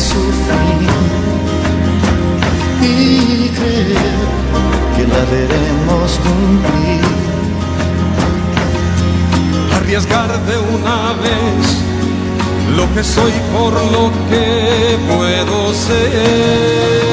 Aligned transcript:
su 0.00 0.22
fin 0.46 0.80
y 2.82 3.48
creer 3.50 4.20
que 4.96 5.04
la 5.06 5.22
veremos 5.30 6.08
cumplir. 6.24 7.04
Arriesgar 9.76 10.30
de 10.46 10.56
una 10.76 11.12
vez 11.24 11.64
lo 12.76 12.84
que 12.94 13.04
soy 13.04 13.32
por 13.52 13.74
lo 13.94 14.10
que 14.30 14.98
puedo 15.08 15.74
ser. 15.74 17.10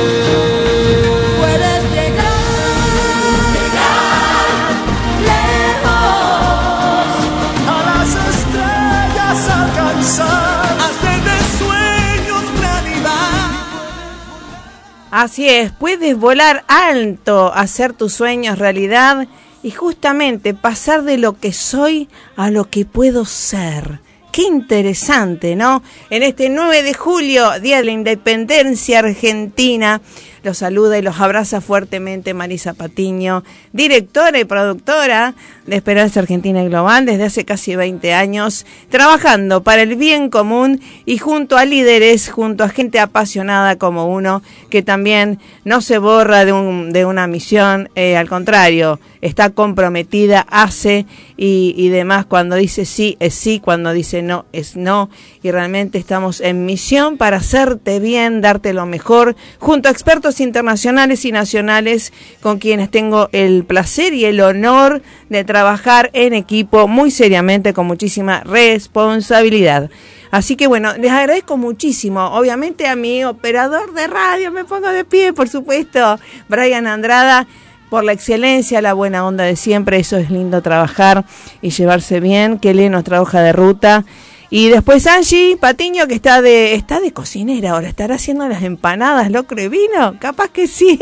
Así 15.11 15.47
es, 15.47 15.71
puedes 15.71 16.17
volar 16.17 16.65
alto, 16.67 17.53
hacer 17.53 17.93
tus 17.93 18.13
sueños 18.13 18.59
realidad 18.59 19.27
y 19.63 19.71
justamente 19.71 20.53
pasar 20.53 21.03
de 21.03 21.17
lo 21.17 21.39
que 21.39 21.53
soy 21.53 22.09
a 22.35 22.51
lo 22.51 22.69
que 22.69 22.83
puedo 22.83 23.23
ser. 23.23 24.01
Qué 24.33 24.43
interesante, 24.43 25.55
¿no? 25.55 25.81
En 26.09 26.23
este 26.23 26.49
9 26.49 26.83
de 26.83 26.93
julio, 26.93 27.59
Día 27.61 27.77
de 27.77 27.85
la 27.85 27.91
Independencia 27.91 28.99
Argentina, 28.99 30.01
los 30.43 30.59
saluda 30.59 30.97
y 30.97 31.01
los 31.01 31.19
abraza 31.19 31.61
fuertemente 31.61 32.33
Marisa 32.33 32.73
Patiño, 32.73 33.43
directora 33.73 34.39
y 34.39 34.45
productora 34.45 35.33
de 35.65 35.75
Esperanza 35.75 36.19
Argentina 36.19 36.63
Global 36.63 37.05
desde 37.05 37.25
hace 37.25 37.45
casi 37.45 37.75
20 37.75 38.13
años, 38.13 38.65
trabajando 38.89 39.63
para 39.63 39.81
el 39.81 39.95
bien 39.95 40.29
común 40.29 40.81
y 41.05 41.17
junto 41.17 41.57
a 41.57 41.65
líderes, 41.65 42.29
junto 42.29 42.63
a 42.63 42.69
gente 42.69 42.99
apasionada 42.99 43.77
como 43.77 44.07
uno, 44.07 44.41
que 44.69 44.81
también 44.81 45.39
no 45.65 45.81
se 45.81 45.97
borra 45.97 46.45
de, 46.45 46.53
un, 46.53 46.91
de 46.91 47.05
una 47.05 47.27
misión, 47.27 47.89
eh, 47.95 48.17
al 48.17 48.29
contrario, 48.29 48.99
está 49.21 49.49
comprometida, 49.49 50.45
hace 50.49 51.05
y 51.37 51.89
demás. 51.89 52.25
Cuando 52.25 52.55
dice 52.55 52.85
sí, 52.85 53.15
es 53.19 53.33
sí, 53.33 53.59
cuando 53.59 53.93
dice 53.93 54.21
no, 54.21 54.45
es 54.53 54.75
no. 54.75 55.09
Y 55.43 55.51
realmente 55.51 55.97
estamos 55.97 56.41
en 56.41 56.65
misión 56.65 57.17
para 57.17 57.37
hacerte 57.37 57.99
bien, 57.99 58.41
darte 58.41 58.73
lo 58.73 58.85
mejor, 58.85 59.35
junto 59.59 59.89
a 59.89 59.91
expertos 59.91 60.26
internacionales 60.39 61.25
y 61.25 61.31
nacionales 61.31 62.13
con 62.41 62.59
quienes 62.59 62.91
tengo 62.91 63.29
el 63.31 63.63
placer 63.63 64.13
y 64.13 64.25
el 64.25 64.39
honor 64.41 65.01
de 65.29 65.43
trabajar 65.43 66.09
en 66.13 66.33
equipo 66.33 66.87
muy 66.87 67.11
seriamente, 67.11 67.73
con 67.73 67.87
muchísima 67.87 68.41
responsabilidad. 68.41 69.89
Así 70.31 70.55
que 70.55 70.67
bueno, 70.67 70.95
les 70.97 71.11
agradezco 71.11 71.57
muchísimo. 71.57 72.25
Obviamente 72.27 72.87
a 72.87 72.95
mi 72.95 73.23
operador 73.23 73.93
de 73.93 74.07
radio, 74.07 74.51
me 74.51 74.65
pongo 74.65 74.89
de 74.89 75.05
pie, 75.05 75.33
por 75.33 75.47
supuesto, 75.47 76.19
Brian 76.49 76.87
Andrada 76.87 77.47
por 77.89 78.03
la 78.03 78.11
excelencia, 78.11 78.81
la 78.81 78.93
buena 78.93 79.25
onda 79.25 79.45
de 79.45 79.55
siempre, 79.55 79.97
eso 79.97 80.17
es 80.17 80.29
lindo 80.29 80.61
trabajar 80.61 81.25
y 81.61 81.69
llevarse 81.69 82.19
bien, 82.19 82.59
que 82.59 82.73
lee 82.73 82.89
nuestra 82.89 83.21
hoja 83.21 83.41
de 83.41 83.53
ruta. 83.53 84.05
Y 84.49 84.69
después 84.69 85.05
Angie 85.07 85.57
Patiño, 85.57 86.07
que 86.07 86.15
está 86.15 86.41
de, 86.41 86.73
está 86.73 87.01
de 87.01 87.11
cocinera 87.11 87.71
ahora, 87.71 87.89
estará 87.89 88.15
haciendo 88.15 88.47
las 88.47 88.63
empanadas, 88.63 89.29
locro 89.29 89.61
y 89.61 89.67
vino, 89.67 90.15
capaz 90.19 90.47
que 90.49 90.67
sí. 90.67 90.97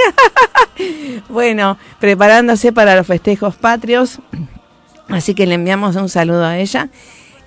bueno, 1.29 1.77
preparándose 1.99 2.73
para 2.73 2.95
los 2.95 3.05
festejos 3.05 3.55
patrios. 3.55 4.19
Así 5.09 5.35
que 5.35 5.45
le 5.45 5.53
enviamos 5.55 5.95
un 5.95 6.09
saludo 6.09 6.45
a 6.45 6.57
ella. 6.57 6.89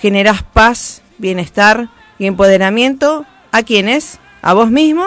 generás 0.00 0.42
paz, 0.42 1.02
bienestar 1.18 1.88
y 2.18 2.26
empoderamiento. 2.26 3.24
¿A 3.52 3.62
quiénes? 3.62 4.18
A 4.46 4.54
vos 4.54 4.70
mismo 4.70 5.04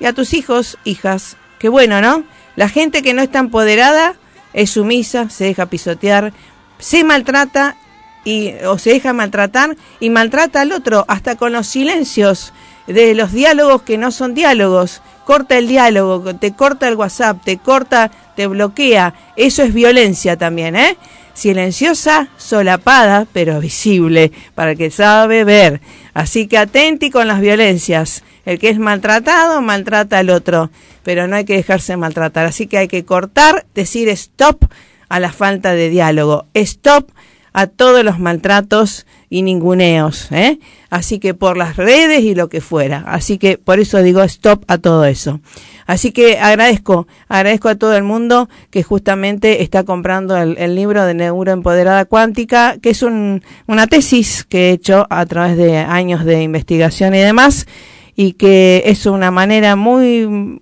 y 0.00 0.06
a 0.06 0.14
tus 0.14 0.32
hijos, 0.32 0.78
hijas. 0.84 1.36
Qué 1.58 1.68
bueno, 1.68 2.00
¿no? 2.00 2.24
La 2.56 2.70
gente 2.70 3.02
que 3.02 3.12
no 3.12 3.20
está 3.20 3.38
empoderada 3.38 4.14
es 4.54 4.70
sumisa, 4.70 5.28
se 5.28 5.44
deja 5.44 5.66
pisotear, 5.66 6.32
se 6.78 7.04
maltrata 7.04 7.76
y, 8.24 8.54
o 8.66 8.78
se 8.78 8.94
deja 8.94 9.12
maltratar 9.12 9.76
y 10.00 10.08
maltrata 10.08 10.62
al 10.62 10.72
otro, 10.72 11.04
hasta 11.08 11.36
con 11.36 11.52
los 11.52 11.66
silencios 11.66 12.54
de 12.86 13.14
los 13.14 13.32
diálogos 13.32 13.82
que 13.82 13.98
no 13.98 14.10
son 14.10 14.34
diálogos. 14.34 15.02
Corta 15.24 15.56
el 15.58 15.68
diálogo, 15.68 16.34
te 16.34 16.52
corta 16.52 16.88
el 16.88 16.96
WhatsApp, 16.96 17.42
te 17.44 17.58
corta, 17.58 18.10
te 18.36 18.46
bloquea. 18.46 19.14
Eso 19.36 19.62
es 19.62 19.72
violencia 19.72 20.36
también, 20.36 20.76
¿eh? 20.76 20.96
Silenciosa, 21.34 22.28
solapada, 22.36 23.26
pero 23.32 23.60
visible, 23.60 24.32
para 24.54 24.72
el 24.72 24.78
que 24.78 24.90
sabe 24.90 25.44
ver. 25.44 25.80
Así 26.12 26.46
que 26.46 26.58
atenti 26.58 27.10
con 27.10 27.28
las 27.28 27.40
violencias. 27.40 28.22
El 28.44 28.58
que 28.58 28.68
es 28.68 28.78
maltratado, 28.78 29.62
maltrata 29.62 30.18
al 30.18 30.30
otro, 30.30 30.70
pero 31.04 31.28
no 31.28 31.36
hay 31.36 31.44
que 31.44 31.54
dejarse 31.54 31.96
maltratar. 31.96 32.44
Así 32.46 32.66
que 32.66 32.78
hay 32.78 32.88
que 32.88 33.04
cortar, 33.04 33.64
decir 33.74 34.08
stop 34.08 34.64
a 35.08 35.20
la 35.20 35.32
falta 35.32 35.74
de 35.74 35.88
diálogo. 35.88 36.46
Stop 36.54 37.10
a 37.52 37.66
todos 37.66 38.04
los 38.04 38.18
maltratos 38.18 39.06
y 39.28 39.42
ninguneos, 39.42 40.30
¿eh? 40.32 40.58
Así 40.90 41.18
que 41.18 41.34
por 41.34 41.56
las 41.56 41.76
redes 41.76 42.22
y 42.22 42.34
lo 42.34 42.48
que 42.48 42.60
fuera. 42.60 43.04
Así 43.06 43.38
que 43.38 43.58
por 43.58 43.80
eso 43.80 44.02
digo 44.02 44.22
stop 44.22 44.64
a 44.68 44.78
todo 44.78 45.04
eso. 45.04 45.40
Así 45.86 46.12
que 46.12 46.38
agradezco, 46.38 47.06
agradezco 47.28 47.68
a 47.68 47.74
todo 47.74 47.96
el 47.96 48.02
mundo 48.02 48.48
que 48.70 48.82
justamente 48.82 49.62
está 49.62 49.84
comprando 49.84 50.36
el, 50.36 50.74
libro 50.74 51.04
de 51.04 51.14
Neuroempoderada 51.14 52.04
Cuántica, 52.04 52.76
que 52.80 52.90
es 52.90 53.02
un, 53.02 53.42
una 53.66 53.86
tesis 53.86 54.44
que 54.44 54.70
he 54.70 54.72
hecho 54.72 55.06
a 55.10 55.26
través 55.26 55.56
de 55.56 55.78
años 55.78 56.24
de 56.24 56.42
investigación 56.42 57.14
y 57.14 57.18
demás, 57.18 57.66
y 58.14 58.34
que 58.34 58.82
es 58.86 59.06
una 59.06 59.30
manera 59.30 59.76
muy 59.76 60.60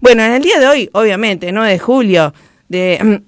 Bueno, 0.00 0.22
en 0.22 0.32
el 0.32 0.42
día 0.42 0.60
de 0.60 0.66
hoy, 0.66 0.90
obviamente, 0.92 1.52
9 1.52 1.70
de 1.70 1.78
julio 1.78 2.34
de 2.68 3.22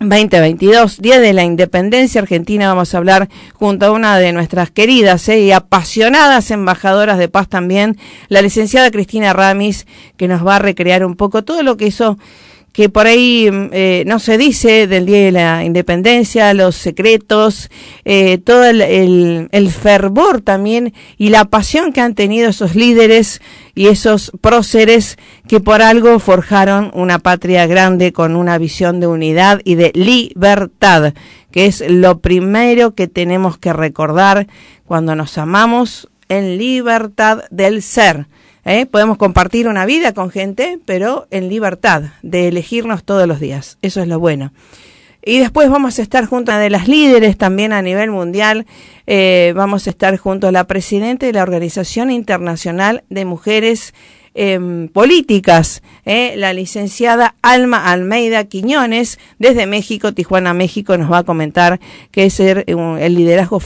2022, 0.00 1.00
Día 1.00 1.20
de 1.20 1.32
la 1.32 1.44
Independencia 1.44 2.20
Argentina, 2.20 2.66
vamos 2.66 2.92
a 2.92 2.98
hablar 2.98 3.28
junto 3.54 3.86
a 3.86 3.92
una 3.92 4.18
de 4.18 4.32
nuestras 4.32 4.72
queridas 4.72 5.28
eh, 5.28 5.40
y 5.40 5.52
apasionadas 5.52 6.50
embajadoras 6.50 7.16
de 7.16 7.28
paz 7.28 7.48
también, 7.48 7.96
la 8.28 8.42
licenciada 8.42 8.90
Cristina 8.90 9.32
Ramis, 9.32 9.86
que 10.16 10.26
nos 10.26 10.44
va 10.44 10.56
a 10.56 10.58
recrear 10.58 11.04
un 11.04 11.14
poco 11.14 11.44
todo 11.44 11.62
lo 11.62 11.76
que 11.76 11.86
hizo 11.86 12.18
que 12.74 12.88
por 12.88 13.06
ahí 13.06 13.48
mm, 13.50 13.70
eh, 13.72 14.04
no 14.06 14.18
se 14.18 14.36
dice 14.36 14.86
del 14.88 15.06
Día 15.06 15.24
de 15.24 15.32
la 15.32 15.64
Independencia, 15.64 16.52
los 16.54 16.74
secretos, 16.74 17.70
eh, 18.04 18.38
todo 18.38 18.64
el, 18.64 19.48
el, 19.50 19.70
fervor 19.70 20.40
también 20.40 20.92
y 21.16 21.30
la 21.30 21.44
pasión 21.44 21.92
que 21.92 22.00
han 22.00 22.16
tenido 22.16 22.50
esos 22.50 22.74
líderes 22.74 23.40
y 23.76 23.86
esos 23.86 24.32
próceres 24.40 25.16
que 25.48 25.60
por 25.60 25.82
algo 25.82 26.18
forjaron 26.18 26.90
una 26.94 27.20
patria 27.20 27.66
grande 27.66 28.12
con 28.12 28.34
una 28.34 28.58
visión 28.58 28.98
de 28.98 29.06
unidad 29.06 29.60
y 29.62 29.76
de 29.76 29.92
libertad, 29.94 31.14
que 31.52 31.66
es 31.66 31.82
lo 31.88 32.18
primero 32.18 32.96
que 32.96 33.06
tenemos 33.06 33.56
que 33.56 33.72
recordar 33.72 34.48
cuando 34.84 35.14
nos 35.14 35.38
amamos 35.38 36.08
en 36.28 36.58
libertad 36.58 37.44
del 37.52 37.82
ser 37.82 38.26
¿eh? 38.64 38.86
Podemos 38.86 39.16
compartir 39.16 39.68
una 39.68 39.86
vida 39.86 40.12
con 40.12 40.30
gente, 40.30 40.78
pero 40.84 41.26
en 41.30 41.48
libertad 41.48 42.02
de 42.22 42.48
elegirnos 42.48 43.04
todos 43.04 43.26
los 43.26 43.40
días. 43.40 43.78
Eso 43.82 44.00
es 44.00 44.08
lo 44.08 44.18
bueno. 44.18 44.52
Y 45.26 45.38
después 45.38 45.70
vamos 45.70 45.98
a 45.98 46.02
estar 46.02 46.26
junto 46.26 46.52
a 46.52 46.58
de 46.58 46.68
las 46.68 46.86
líderes 46.86 47.38
también 47.38 47.72
a 47.72 47.80
nivel 47.80 48.10
mundial. 48.10 48.66
Eh, 49.06 49.54
vamos 49.56 49.86
a 49.86 49.90
estar 49.90 50.16
junto 50.18 50.48
a 50.48 50.52
la 50.52 50.64
presidenta 50.66 51.24
de 51.24 51.32
la 51.32 51.42
Organización 51.42 52.10
Internacional 52.10 53.04
de 53.08 53.24
Mujeres 53.24 53.94
em, 54.34 54.88
Políticas, 54.88 55.82
¿eh? 56.04 56.34
la 56.36 56.52
licenciada 56.52 57.36
Alma 57.40 57.90
Almeida 57.90 58.44
Quiñones, 58.44 59.18
desde 59.38 59.66
México, 59.66 60.12
Tijuana, 60.12 60.52
México, 60.52 60.98
nos 60.98 61.10
va 61.10 61.18
a 61.18 61.24
comentar 61.24 61.80
qué 62.10 62.26
es 62.26 62.38
el, 62.40 62.64
el 62.66 63.14
liderazgo. 63.14 63.62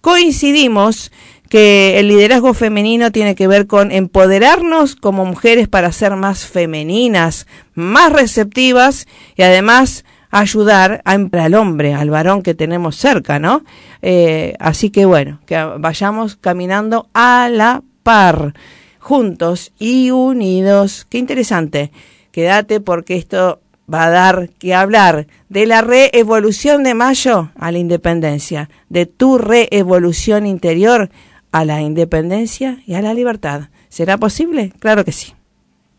Coincidimos 0.00 1.12
que 1.52 1.98
el 1.98 2.08
liderazgo 2.08 2.54
femenino 2.54 3.12
tiene 3.12 3.34
que 3.34 3.46
ver 3.46 3.66
con 3.66 3.92
empoderarnos 3.92 4.96
como 4.96 5.26
mujeres 5.26 5.68
para 5.68 5.92
ser 5.92 6.16
más 6.16 6.46
femeninas, 6.46 7.46
más 7.74 8.10
receptivas 8.10 9.06
y 9.36 9.42
además 9.42 10.06
ayudar 10.30 11.02
al 11.04 11.54
hombre, 11.54 11.92
al 11.92 12.08
varón 12.08 12.40
que 12.40 12.54
tenemos 12.54 12.96
cerca, 12.96 13.38
¿no? 13.38 13.64
Eh, 14.00 14.54
así 14.60 14.88
que 14.88 15.04
bueno, 15.04 15.40
que 15.44 15.62
vayamos 15.78 16.36
caminando 16.36 17.10
a 17.12 17.50
la 17.50 17.82
par, 18.02 18.54
juntos 18.98 19.72
y 19.78 20.10
unidos. 20.10 21.06
Qué 21.10 21.18
interesante. 21.18 21.92
Quédate 22.30 22.80
porque 22.80 23.16
esto 23.16 23.60
va 23.92 24.04
a 24.04 24.10
dar 24.10 24.48
que 24.58 24.72
hablar 24.74 25.26
de 25.50 25.66
la 25.66 25.82
reevolución 25.82 26.82
de 26.82 26.94
mayo 26.94 27.50
a 27.56 27.70
la 27.70 27.78
independencia, 27.78 28.70
de 28.88 29.04
tu 29.04 29.36
reevolución 29.36 30.46
interior 30.46 31.10
a 31.52 31.64
la 31.64 31.80
independencia 31.80 32.82
y 32.86 32.94
a 32.94 33.02
la 33.02 33.14
libertad. 33.14 33.68
¿Será 33.88 34.18
posible? 34.18 34.72
Claro 34.78 35.04
que 35.04 35.12
sí. 35.12 35.34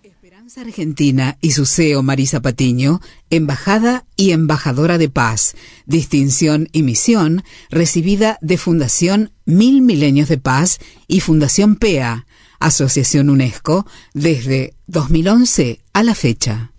Esperanza 0.04 0.62
Argentina 0.62 1.38
y 1.42 1.52
su 1.52 1.66
CEO 1.66 2.04
Marisa 2.04 2.42
Patiño, 2.42 3.00
embajada 3.30 4.06
y 4.18 4.32
embajadora 4.32 4.98
de 4.98 5.10
paz, 5.10 5.56
distinción 5.86 6.68
y 6.74 6.84
misión 6.84 7.44
recibida 7.70 8.38
de 8.42 8.58
Fundación 8.58 9.32
Mil 9.46 9.82
Milenios 9.82 10.28
de 10.28 10.40
Paz 10.40 10.80
y 11.08 11.22
Fundación 11.22 11.76
PEA, 11.76 12.26
Asociación 12.60 13.30
UNESCO, 13.30 13.86
desde 14.14 14.74
2011 14.88 15.82
a 15.94 16.04
la 16.04 16.16
fecha. 16.16 16.72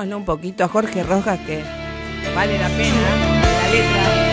Escuchémoslo 0.00 0.16
un 0.16 0.24
poquito 0.24 0.64
a 0.64 0.68
Jorge 0.68 1.02
Rojas 1.02 1.38
que 1.40 1.62
vale 2.34 2.58
la 2.58 2.68
pena 2.68 2.96
la 3.62 3.68
letra. 3.68 4.26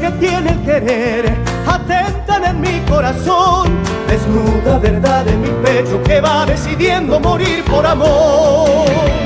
Que 0.00 0.10
tiene 0.12 0.50
el 0.50 0.60
querer 0.62 1.34
atentan 1.66 2.44
en 2.44 2.60
mi 2.60 2.80
corazón, 2.80 3.72
desnuda 4.06 4.78
verdad 4.78 5.26
en 5.28 5.40
mi 5.40 5.48
pecho 5.64 6.02
que 6.02 6.20
va 6.20 6.44
decidiendo 6.44 7.18
morir 7.20 7.64
por 7.64 7.86
amor. 7.86 9.23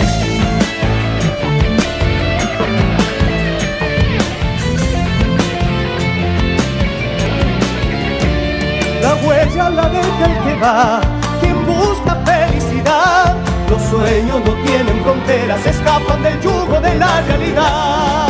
La 9.58 9.64
huella 9.64 9.82
la 9.82 9.88
deja 9.88 10.24
el 10.24 10.44
que 10.44 10.54
va, 10.60 11.00
quien 11.40 11.66
busca 11.66 12.14
felicidad. 12.24 13.36
Los 13.68 13.82
sueños 13.82 14.40
no 14.44 14.52
tienen 14.64 15.02
fronteras, 15.02 15.66
escapan 15.66 16.22
del 16.22 16.40
yugo 16.40 16.80
de 16.80 16.94
la 16.94 17.20
realidad. 17.22 18.28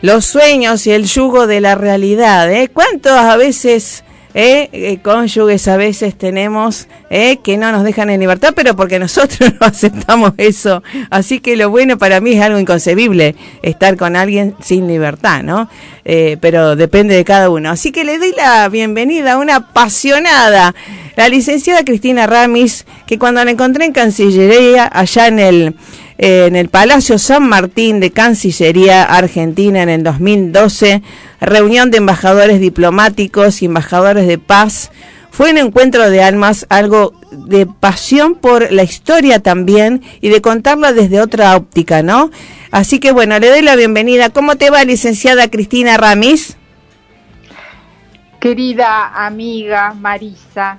Los 0.00 0.26
sueños 0.26 0.84
y 0.88 0.90
el 0.90 1.04
yugo 1.04 1.46
de 1.46 1.60
la 1.60 1.76
realidad, 1.76 2.50
¿eh? 2.50 2.68
¿Cuántos 2.72 3.12
a 3.12 3.36
veces 3.36 4.01
¿eh? 4.34 4.68
eh, 4.72 4.98
cónyuges 5.02 5.68
a 5.68 5.76
veces 5.76 6.16
tenemos 6.16 6.88
¿eh? 7.10 7.38
que 7.42 7.56
no 7.56 7.72
nos 7.72 7.84
dejan 7.84 8.10
en 8.10 8.20
libertad, 8.20 8.52
pero 8.54 8.74
porque 8.76 8.98
nosotros 8.98 9.52
no 9.60 9.66
aceptamos 9.66 10.32
eso. 10.38 10.82
Así 11.10 11.40
que 11.40 11.56
lo 11.56 11.70
bueno 11.70 11.98
para 11.98 12.20
mí 12.20 12.32
es 12.32 12.42
algo 12.42 12.58
inconcebible, 12.58 13.34
estar 13.62 13.96
con 13.96 14.16
alguien 14.16 14.54
sin 14.60 14.86
libertad, 14.86 15.42
¿no? 15.42 15.68
Pero 16.04 16.74
depende 16.74 17.14
de 17.14 17.24
cada 17.24 17.48
uno. 17.48 17.70
Así 17.70 17.92
que 17.92 18.04
le 18.04 18.18
doy 18.18 18.32
la 18.36 18.68
bienvenida 18.68 19.34
a 19.34 19.38
una 19.38 19.56
apasionada, 19.56 20.74
la 21.14 21.28
licenciada 21.28 21.84
Cristina 21.84 22.26
Ramis, 22.26 22.86
que 23.06 23.18
cuando 23.18 23.44
la 23.44 23.52
encontré 23.52 23.84
en 23.84 23.92
Cancillería, 23.92 24.90
allá 24.92 25.28
en 25.28 25.38
el 25.38 25.76
en 26.24 26.54
el 26.54 26.68
Palacio 26.68 27.18
San 27.18 27.48
Martín 27.48 27.98
de 27.98 28.12
Cancillería 28.12 29.02
Argentina 29.02 29.82
en 29.82 29.88
el 29.88 30.04
2012, 30.04 31.02
reunión 31.40 31.90
de 31.90 31.96
embajadores 31.98 32.60
diplomáticos 32.60 33.60
y 33.60 33.64
embajadores 33.66 34.28
de 34.28 34.38
paz. 34.38 34.92
Fue 35.32 35.50
un 35.50 35.58
encuentro 35.58 36.08
de 36.10 36.22
almas, 36.22 36.64
algo 36.68 37.12
de 37.32 37.66
pasión 37.66 38.36
por 38.36 38.70
la 38.70 38.84
historia 38.84 39.40
también 39.40 40.00
y 40.20 40.28
de 40.28 40.40
contarla 40.40 40.92
desde 40.92 41.20
otra 41.20 41.56
óptica, 41.56 42.04
¿no? 42.04 42.30
Así 42.70 43.00
que 43.00 43.10
bueno, 43.10 43.40
le 43.40 43.50
doy 43.50 43.62
la 43.62 43.74
bienvenida. 43.74 44.30
¿Cómo 44.30 44.54
te 44.54 44.70
va, 44.70 44.84
licenciada 44.84 45.50
Cristina 45.50 45.96
Ramis? 45.96 46.56
Querida 48.38 49.26
amiga 49.26 49.92
Marisa, 49.94 50.78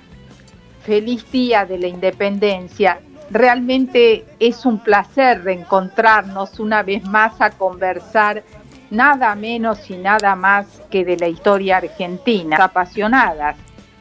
feliz 0.85 1.29
día 1.33 1.65
de 1.65 1.79
la 1.79 1.87
independencia 1.87 3.01
realmente 3.33 4.25
es 4.39 4.65
un 4.65 4.79
placer 4.79 5.43
reencontrarnos 5.43 6.59
una 6.59 6.83
vez 6.83 7.03
más 7.03 7.41
a 7.41 7.49
conversar 7.49 8.43
nada 8.91 9.33
menos 9.35 9.89
y 9.89 9.97
nada 9.97 10.35
más 10.35 10.67
que 10.91 11.03
de 11.03 11.17
la 11.17 11.27
historia 11.27 11.77
argentina, 11.77 12.57
apasionadas. 12.57 13.57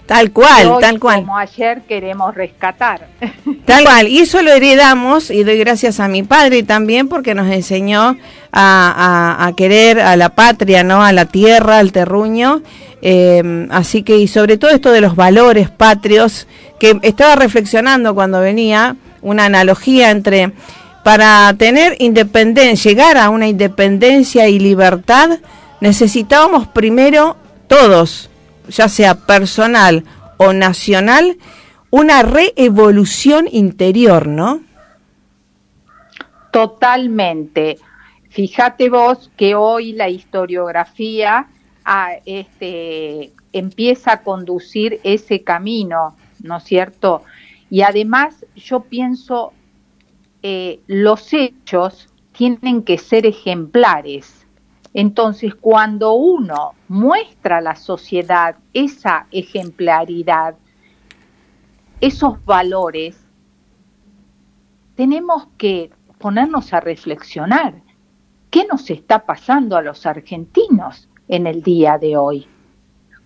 Tal 0.06 0.32
cual, 0.32 0.78
tal 0.80 1.00
cual. 1.00 1.20
Como 1.20 1.38
ayer 1.38 1.82
queremos 1.82 2.34
rescatar. 2.34 3.06
Tal 3.64 3.84
cual, 3.84 4.08
y 4.08 4.18
eso 4.18 4.42
lo 4.42 4.50
heredamos 4.50 5.30
y 5.30 5.44
doy 5.44 5.56
gracias 5.56 6.00
a 6.00 6.08
mi 6.08 6.24
padre 6.24 6.64
también 6.64 7.08
porque 7.08 7.32
nos 7.32 7.48
enseñó 7.48 8.16
a, 8.52 9.52
querer 9.56 10.00
a 10.00 10.16
la 10.16 10.30
patria, 10.30 10.82
¿no? 10.82 11.04
A 11.04 11.12
la 11.12 11.26
tierra, 11.26 11.78
al 11.78 11.92
terruño. 11.92 12.62
Eh, 13.00 13.68
así 13.70 14.02
que, 14.02 14.18
y 14.18 14.26
sobre 14.26 14.58
todo 14.58 14.72
esto 14.72 14.90
de 14.90 15.00
los 15.00 15.14
valores 15.14 15.70
patrios, 15.70 16.48
que 16.80 16.98
estaba 17.02 17.36
reflexionando 17.36 18.16
cuando 18.16 18.40
venía, 18.40 18.96
una 19.22 19.46
analogía 19.46 20.10
entre 20.10 20.52
para 21.02 21.52
tener 21.58 21.96
independencia, 21.98 22.90
llegar 22.90 23.18
a 23.18 23.30
una 23.30 23.48
independencia 23.48 24.48
y 24.48 24.58
libertad, 24.58 25.40
necesitábamos 25.80 26.68
primero 26.68 27.36
todos, 27.66 28.30
ya 28.68 28.88
sea 28.88 29.14
personal 29.14 30.04
o 30.36 30.52
nacional, 30.52 31.38
una 31.90 32.22
reevolución 32.22 33.48
interior, 33.50 34.26
¿no? 34.28 34.60
Totalmente. 36.52 37.78
Fíjate 38.30 38.88
vos 38.88 39.30
que 39.36 39.54
hoy 39.54 39.92
la 39.92 40.08
historiografía 40.08 41.48
a, 41.84 42.12
este, 42.24 43.32
empieza 43.52 44.12
a 44.12 44.22
conducir 44.22 45.00
ese 45.02 45.42
camino, 45.42 46.16
¿no 46.42 46.58
es 46.58 46.64
cierto? 46.64 47.24
Y 47.72 47.80
además 47.80 48.44
yo 48.54 48.80
pienso, 48.80 49.54
eh, 50.42 50.82
los 50.88 51.32
hechos 51.32 52.10
tienen 52.32 52.82
que 52.82 52.98
ser 52.98 53.24
ejemplares. 53.24 54.46
Entonces, 54.92 55.54
cuando 55.54 56.12
uno 56.12 56.74
muestra 56.88 57.56
a 57.56 57.60
la 57.62 57.74
sociedad 57.74 58.56
esa 58.74 59.26
ejemplaridad, 59.30 60.54
esos 62.02 62.44
valores, 62.44 63.18
tenemos 64.94 65.48
que 65.56 65.90
ponernos 66.18 66.74
a 66.74 66.80
reflexionar. 66.80 67.80
¿Qué 68.50 68.66
nos 68.66 68.90
está 68.90 69.24
pasando 69.24 69.78
a 69.78 69.82
los 69.82 70.04
argentinos 70.04 71.08
en 71.26 71.46
el 71.46 71.62
día 71.62 71.96
de 71.96 72.18
hoy? 72.18 72.46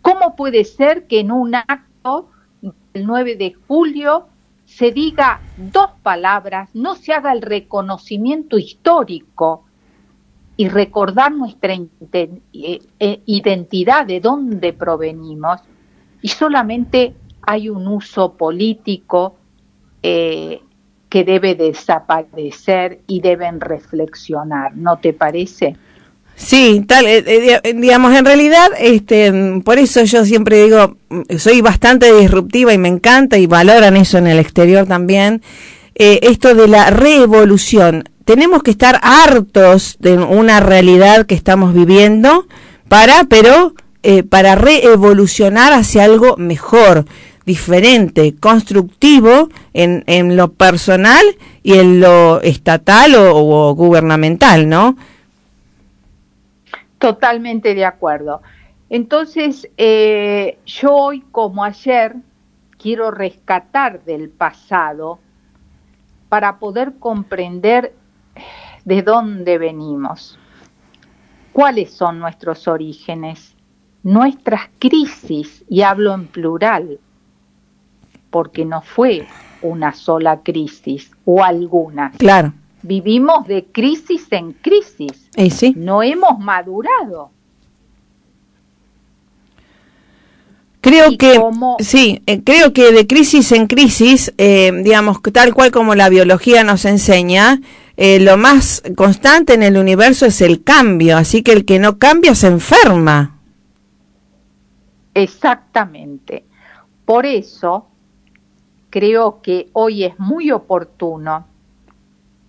¿Cómo 0.02 0.36
puede 0.36 0.62
ser 0.62 1.08
que 1.08 1.18
en 1.18 1.32
un 1.32 1.56
acto 1.56 2.30
del 2.62 3.06
9 3.06 3.34
de 3.34 3.54
julio 3.66 4.28
se 4.66 4.90
diga 4.90 5.40
dos 5.56 5.90
palabras, 6.02 6.68
no 6.74 6.96
se 6.96 7.12
haga 7.12 7.32
el 7.32 7.40
reconocimiento 7.40 8.58
histórico 8.58 9.64
y 10.56 10.68
recordar 10.68 11.32
nuestra 11.32 11.74
eh, 11.74 12.38
eh, 12.52 13.20
identidad, 13.26 14.06
de 14.06 14.20
dónde 14.20 14.72
provenimos, 14.72 15.60
y 16.20 16.28
solamente 16.28 17.14
hay 17.42 17.68
un 17.68 17.86
uso 17.86 18.34
político 18.34 19.36
eh, 20.02 20.60
que 21.08 21.24
debe 21.24 21.54
desaparecer 21.54 23.00
y 23.06 23.20
deben 23.20 23.60
reflexionar, 23.60 24.76
¿no 24.76 24.98
te 24.98 25.12
parece? 25.12 25.76
Sí, 26.36 26.84
tal, 26.86 27.06
eh, 27.06 27.24
eh, 27.26 27.74
digamos, 27.74 28.14
en 28.14 28.24
realidad, 28.24 28.68
este, 28.78 29.60
por 29.64 29.78
eso 29.78 30.04
yo 30.04 30.24
siempre 30.24 30.64
digo, 30.64 30.96
soy 31.38 31.62
bastante 31.62 32.12
disruptiva 32.14 32.74
y 32.74 32.78
me 32.78 32.88
encanta 32.88 33.38
y 33.38 33.46
valoran 33.46 33.96
eso 33.96 34.18
en 34.18 34.26
el 34.26 34.38
exterior 34.38 34.86
también, 34.86 35.42
esto 35.94 36.54
de 36.54 36.68
la 36.68 36.90
reevolución. 36.90 38.04
Tenemos 38.26 38.62
que 38.62 38.70
estar 38.70 39.00
hartos 39.02 39.96
de 39.98 40.18
una 40.18 40.60
realidad 40.60 41.24
que 41.24 41.34
estamos 41.34 41.72
viviendo 41.72 42.46
para, 42.86 43.24
pero, 43.24 43.74
para 44.28 44.56
reevolucionar 44.56 45.72
hacia 45.72 46.04
algo 46.04 46.36
mejor 46.36 47.06
diferente, 47.46 48.34
constructivo 48.38 49.48
en, 49.72 50.02
en 50.06 50.36
lo 50.36 50.52
personal 50.52 51.24
y 51.62 51.74
en 51.74 52.00
lo 52.00 52.42
estatal 52.42 53.14
o, 53.14 53.74
gubernamental, 53.74 54.68
¿no? 54.68 54.96
Totalmente 57.06 57.76
de 57.76 57.84
acuerdo. 57.84 58.42
Entonces, 58.90 59.70
eh, 59.76 60.58
yo 60.66 60.92
hoy 60.92 61.20
como 61.30 61.62
ayer 61.62 62.16
quiero 62.76 63.12
rescatar 63.12 64.02
del 64.04 64.28
pasado 64.28 65.20
para 66.28 66.58
poder 66.58 66.94
comprender 66.98 67.94
de 68.84 69.02
dónde 69.02 69.56
venimos, 69.56 70.36
cuáles 71.52 71.92
son 71.92 72.18
nuestros 72.18 72.66
orígenes, 72.66 73.54
nuestras 74.02 74.62
crisis, 74.80 75.64
y 75.68 75.82
hablo 75.82 76.12
en 76.12 76.26
plural, 76.26 76.98
porque 78.30 78.64
no 78.64 78.82
fue 78.82 79.28
una 79.62 79.92
sola 79.92 80.40
crisis 80.42 81.12
o 81.24 81.44
alguna. 81.44 82.10
Claro. 82.18 82.52
Vivimos 82.82 83.46
de 83.46 83.64
crisis 83.64 84.26
en 84.30 84.52
crisis. 84.52 85.28
¿Y 85.36 85.50
sí? 85.50 85.74
No 85.76 86.02
hemos 86.02 86.38
madurado. 86.38 87.30
Creo 90.86 91.18
que 91.18 91.40
sí, 91.80 92.22
eh, 92.26 92.44
creo 92.44 92.72
que 92.72 92.92
de 92.92 93.08
crisis 93.08 93.50
en 93.50 93.66
crisis, 93.66 94.32
eh, 94.38 94.70
digamos 94.84 95.20
tal 95.32 95.52
cual 95.52 95.72
como 95.72 95.96
la 95.96 96.08
biología 96.08 96.62
nos 96.62 96.84
enseña, 96.84 97.60
eh, 97.96 98.20
lo 98.20 98.36
más 98.36 98.84
constante 98.94 99.54
en 99.54 99.64
el 99.64 99.78
universo 99.78 100.26
es 100.26 100.40
el 100.42 100.62
cambio, 100.62 101.16
así 101.16 101.42
que 101.42 101.50
el 101.50 101.64
que 101.64 101.80
no 101.80 101.98
cambia 101.98 102.36
se 102.36 102.46
enferma. 102.46 103.40
Exactamente. 105.12 106.44
Por 107.04 107.26
eso 107.26 107.88
creo 108.88 109.40
que 109.42 109.70
hoy 109.72 110.04
es 110.04 110.16
muy 110.20 110.52
oportuno 110.52 111.48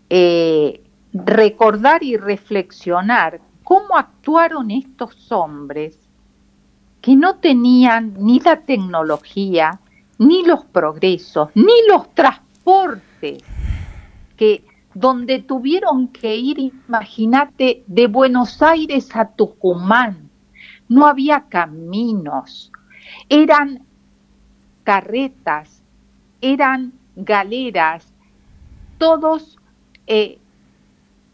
eh, 0.09 0.81
recordar 1.13 2.03
y 2.03 2.17
reflexionar 2.17 3.41
cómo 3.63 3.97
actuaron 3.97 4.71
estos 4.71 5.31
hombres 5.31 5.97
que 7.01 7.15
no 7.15 7.35
tenían 7.35 8.13
ni 8.19 8.39
la 8.39 8.61
tecnología, 8.61 9.79
ni 10.17 10.43
los 10.45 10.65
progresos, 10.65 11.49
ni 11.53 11.73
los 11.87 12.13
transportes, 12.13 13.43
que 14.35 14.63
donde 14.93 15.39
tuvieron 15.39 16.07
que 16.07 16.35
ir, 16.35 16.59
imagínate, 16.59 17.83
de 17.87 18.07
Buenos 18.07 18.61
Aires 18.61 19.15
a 19.15 19.29
Tucumán, 19.29 20.29
no 20.89 21.05
había 21.05 21.45
caminos, 21.49 22.71
eran 23.29 23.83
carretas, 24.83 25.83
eran 26.41 26.93
galeras, 27.15 28.11
todos 28.97 29.56
eh, 30.07 30.39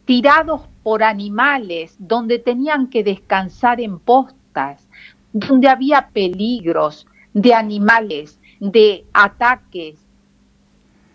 tirados 0.05 0.61
por 0.83 1.03
animales, 1.03 1.95
donde 1.97 2.39
tenían 2.39 2.87
que 2.87 3.03
descansar 3.03 3.79
en 3.79 3.99
postas, 3.99 4.87
donde 5.31 5.69
había 5.69 6.09
peligros 6.09 7.07
de 7.33 7.53
animales, 7.53 8.39
de 8.59 9.05
ataques. 9.13 9.99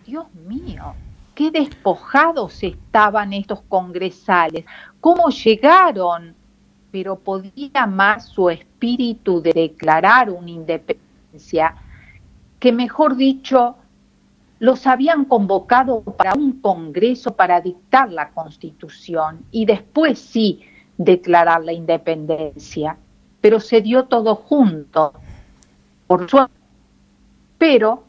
Dios 0.06 0.26
mío, 0.34 0.94
qué 1.34 1.50
despojados 1.50 2.62
estaban 2.62 3.32
estos 3.32 3.60
congresales, 3.62 4.64
cómo 5.00 5.28
llegaron, 5.28 6.34
pero 6.90 7.16
podía 7.16 7.86
más 7.86 8.26
su 8.26 8.48
espíritu 8.48 9.42
de 9.42 9.52
declarar 9.52 10.30
una 10.30 10.50
independencia 10.50 11.74
que 12.58 12.72
mejor 12.72 13.16
dicho, 13.16 13.76
los 14.58 14.86
habían 14.86 15.24
convocado 15.24 16.02
para 16.02 16.34
un 16.34 16.60
congreso 16.60 17.36
para 17.36 17.60
dictar 17.60 18.10
la 18.10 18.30
constitución 18.30 19.44
y 19.50 19.66
después 19.66 20.18
sí 20.18 20.60
declarar 20.96 21.64
la 21.64 21.72
independencia, 21.72 22.96
pero 23.40 23.60
se 23.60 23.80
dio 23.80 24.04
todo 24.04 24.34
junto, 24.34 25.12
por 26.06 26.28
suerte. 26.28 26.54
Pero 27.56 28.04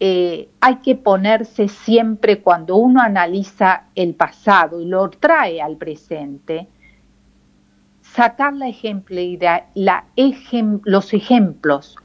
eh, 0.00 0.48
hay 0.60 0.76
que 0.76 0.96
ponerse 0.96 1.68
siempre 1.68 2.40
cuando 2.40 2.76
uno 2.76 3.00
analiza 3.00 3.84
el 3.94 4.14
pasado 4.14 4.80
y 4.80 4.86
lo 4.86 5.08
trae 5.08 5.62
al 5.62 5.76
presente, 5.76 6.68
sacar 8.02 8.52
la 8.52 8.68
ejemplaridad, 8.68 9.64
la 9.74 10.04
los 10.84 11.14
ejemplos 11.14 11.96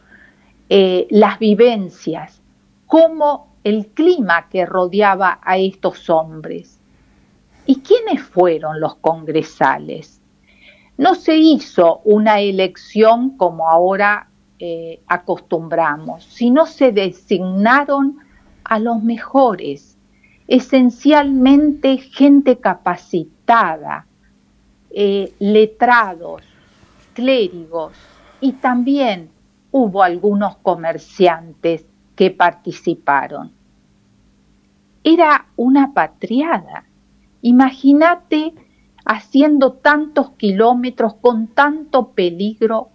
eh, 0.70 1.08
las 1.10 1.40
vivencias, 1.40 2.39
cómo 2.90 3.54
el 3.64 3.86
clima 3.90 4.50
que 4.50 4.66
rodeaba 4.66 5.40
a 5.44 5.60
estos 5.60 6.10
hombres. 6.10 6.80
¿Y 7.68 7.82
quiénes 7.82 8.24
fueron 8.24 8.80
los 8.80 8.96
congresales? 8.96 10.20
No 10.98 11.14
se 11.14 11.38
hizo 11.38 12.02
una 12.04 12.40
elección 12.40 13.38
como 13.38 13.70
ahora 13.70 14.28
eh, 14.58 15.02
acostumbramos, 15.08 16.24
sino 16.24 16.66
se 16.66 16.92
designaron 16.92 18.18
a 18.64 18.80
los 18.80 19.04
mejores, 19.04 19.96
esencialmente 20.48 21.98
gente 21.98 22.58
capacitada, 22.58 24.08
eh, 24.90 25.32
letrados, 25.38 26.42
clérigos 27.14 27.94
y 28.42 28.54
también 28.54 29.30
hubo 29.70 30.02
algunos 30.02 30.58
comerciantes 30.58 31.86
que 32.20 32.32
participaron. 32.32 33.54
Era 35.06 35.46
una 35.56 35.94
patriada. 35.94 36.84
Imagínate 37.42 38.54
haciendo 39.06 39.72
tantos 39.76 40.32
kilómetros 40.32 41.14
con 41.14 41.48
tanto 41.48 42.10
peligro 42.10 42.90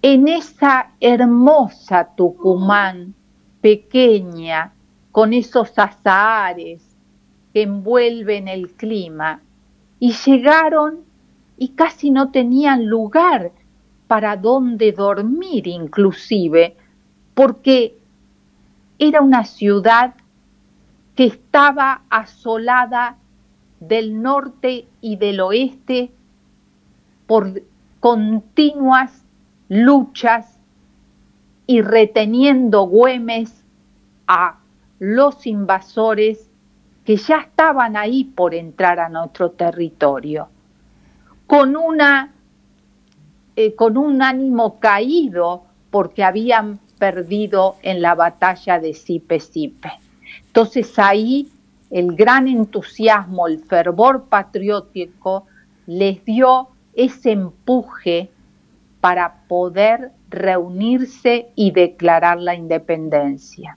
en 0.00 0.28
esa 0.28 0.92
hermosa 1.00 2.10
Tucumán 2.14 3.16
pequeña, 3.60 4.72
con 5.10 5.32
esos 5.32 5.76
azahares 5.76 6.96
que 7.52 7.62
envuelven 7.62 8.46
el 8.46 8.70
clima, 8.74 9.42
y 9.98 10.12
llegaron 10.12 11.00
y 11.58 11.70
casi 11.70 12.12
no 12.12 12.30
tenían 12.30 12.86
lugar 12.86 13.50
para 14.06 14.36
dónde 14.36 14.92
dormir 14.92 15.66
inclusive, 15.66 16.76
porque 17.34 18.01
era 18.98 19.20
una 19.20 19.44
ciudad 19.44 20.14
que 21.14 21.26
estaba 21.26 22.02
asolada 22.08 23.16
del 23.80 24.22
norte 24.22 24.86
y 25.00 25.16
del 25.16 25.40
oeste 25.40 26.12
por 27.26 27.62
continuas 28.00 29.24
luchas 29.68 30.58
y 31.66 31.82
reteniendo 31.82 32.82
Güemes 32.82 33.64
a 34.26 34.58
los 34.98 35.46
invasores 35.46 36.50
que 37.04 37.16
ya 37.16 37.38
estaban 37.38 37.96
ahí 37.96 38.24
por 38.24 38.54
entrar 38.54 39.00
a 39.00 39.08
nuestro 39.08 39.50
territorio, 39.50 40.48
con, 41.46 41.74
una, 41.74 42.32
eh, 43.56 43.74
con 43.74 43.96
un 43.96 44.22
ánimo 44.22 44.78
caído 44.78 45.64
porque 45.90 46.22
habían 46.22 46.78
perdido 47.02 47.74
en 47.82 48.00
la 48.00 48.14
batalla 48.14 48.78
de 48.78 48.94
Sipe 48.94 49.40
Sipe. 49.40 49.90
Entonces 50.46 50.96
ahí 51.00 51.48
el 51.90 52.14
gran 52.14 52.46
entusiasmo, 52.46 53.48
el 53.48 53.58
fervor 53.64 54.26
patriótico 54.28 55.46
les 55.88 56.24
dio 56.24 56.68
ese 56.94 57.32
empuje 57.32 58.30
para 59.00 59.34
poder 59.48 60.12
reunirse 60.30 61.48
y 61.56 61.72
declarar 61.72 62.38
la 62.38 62.54
independencia. 62.54 63.76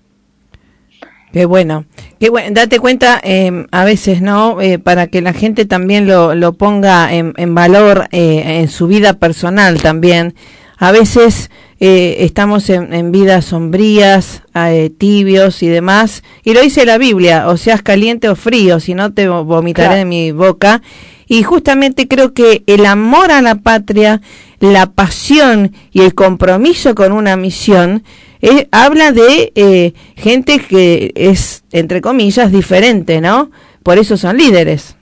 Qué 1.34 1.46
bueno, 1.46 1.86
qué 2.20 2.30
bueno. 2.30 2.52
Date 2.54 2.78
cuenta, 2.78 3.20
eh, 3.24 3.66
a 3.72 3.86
veces, 3.86 4.22
¿no? 4.22 4.62
Eh, 4.62 4.78
para 4.78 5.08
que 5.08 5.24
la 5.24 5.34
gente 5.34 5.66
también 5.66 6.06
lo, 6.06 6.36
lo 6.36 6.54
ponga 6.54 7.12
en, 7.12 7.34
en 7.38 7.56
valor 7.56 8.08
eh, 8.12 8.60
en 8.60 8.68
su 8.68 8.86
vida 8.86 9.14
personal 9.14 9.82
también. 9.82 10.36
A 10.78 10.92
veces 10.92 11.50
eh, 11.80 12.18
estamos 12.20 12.70
en, 12.70 12.94
en, 12.94 13.12
vidas 13.12 13.46
sombrías, 13.46 14.44
eh, 14.54 14.90
tibios 14.98 15.62
y 15.62 15.68
demás. 15.68 16.24
Y 16.44 16.54
lo 16.54 16.62
dice 16.62 16.86
la 16.86 16.98
Biblia, 16.98 17.48
o 17.48 17.58
seas 17.58 17.82
caliente 17.82 18.30
o 18.30 18.36
frío, 18.36 18.80
si 18.80 18.94
no 18.94 19.14
te 19.14 19.28
vomitaré 19.28 19.88
claro. 19.88 20.00
de 20.00 20.06
mi 20.06 20.32
boca. 20.32 20.82
Y 21.28 21.44
justamente 21.44 22.08
creo 22.08 22.34
que 22.34 22.64
el 22.68 22.86
amor 22.86 23.32
a 23.32 23.42
la 23.42 23.56
patria, 23.56 24.22
la 24.60 24.92
pasión 24.92 25.74
y 25.92 26.02
el 26.02 26.14
compromiso 26.14 26.96
con 26.96 27.12
una 27.12 27.36
misión 27.36 28.04
eh, 28.42 28.68
habla 28.72 29.12
de 29.12 29.52
eh, 29.56 29.94
gente 30.16 30.60
que 30.60 31.12
es, 31.16 31.64
entre 31.72 32.00
comillas, 32.00 32.52
diferente, 32.52 33.20
¿no? 33.20 33.50
Por 33.82 33.98
eso 33.98 34.18
son 34.18 34.38
líderes. 34.38 34.96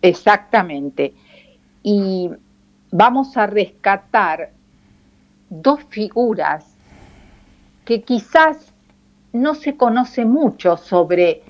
Exactamente. 0.00 1.14
Y 1.82 2.30
vamos 2.92 3.36
a 3.36 3.46
rescatar 3.48 4.52
dos 5.50 5.80
figuras 5.90 6.64
que 7.84 8.02
quizás 8.02 8.72
no 9.32 9.54
se 9.54 9.76
conoce 9.76 10.24
mucho 10.24 10.76
sobre 10.76 11.42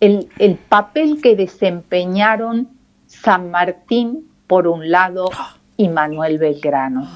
el, 0.00 0.28
el, 0.38 0.56
papel 0.56 1.20
que 1.20 1.34
desempeñaron 1.34 2.68
San 3.06 3.50
Martín 3.50 4.28
por 4.46 4.68
un 4.68 4.90
lado 4.90 5.28
y 5.76 5.88
Manuel 5.88 6.38
Belgrano. 6.38 7.08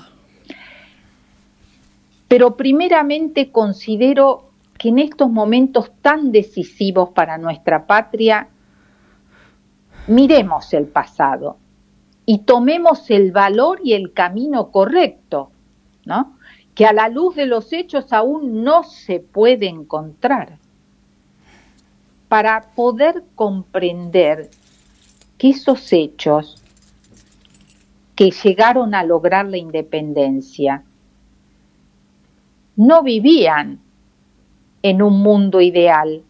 Pero 2.27 2.57
primeramente 2.57 3.51
considero 3.51 4.51
que 4.81 4.89
en 4.89 4.99
estos 4.99 5.31
momentos 5.31 5.91
tan 6.01 6.33
decisivos 6.33 7.11
para 7.11 7.37
nuestra 7.37 7.87
patria, 7.87 8.49
miremos 10.07 10.73
el 10.73 10.87
pasado 10.87 11.59
y 12.25 12.39
tomemos 12.39 13.11
el 13.11 13.31
valor 13.31 13.81
y 13.85 13.93
el 13.93 14.15
camino 14.15 14.71
correcto, 14.71 15.51
¿no? 16.11 16.37
que 16.75 16.87
a 16.87 16.93
la 16.93 17.09
luz 17.09 17.37
de 17.37 17.47
los 17.47 17.73
hechos 17.73 18.13
aún 18.13 18.65
no 18.65 18.83
se 18.83 19.21
puede 19.21 19.69
encontrar, 19.69 20.59
para 22.29 22.61
poder 22.75 23.25
comprender 23.35 24.51
que 25.37 25.51
esos 25.51 25.93
hechos 25.93 26.63
que 28.15 28.31
llegaron 28.31 28.95
a 28.95 29.03
lograr 29.03 29.47
la 29.47 29.57
independencia 29.57 30.85
no 32.77 33.03
vivían 33.03 33.81
en 34.83 35.03
un 35.03 35.21
mundo 35.23 35.61
ideal, 35.61 36.23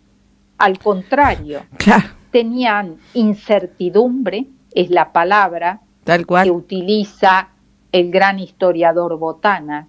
al 0.58 0.78
contrario, 0.78 1.62
claro. 1.76 2.08
tenían 2.30 2.96
incertidumbre, 3.14 4.46
es 4.74 4.90
la 4.90 5.12
palabra 5.12 5.80
Tal 6.04 6.26
cual. 6.26 6.44
que 6.44 6.50
utiliza 6.50 7.50
el 7.92 8.10
gran 8.10 8.38
historiador 8.38 9.18
Botana. 9.18 9.88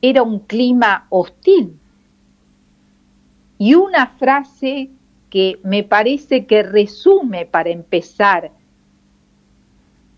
Era 0.00 0.22
un 0.22 0.40
clima 0.40 1.06
hostil. 1.10 1.78
Y 3.58 3.74
una 3.74 4.08
frase 4.08 4.90
que 5.30 5.60
me 5.62 5.84
parece 5.84 6.46
que 6.46 6.62
resume 6.62 7.46
para 7.46 7.70
empezar 7.70 8.50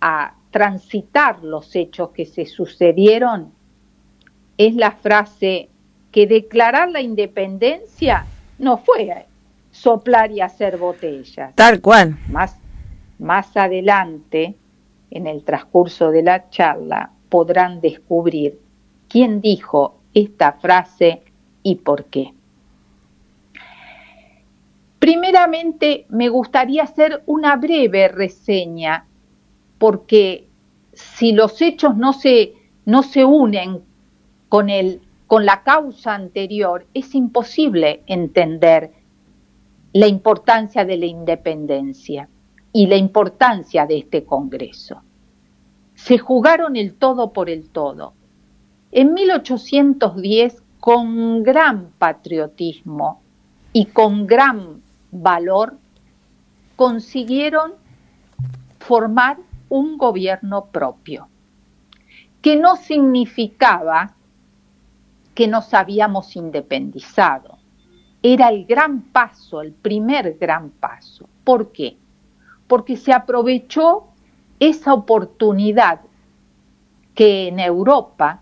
a 0.00 0.34
transitar 0.50 1.42
los 1.42 1.74
hechos 1.76 2.10
que 2.10 2.26
se 2.26 2.46
sucedieron 2.46 3.52
es 4.56 4.74
la 4.74 4.92
frase 4.92 5.68
que 6.12 6.26
declarar 6.26 6.90
la 6.90 7.00
independencia 7.00 8.26
no 8.58 8.78
fue 8.78 9.26
soplar 9.72 10.30
y 10.30 10.40
hacer 10.40 10.76
botellas. 10.76 11.54
Tal 11.56 11.80
cual. 11.80 12.16
Más, 12.28 12.56
más 13.18 13.56
adelante, 13.56 14.54
en 15.14 15.26
el 15.26 15.44
transcurso 15.44 16.10
de 16.10 16.22
la 16.22 16.50
charla, 16.50 17.12
podrán 17.30 17.80
descubrir 17.80 18.60
quién 19.08 19.40
dijo 19.40 19.96
esta 20.12 20.52
frase 20.52 21.22
y 21.62 21.76
por 21.76 22.04
qué. 22.06 22.34
Primeramente, 24.98 26.06
me 26.08 26.28
gustaría 26.28 26.82
hacer 26.82 27.22
una 27.26 27.56
breve 27.56 28.08
reseña, 28.08 29.06
porque 29.78 30.46
si 30.92 31.32
los 31.32 31.60
hechos 31.62 31.96
no 31.96 32.12
se, 32.12 32.54
no 32.84 33.02
se 33.02 33.24
unen 33.24 33.82
con, 34.48 34.68
el, 34.68 35.00
con 35.26 35.46
la 35.46 35.62
causa 35.62 36.14
anterior, 36.14 36.86
es 36.94 37.14
imposible 37.14 38.02
entender 38.06 38.92
la 39.92 40.08
importancia 40.08 40.84
de 40.84 40.96
la 40.96 41.06
independencia 41.06 42.28
y 42.76 42.88
la 42.88 42.96
importancia 42.96 43.86
de 43.86 43.98
este 43.98 44.24
Congreso. 44.24 45.00
Se 45.94 46.18
jugaron 46.18 46.74
el 46.74 46.94
todo 46.94 47.32
por 47.32 47.48
el 47.48 47.70
todo. 47.70 48.14
En 48.90 49.14
1810, 49.14 50.60
con 50.80 51.44
gran 51.44 51.92
patriotismo 51.98 53.22
y 53.72 53.86
con 53.86 54.26
gran 54.26 54.82
valor, 55.12 55.78
consiguieron 56.74 57.74
formar 58.80 59.38
un 59.68 59.96
gobierno 59.96 60.66
propio, 60.66 61.28
que 62.42 62.56
no 62.56 62.74
significaba 62.74 64.16
que 65.32 65.46
nos 65.46 65.72
habíamos 65.74 66.34
independizado. 66.34 67.56
Era 68.20 68.48
el 68.48 68.64
gran 68.66 69.02
paso, 69.02 69.62
el 69.62 69.72
primer 69.72 70.38
gran 70.38 70.70
paso. 70.70 71.28
¿Por 71.44 71.70
qué? 71.70 71.98
Porque 72.66 72.96
se 72.96 73.12
aprovechó 73.12 74.04
esa 74.60 74.94
oportunidad 74.94 76.00
que 77.14 77.48
en 77.48 77.60
Europa 77.60 78.40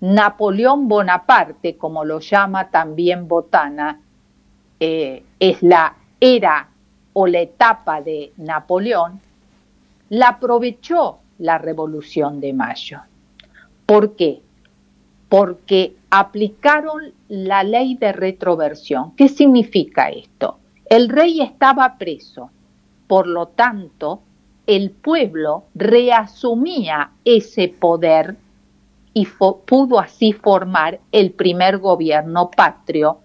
Napoleón 0.00 0.88
Bonaparte, 0.88 1.76
como 1.76 2.04
lo 2.04 2.20
llama 2.20 2.68
también 2.70 3.28
Botana, 3.28 4.00
eh, 4.78 5.24
es 5.40 5.62
la 5.62 5.96
era 6.20 6.68
o 7.14 7.26
la 7.26 7.40
etapa 7.40 8.02
de 8.02 8.32
Napoleón, 8.36 9.20
la 10.10 10.28
aprovechó 10.28 11.18
la 11.38 11.58
Revolución 11.58 12.40
de 12.40 12.52
Mayo. 12.52 13.00
¿Por 13.86 14.16
qué? 14.16 14.42
Porque 15.28 15.96
aplicaron 16.10 17.12
la 17.28 17.62
ley 17.62 17.96
de 17.96 18.12
retroversión. 18.12 19.12
¿Qué 19.16 19.28
significa 19.28 20.10
esto? 20.10 20.58
El 20.88 21.08
rey 21.08 21.40
estaba 21.40 21.96
preso, 21.98 22.50
por 23.06 23.26
lo 23.26 23.48
tanto, 23.48 24.22
el 24.66 24.90
pueblo 24.90 25.64
reasumía 25.74 27.10
ese 27.24 27.68
poder 27.68 28.36
y 29.14 29.26
pudo 29.66 29.98
así 29.98 30.32
formar 30.32 31.00
el 31.12 31.30
primer 31.30 31.78
gobierno 31.78 32.50
patrio 32.50 33.20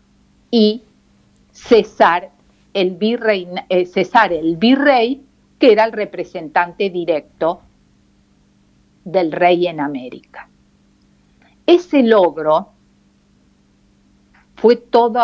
y 0.50 0.84
cesar 1.52 2.30
el 2.74 2.92
virrey, 2.92 3.48
eh, 3.70 3.90
el 4.32 4.56
virrey, 4.58 5.22
que 5.60 5.72
era 5.72 5.86
el 5.86 5.92
representante 5.92 6.90
directo 6.90 7.62
del 9.04 9.32
rey 9.32 9.68
en 9.68 9.80
América. 9.80 10.48
Ese 11.66 12.04
logro 12.04 12.70
fue 14.56 14.76
todo 14.78 15.22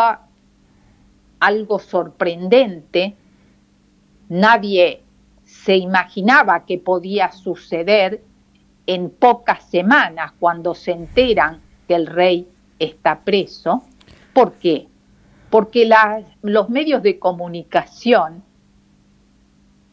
algo 1.40 1.78
sorprendente, 1.78 3.14
nadie 4.28 5.02
se 5.44 5.76
imaginaba 5.76 6.64
que 6.66 6.78
podía 6.78 7.32
suceder 7.32 8.22
en 8.86 9.10
pocas 9.10 9.64
semanas 9.64 10.32
cuando 10.38 10.74
se 10.74 10.92
enteran 10.92 11.60
que 11.86 11.94
el 11.94 12.06
rey 12.06 12.48
está 12.78 13.20
preso. 13.20 13.82
¿Por 14.32 14.54
qué? 14.54 14.88
Porque 15.50 15.86
la, 15.86 16.22
los 16.42 16.68
medios 16.68 17.02
de 17.02 17.18
comunicación 17.18 18.42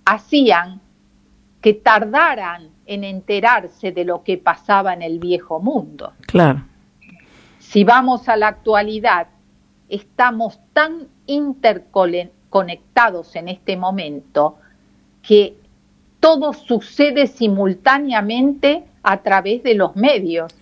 hacían 0.06 0.82
que 1.62 1.74
tardaran 1.74 2.70
en 2.86 3.04
enterarse 3.04 3.92
de 3.92 4.06
lo 4.06 4.24
que 4.24 4.38
pasaba 4.38 4.94
en 4.94 5.02
el 5.02 5.20
viejo 5.20 5.60
mundo. 5.60 6.14
Claro. 6.28 6.64
Si 7.60 7.84
vamos 7.84 8.30
a 8.30 8.38
la 8.38 8.50
actualidad, 8.50 9.28
estamos 9.90 10.60
tan 10.74 11.08
interconectados 12.56 13.36
en 13.36 13.50
este 13.50 13.76
momento 13.76 14.56
que 15.22 15.56
todo 16.20 16.54
sucede 16.54 17.28
simultáneamente 17.28 18.84
a 19.04 19.18
través 19.18 19.64
de 19.64 19.76
los 19.76 19.96
medios. 19.96 20.54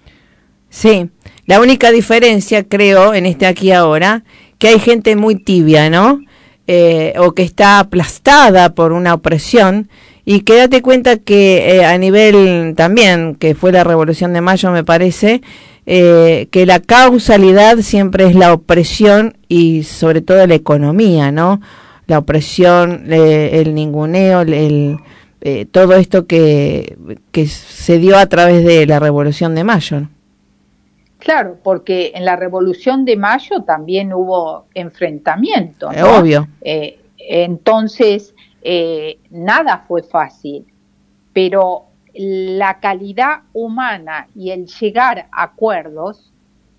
Sí, 0.70 1.10
la 1.46 1.62
única 1.62 1.92
diferencia, 1.92 2.64
creo, 2.64 3.14
en 3.14 3.26
este 3.26 3.46
aquí 3.46 3.72
ahora, 3.72 4.24
que 4.58 4.70
hay 4.70 4.80
gente 4.80 5.16
muy 5.16 5.36
tibia, 5.36 5.90
¿no? 5.90 6.20
Eh, 6.66 7.14
o 7.18 7.34
que 7.34 7.44
está 7.44 7.80
aplastada 7.80 8.74
por 8.74 8.94
una 8.94 9.14
opresión 9.14 9.90
y 10.26 10.42
que 10.42 10.56
date 10.56 10.82
cuenta 10.82 11.18
que 11.18 11.76
eh, 11.76 11.86
a 11.86 11.98
nivel 11.98 12.74
también, 12.76 13.36
que 13.36 13.54
fue 13.54 13.74
la 13.74 13.84
Revolución 13.84 14.34
de 14.34 14.42
Mayo, 14.42 14.72
me 14.72 14.86
parece, 14.86 15.42
eh, 15.86 16.48
que 16.52 16.66
la 16.66 16.80
causalidad 16.80 17.80
siempre 17.80 18.26
es 18.26 18.36
la 18.36 18.54
opresión 18.54 19.36
y 19.50 19.84
sobre 19.84 20.22
todo 20.22 20.48
la 20.48 20.56
economía, 20.56 21.32
¿no? 21.32 21.60
La 22.08 22.20
opresión, 22.20 23.12
el 23.12 23.74
ninguneo, 23.74 24.42
el, 24.42 24.98
todo 25.72 25.94
esto 25.96 26.26
que, 26.26 26.98
que 27.32 27.48
se 27.48 27.98
dio 28.00 28.18
a 28.18 28.26
través 28.28 28.64
de 28.66 28.86
la 28.86 29.00
Revolución 29.00 29.56
de 29.56 29.64
Mayo. 29.64 30.02
¿no? 30.02 30.10
Claro, 31.24 31.58
porque 31.64 32.12
en 32.16 32.26
la 32.26 32.36
Revolución 32.36 33.06
de 33.06 33.16
Mayo 33.16 33.62
también 33.66 34.12
hubo 34.12 34.66
enfrentamiento. 34.74 35.88
Obvio. 35.88 36.50
Eh, 36.60 37.00
entonces, 37.18 38.36
eh, 38.62 39.20
nada 39.30 39.86
fue 39.88 40.04
fácil, 40.04 40.66
pero 41.32 41.86
la 42.14 42.82
calidad 42.82 43.44
humana 43.54 44.28
y 44.36 44.52
el 44.52 44.68
llegar 44.68 45.28
a 45.32 45.44
acuerdos 45.44 46.34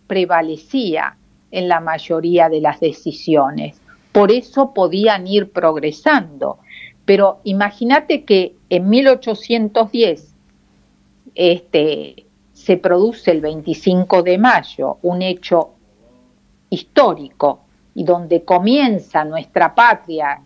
prevalecía 0.06 1.16
en 1.50 1.66
la 1.66 1.80
mayoría 1.80 2.50
de 2.50 2.60
las 2.60 2.80
decisiones. 2.80 3.80
Por 4.14 4.30
eso 4.30 4.72
podían 4.72 5.26
ir 5.26 5.50
progresando. 5.50 6.60
Pero 7.04 7.40
imagínate 7.42 8.22
que 8.22 8.54
en 8.70 8.88
1810 8.88 10.32
este, 11.34 12.24
se 12.52 12.76
produce 12.76 13.32
el 13.32 13.40
25 13.40 14.22
de 14.22 14.38
mayo, 14.38 14.98
un 15.02 15.20
hecho 15.20 15.70
histórico 16.70 17.62
y 17.96 18.04
donde 18.04 18.44
comienza 18.44 19.24
nuestra 19.24 19.74
patria 19.74 20.40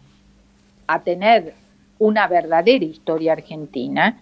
a 0.86 1.02
tener 1.02 1.52
una 1.98 2.26
verdadera 2.26 2.86
historia 2.86 3.32
argentina, 3.32 4.18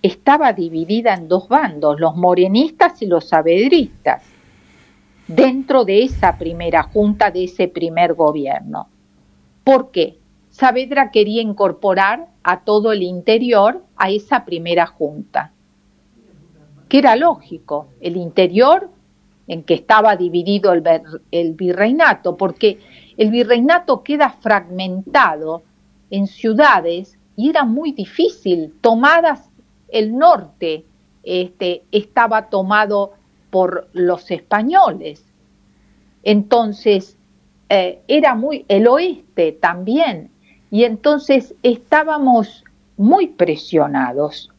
estaba 0.00 0.52
dividida 0.52 1.14
en 1.14 1.26
dos 1.26 1.48
bandos, 1.48 1.98
los 1.98 2.14
morenistas 2.14 3.02
y 3.02 3.06
los 3.06 3.24
sabedristas, 3.28 4.22
dentro 5.34 5.84
de 5.84 6.02
esa 6.02 6.38
primera 6.38 6.82
junta, 6.82 7.30
de 7.30 7.44
ese 7.44 7.68
primer 7.68 8.14
gobierno. 8.14 8.88
¿Por 9.64 9.90
qué? 9.90 10.18
Saavedra 10.50 11.10
quería 11.10 11.42
incorporar 11.42 12.28
a 12.42 12.60
todo 12.60 12.92
el 12.92 13.02
interior 13.02 13.84
a 13.96 14.10
esa 14.10 14.44
primera 14.44 14.86
junta 14.86 15.52
que 16.90 16.98
era 16.98 17.14
lógico, 17.14 17.86
el 18.00 18.16
interior 18.16 18.90
en 19.46 19.62
que 19.62 19.74
estaba 19.74 20.16
dividido 20.16 20.72
el, 20.72 20.82
el 21.30 21.54
virreinato, 21.54 22.36
porque 22.36 22.80
el 23.16 23.30
virreinato 23.30 24.02
queda 24.02 24.30
fragmentado 24.30 25.62
en 26.10 26.26
ciudades 26.26 27.16
y 27.36 27.48
era 27.48 27.64
muy 27.64 27.92
difícil, 27.92 28.74
tomadas 28.80 29.50
el 29.88 30.18
norte 30.18 30.84
este, 31.22 31.84
estaba 31.92 32.50
tomado 32.50 33.12
por 33.50 33.88
los 33.92 34.30
españoles. 34.30 35.24
Entonces, 36.22 37.16
eh, 37.68 38.00
era 38.08 38.34
muy, 38.34 38.64
el 38.68 38.88
oeste 38.88 39.52
también, 39.52 40.30
y 40.70 40.84
entonces 40.84 41.54
estábamos 41.62 42.64
muy 42.96 43.28
presionados. 43.28 44.50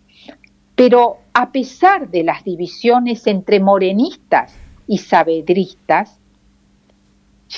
Pero 0.76 1.18
a 1.34 1.52
pesar 1.52 2.10
de 2.10 2.24
las 2.24 2.44
divisiones 2.44 3.28
entre 3.28 3.60
morenistas 3.60 4.54
y 4.88 4.98
sabedristas, 4.98 6.18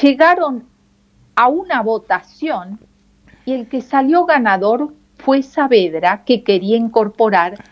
llegaron 0.02 0.66
a 1.36 1.48
una 1.48 1.82
votación 1.82 2.80
y 3.46 3.54
el 3.54 3.68
que 3.68 3.82
salió 3.82 4.26
ganador 4.26 4.94
fue 5.18 5.42
Saavedra, 5.42 6.24
que 6.26 6.44
quería 6.44 6.76
incorporar 6.76 7.64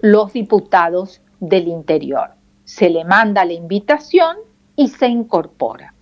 los 0.00 0.32
diputados 0.32 1.20
del 1.40 1.68
interior. 1.68 2.33
Se 2.64 2.90
le 2.90 3.04
manda 3.04 3.44
la 3.44 3.52
invitación 3.52 4.36
y 4.76 4.88
se 4.88 5.08
incorpora. 5.08 5.94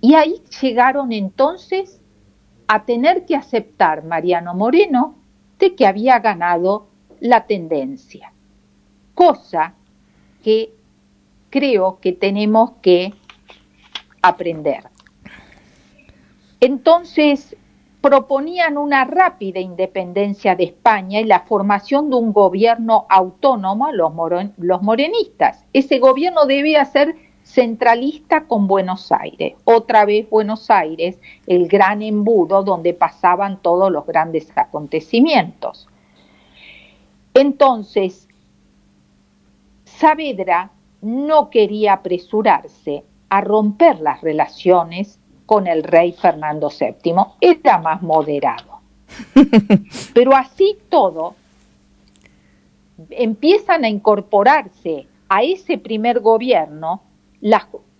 Y 0.00 0.14
ahí 0.14 0.42
llegaron 0.60 1.12
entonces 1.12 2.00
a 2.66 2.84
tener 2.84 3.24
que 3.24 3.36
aceptar 3.36 4.04
Mariano 4.04 4.54
Moreno 4.54 5.14
de 5.58 5.74
que 5.74 5.86
había 5.86 6.18
ganado 6.18 6.88
la 7.20 7.46
tendencia, 7.46 8.32
cosa 9.14 9.74
que 10.42 10.74
creo 11.50 12.00
que 12.00 12.12
tenemos 12.12 12.72
que 12.82 13.14
aprender. 14.20 14.88
Entonces, 16.60 17.56
proponían 18.04 18.76
una 18.76 19.06
rápida 19.06 19.60
independencia 19.60 20.54
de 20.54 20.64
España 20.64 21.20
y 21.20 21.24
la 21.24 21.40
formación 21.40 22.10
de 22.10 22.16
un 22.16 22.34
gobierno 22.34 23.06
autónomo 23.08 23.86
a 23.86 23.92
los, 23.92 24.12
los 24.58 24.82
morenistas. 24.82 25.64
Ese 25.72 26.00
gobierno 26.00 26.44
debía 26.44 26.84
ser 26.84 27.16
centralista 27.44 28.44
con 28.44 28.66
Buenos 28.66 29.10
Aires. 29.10 29.54
Otra 29.64 30.04
vez 30.04 30.28
Buenos 30.28 30.70
Aires, 30.70 31.18
el 31.46 31.66
gran 31.66 32.02
embudo 32.02 32.62
donde 32.62 32.92
pasaban 32.92 33.62
todos 33.62 33.90
los 33.90 34.04
grandes 34.04 34.52
acontecimientos. 34.54 35.88
Entonces, 37.32 38.28
Saavedra 39.86 40.72
no 41.00 41.48
quería 41.48 41.94
apresurarse 41.94 43.02
a 43.30 43.40
romper 43.40 44.00
las 44.00 44.20
relaciones 44.20 45.20
con 45.46 45.66
el 45.66 45.82
rey 45.82 46.12
Fernando 46.12 46.68
VII, 46.68 47.14
era 47.40 47.78
más 47.78 48.02
moderado. 48.02 48.80
Pero 50.14 50.34
así 50.34 50.78
todo, 50.88 51.34
empiezan 53.10 53.84
a 53.84 53.88
incorporarse 53.88 55.06
a 55.28 55.42
ese 55.42 55.78
primer 55.78 56.20
gobierno 56.20 57.02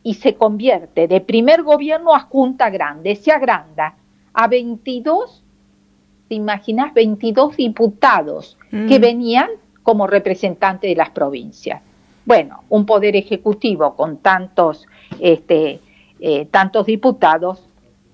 y 0.02 0.14
se 0.14 0.34
convierte 0.34 1.08
de 1.08 1.20
primer 1.20 1.62
gobierno 1.62 2.14
a 2.14 2.20
Junta 2.20 2.70
Grande, 2.70 3.16
se 3.16 3.32
agranda 3.32 3.96
a 4.32 4.48
22, 4.48 5.42
¿te 6.28 6.34
imaginas? 6.34 6.94
22 6.94 7.56
diputados 7.56 8.56
que 8.70 8.98
mm. 8.98 9.02
venían 9.02 9.50
como 9.82 10.06
representantes 10.06 10.90
de 10.90 10.96
las 10.96 11.10
provincias. 11.10 11.82
Bueno, 12.24 12.64
un 12.70 12.86
poder 12.86 13.16
ejecutivo 13.16 13.94
con 13.94 14.16
tantos, 14.18 14.86
este, 15.20 15.80
eh, 16.20 16.46
tantos 16.46 16.86
diputados 16.86 17.68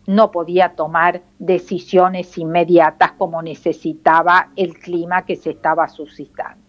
no 0.06 0.30
podía 0.30 0.70
tomar 0.70 1.22
decisiones 1.38 2.36
inmediatas 2.36 3.12
como 3.12 3.42
necesitaba 3.42 4.48
el 4.56 4.78
clima 4.78 5.24
que 5.24 5.36
se 5.36 5.50
estaba 5.50 5.88
suscitando. 5.88 6.60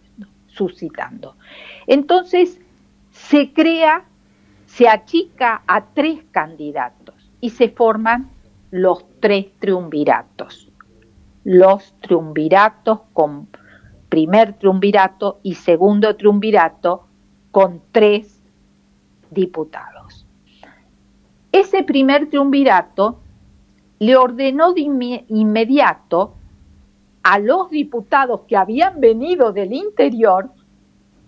suscitando. 0.46 1.34
Entonces, 1.86 2.60
se 3.10 3.52
crea, 3.52 4.04
se 4.66 4.86
achica 4.86 5.62
a 5.66 5.86
tres 5.86 6.24
candidatos 6.30 7.14
y 7.40 7.50
se 7.50 7.70
forman 7.70 8.30
los 8.70 9.04
tres 9.20 9.46
triunviratos. 9.58 10.70
Los 11.42 11.94
triunviratos 12.00 13.00
con 13.12 13.48
primer 14.08 14.52
triunvirato 14.52 15.40
y 15.42 15.54
segundo 15.54 16.16
triunvirato 16.16 17.06
con 17.50 17.82
tres 17.92 18.42
diputados. 19.30 19.91
Ese 21.52 21.82
primer 21.82 22.30
triunvirato 22.30 23.20
le 23.98 24.16
ordenó 24.16 24.72
de 24.72 24.80
inmediato 25.28 26.34
a 27.22 27.38
los 27.38 27.70
diputados 27.70 28.40
que 28.48 28.56
habían 28.56 29.00
venido 29.00 29.52
del 29.52 29.72
interior 29.72 30.50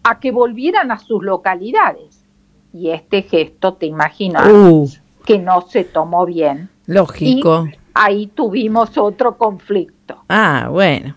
a 0.03 0.19
que 0.19 0.33
volvieran 0.33 0.91
a 0.91 0.99
sus 0.99 1.23
localidades. 1.23 2.25
Y 2.73 2.91
este 2.91 3.23
gesto, 3.23 3.75
te 3.75 3.87
imaginas, 3.87 4.49
uh. 4.51 4.91
que 5.25 5.39
no 5.39 5.63
se 5.63 5.85
tomó 5.85 6.27
bien. 6.27 6.69
Lógico. 6.87 7.69
ahí 7.95 8.27
tuvimos 8.27 8.99
otro 8.99 9.39
conflicto. 9.39 10.25
Ah, 10.29 10.69
bueno. 10.71 11.15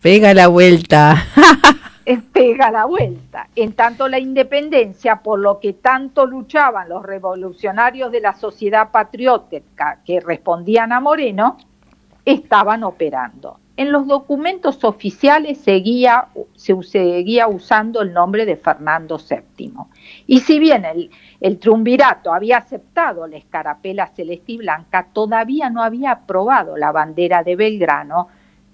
Pega 0.00 0.32
la 0.32 0.46
vuelta. 0.46 1.26
pega 2.16 2.70
la 2.70 2.86
vuelta. 2.86 3.48
En 3.54 3.74
tanto 3.74 4.08
la 4.08 4.18
independencia, 4.18 5.16
por 5.16 5.38
lo 5.38 5.60
que 5.60 5.74
tanto 5.74 6.24
luchaban 6.26 6.88
los 6.88 7.02
revolucionarios 7.02 8.10
de 8.10 8.20
la 8.20 8.34
sociedad 8.34 8.90
patriótica 8.90 10.00
que 10.04 10.20
respondían 10.20 10.92
a 10.92 11.00
Moreno, 11.00 11.58
estaban 12.24 12.82
operando. 12.84 13.58
en 13.78 13.92
los 13.92 14.08
documentos 14.08 14.82
oficiales 14.82 15.58
seguía, 15.58 16.26
se 16.56 16.82
seguía 16.82 17.46
usando 17.46 18.02
el 18.02 18.12
nombre 18.12 18.44
de 18.44 18.56
Fernando 18.56 19.18
VII. 19.18 19.72
Y 20.26 20.40
si 20.40 20.58
bien 20.58 20.84
el, 20.84 21.10
el 21.40 21.60
triunvirato 21.60 22.34
había 22.34 22.56
aceptado 22.56 23.24
la 23.28 23.36
escarapela 23.36 24.08
celeste 24.08 24.52
y 24.52 24.56
blanca, 24.56 25.06
todavía 25.12 25.70
no 25.70 25.84
había 25.84 26.10
aprobado 26.10 26.76
la 26.76 26.90
bandera 26.90 27.44
de 27.44 27.54
Belgrano, 27.54 28.26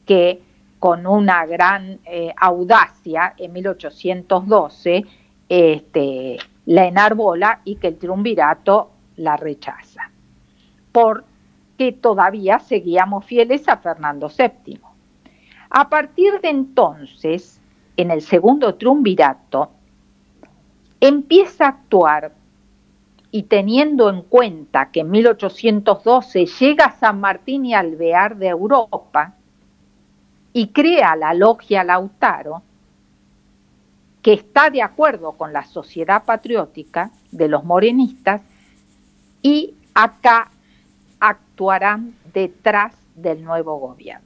que 0.06 0.40
con 0.84 1.06
una 1.06 1.46
gran 1.46 1.98
eh, 2.04 2.34
audacia 2.36 3.32
en 3.38 3.54
1812 3.54 5.06
este, 5.48 6.36
la 6.66 6.84
enarbola 6.84 7.62
y 7.64 7.76
que 7.76 7.86
el 7.86 7.96
triunvirato 7.96 8.90
la 9.16 9.38
rechaza, 9.38 10.10
porque 10.92 11.92
todavía 11.92 12.58
seguíamos 12.58 13.24
fieles 13.24 13.66
a 13.66 13.78
Fernando 13.78 14.28
VII. 14.28 14.78
A 15.70 15.88
partir 15.88 16.38
de 16.42 16.50
entonces, 16.50 17.62
en 17.96 18.10
el 18.10 18.20
segundo 18.20 18.74
triunvirato, 18.74 19.70
empieza 21.00 21.64
a 21.64 21.68
actuar 21.68 22.34
y 23.30 23.44
teniendo 23.44 24.10
en 24.10 24.20
cuenta 24.20 24.90
que 24.90 25.00
en 25.00 25.10
1812 25.12 26.44
llega 26.44 26.90
San 26.90 27.20
Martín 27.20 27.64
y 27.64 27.72
Alvear 27.72 28.36
de 28.36 28.48
Europa 28.48 29.36
y 30.54 30.68
crea 30.68 31.16
la 31.16 31.34
logia 31.34 31.84
Lautaro, 31.84 32.62
que 34.22 34.32
está 34.32 34.70
de 34.70 34.80
acuerdo 34.80 35.32
con 35.32 35.52
la 35.52 35.64
sociedad 35.64 36.24
patriótica 36.24 37.10
de 37.32 37.48
los 37.48 37.64
morenistas 37.64 38.40
y 39.42 39.74
acá 39.92 40.50
actuarán 41.20 42.14
detrás 42.32 42.94
del 43.16 43.44
nuevo 43.44 43.78
gobierno. 43.78 44.24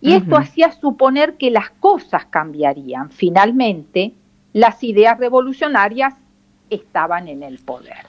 Y 0.00 0.14
esto 0.14 0.36
hacía 0.36 0.72
suponer 0.72 1.36
que 1.36 1.50
las 1.50 1.70
cosas 1.70 2.26
cambiarían. 2.26 3.10
Finalmente, 3.10 4.14
las 4.52 4.82
ideas 4.84 5.18
revolucionarias 5.18 6.14
estaban 6.70 7.28
en 7.28 7.42
el 7.42 7.58
poder. 7.58 8.06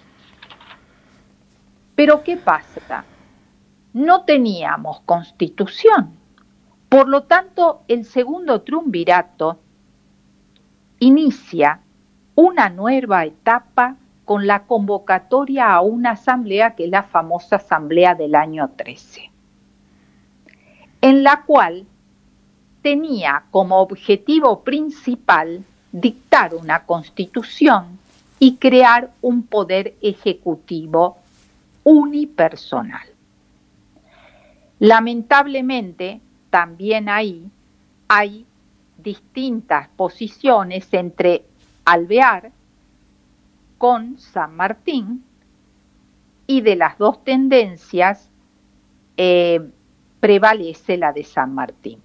Pero 1.96 2.24
¿qué 2.24 2.38
pasa? 2.38 3.04
No 3.94 4.24
teníamos 4.24 5.02
constitución. 5.02 6.16
Por 6.89 7.10
lo 7.10 7.23
tanto, 7.23 7.82
el 7.88 8.06
segundo 8.06 8.62
triunvirato 8.62 9.60
inicia 11.00 11.82
una 12.36 12.69
nueva 12.69 13.26
etapa 13.26 13.95
con 14.26 14.47
la 14.47 14.63
convocatoria 14.63 15.73
a 15.73 15.82
una 15.82 16.12
asamblea 16.12 16.76
que 16.76 16.86
es 16.86 16.89
la 16.89 17.04
famosa 17.04 17.58
asamblea 17.58 18.15
del 18.15 18.36
año 18.36 18.71
13 18.76 19.32
en 21.02 21.23
la 21.23 21.43
cual 21.43 21.86
tenía 22.82 23.43
como 23.52 23.80
objetivo 23.80 24.63
principal 24.63 25.63
dictar 25.91 26.56
una 26.56 26.86
constitución 26.86 28.00
y 28.39 28.56
crear 28.58 29.12
un 29.21 29.43
poder 29.43 29.95
ejecutivo 30.02 31.17
unipersonal. 31.84 33.08
Lamentablemente, 34.80 36.19
también 36.49 37.10
ahí 37.10 37.49
hay 38.07 38.45
distintas 38.97 39.89
posiciones 39.89 40.88
entre 40.93 41.43
Alvear 41.86 42.51
con 43.77 44.17
San 44.17 44.55
Martín 44.55 45.23
y 46.47 46.62
de 46.62 46.75
las 46.75 46.97
dos 46.97 47.23
tendencias 47.23 48.29
eh, 49.17 49.62
prevalece 50.19 50.97
la 50.97 51.13
de 51.13 51.23
San 51.23 51.53
Martín. 51.53 52.01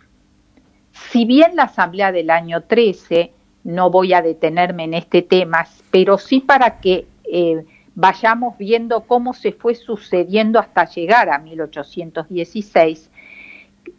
Si 0.92 1.24
bien 1.24 1.56
la 1.56 1.64
Asamblea 1.64 2.12
del 2.12 2.30
año 2.30 2.62
13, 2.62 3.32
no 3.64 3.90
voy 3.90 4.12
a 4.12 4.22
detenerme 4.22 4.84
en 4.84 4.94
este 4.94 5.22
tema, 5.22 5.66
pero 5.90 6.18
sí 6.18 6.40
para 6.40 6.80
que 6.80 7.06
eh, 7.24 7.64
vayamos 7.94 8.58
viendo 8.58 9.02
cómo 9.02 9.32
se 9.32 9.52
fue 9.52 9.74
sucediendo 9.74 10.58
hasta 10.58 10.84
llegar 10.86 11.30
a 11.30 11.38
1816. 11.38 13.10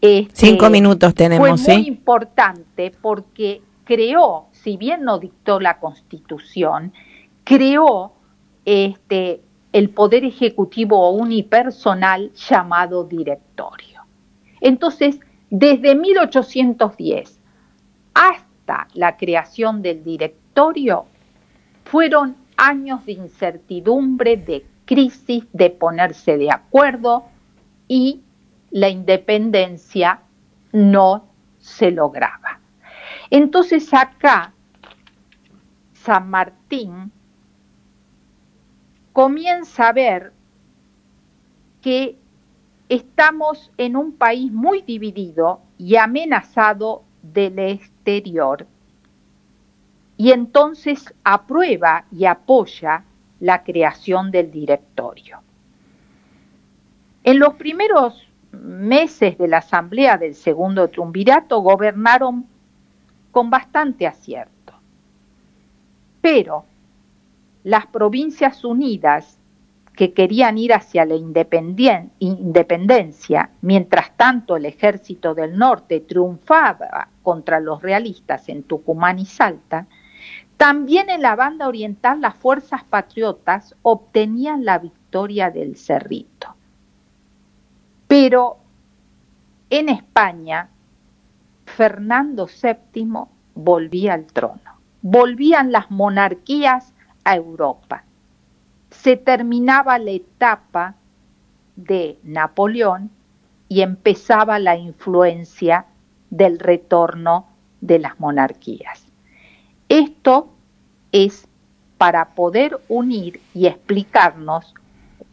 Este, 0.01 0.47
Cinco 0.47 0.69
minutos 0.69 1.13
tenemos. 1.13 1.61
Fue 1.61 1.77
muy 1.77 1.87
importante 1.87 2.91
porque 3.01 3.61
creó, 3.83 4.47
si 4.51 4.77
bien 4.77 5.03
no 5.03 5.19
dictó 5.19 5.59
la 5.59 5.79
Constitución, 5.79 6.93
creó 7.43 8.13
este, 8.65 9.41
el 9.71 9.89
poder 9.89 10.25
ejecutivo 10.25 11.11
unipersonal 11.11 12.31
llamado 12.33 13.03
directorio. 13.03 14.01
Entonces, 14.61 15.19
desde 15.49 15.95
1810 15.95 17.39
hasta 18.13 18.87
la 18.93 19.17
creación 19.17 19.81
del 19.81 20.03
directorio, 20.03 21.05
fueron 21.85 22.35
años 22.57 23.05
de 23.05 23.13
incertidumbre, 23.13 24.37
de 24.37 24.65
crisis, 24.85 25.45
de 25.51 25.69
ponerse 25.69 26.37
de 26.37 26.51
acuerdo 26.51 27.25
y 27.87 28.21
la 28.73 28.89
independencia 28.89 30.21
no 30.71 31.27
se 31.59 31.91
lograba. 31.91 32.59
Entonces 33.29 33.93
acá 33.93 34.51
San 35.93 36.27
Martín 36.31 37.11
comienza 39.13 39.89
a 39.89 39.93
ver 39.93 40.33
que 41.81 42.17
estamos 42.89 43.71
en 43.77 43.95
un 43.95 44.11
país 44.11 44.51
muy 44.51 44.81
dividido 44.81 45.61
y 45.77 45.95
amenazado 45.97 47.03
del 47.21 47.59
exterior. 47.59 48.65
Y 50.17 50.31
entonces 50.31 51.13
aprueba 51.23 52.05
y 52.11 52.25
apoya 52.25 53.03
la 53.39 53.63
creación 53.63 54.31
del 54.31 54.49
directorio. 54.49 55.41
En 57.23 57.37
los 57.37 57.53
primeros 57.53 58.32
meses 58.53 59.37
de 59.37 59.47
la 59.47 59.57
Asamblea 59.57 60.17
del 60.17 60.35
Segundo 60.35 60.89
Triunvirato 60.89 61.59
gobernaron 61.59 62.45
con 63.31 63.49
bastante 63.49 64.07
acierto. 64.07 64.73
Pero 66.21 66.65
las 67.63 67.87
Provincias 67.87 68.63
Unidas 68.63 69.37
que 69.95 70.13
querían 70.13 70.57
ir 70.57 70.73
hacia 70.73 71.05
la 71.05 71.15
independencia, 71.15 73.49
mientras 73.61 74.15
tanto 74.17 74.55
el 74.55 74.65
ejército 74.65 75.35
del 75.35 75.57
norte 75.57 75.99
triunfaba 75.99 77.09
contra 77.21 77.59
los 77.59 77.81
realistas 77.81 78.49
en 78.49 78.63
Tucumán 78.63 79.19
y 79.19 79.25
Salta, 79.25 79.85
también 80.57 81.09
en 81.09 81.21
la 81.21 81.35
banda 81.35 81.67
oriental 81.67 82.21
las 82.21 82.35
fuerzas 82.35 82.83
patriotas 82.83 83.75
obtenían 83.81 84.65
la 84.65 84.79
victoria 84.79 85.51
del 85.51 85.75
Cerrito. 85.75 86.55
Pero 88.13 88.57
en 89.69 89.89
España, 89.89 90.69
Fernando 91.65 92.47
VII 92.47 93.07
volvía 93.55 94.13
al 94.13 94.25
trono. 94.27 94.79
Volvían 95.01 95.71
las 95.71 95.89
monarquías 95.89 96.93
a 97.23 97.35
Europa 97.35 98.03
se 98.93 99.17
terminaba 99.17 99.97
la 99.97 100.11
etapa 100.11 100.95
de 101.75 102.19
Napoleón 102.23 103.09
y 103.67 103.81
empezaba 103.81 104.59
la 104.59 104.77
influencia 104.77 105.87
del 106.29 106.59
retorno 106.59 107.47
de 107.81 107.99
las 107.99 108.19
monarquías. 108.19 109.05
Esto 109.89 110.53
es 111.11 111.47
para 111.97 112.29
poder 112.29 112.79
unir 112.87 113.41
y 113.53 113.65
explicarnos 113.65 114.73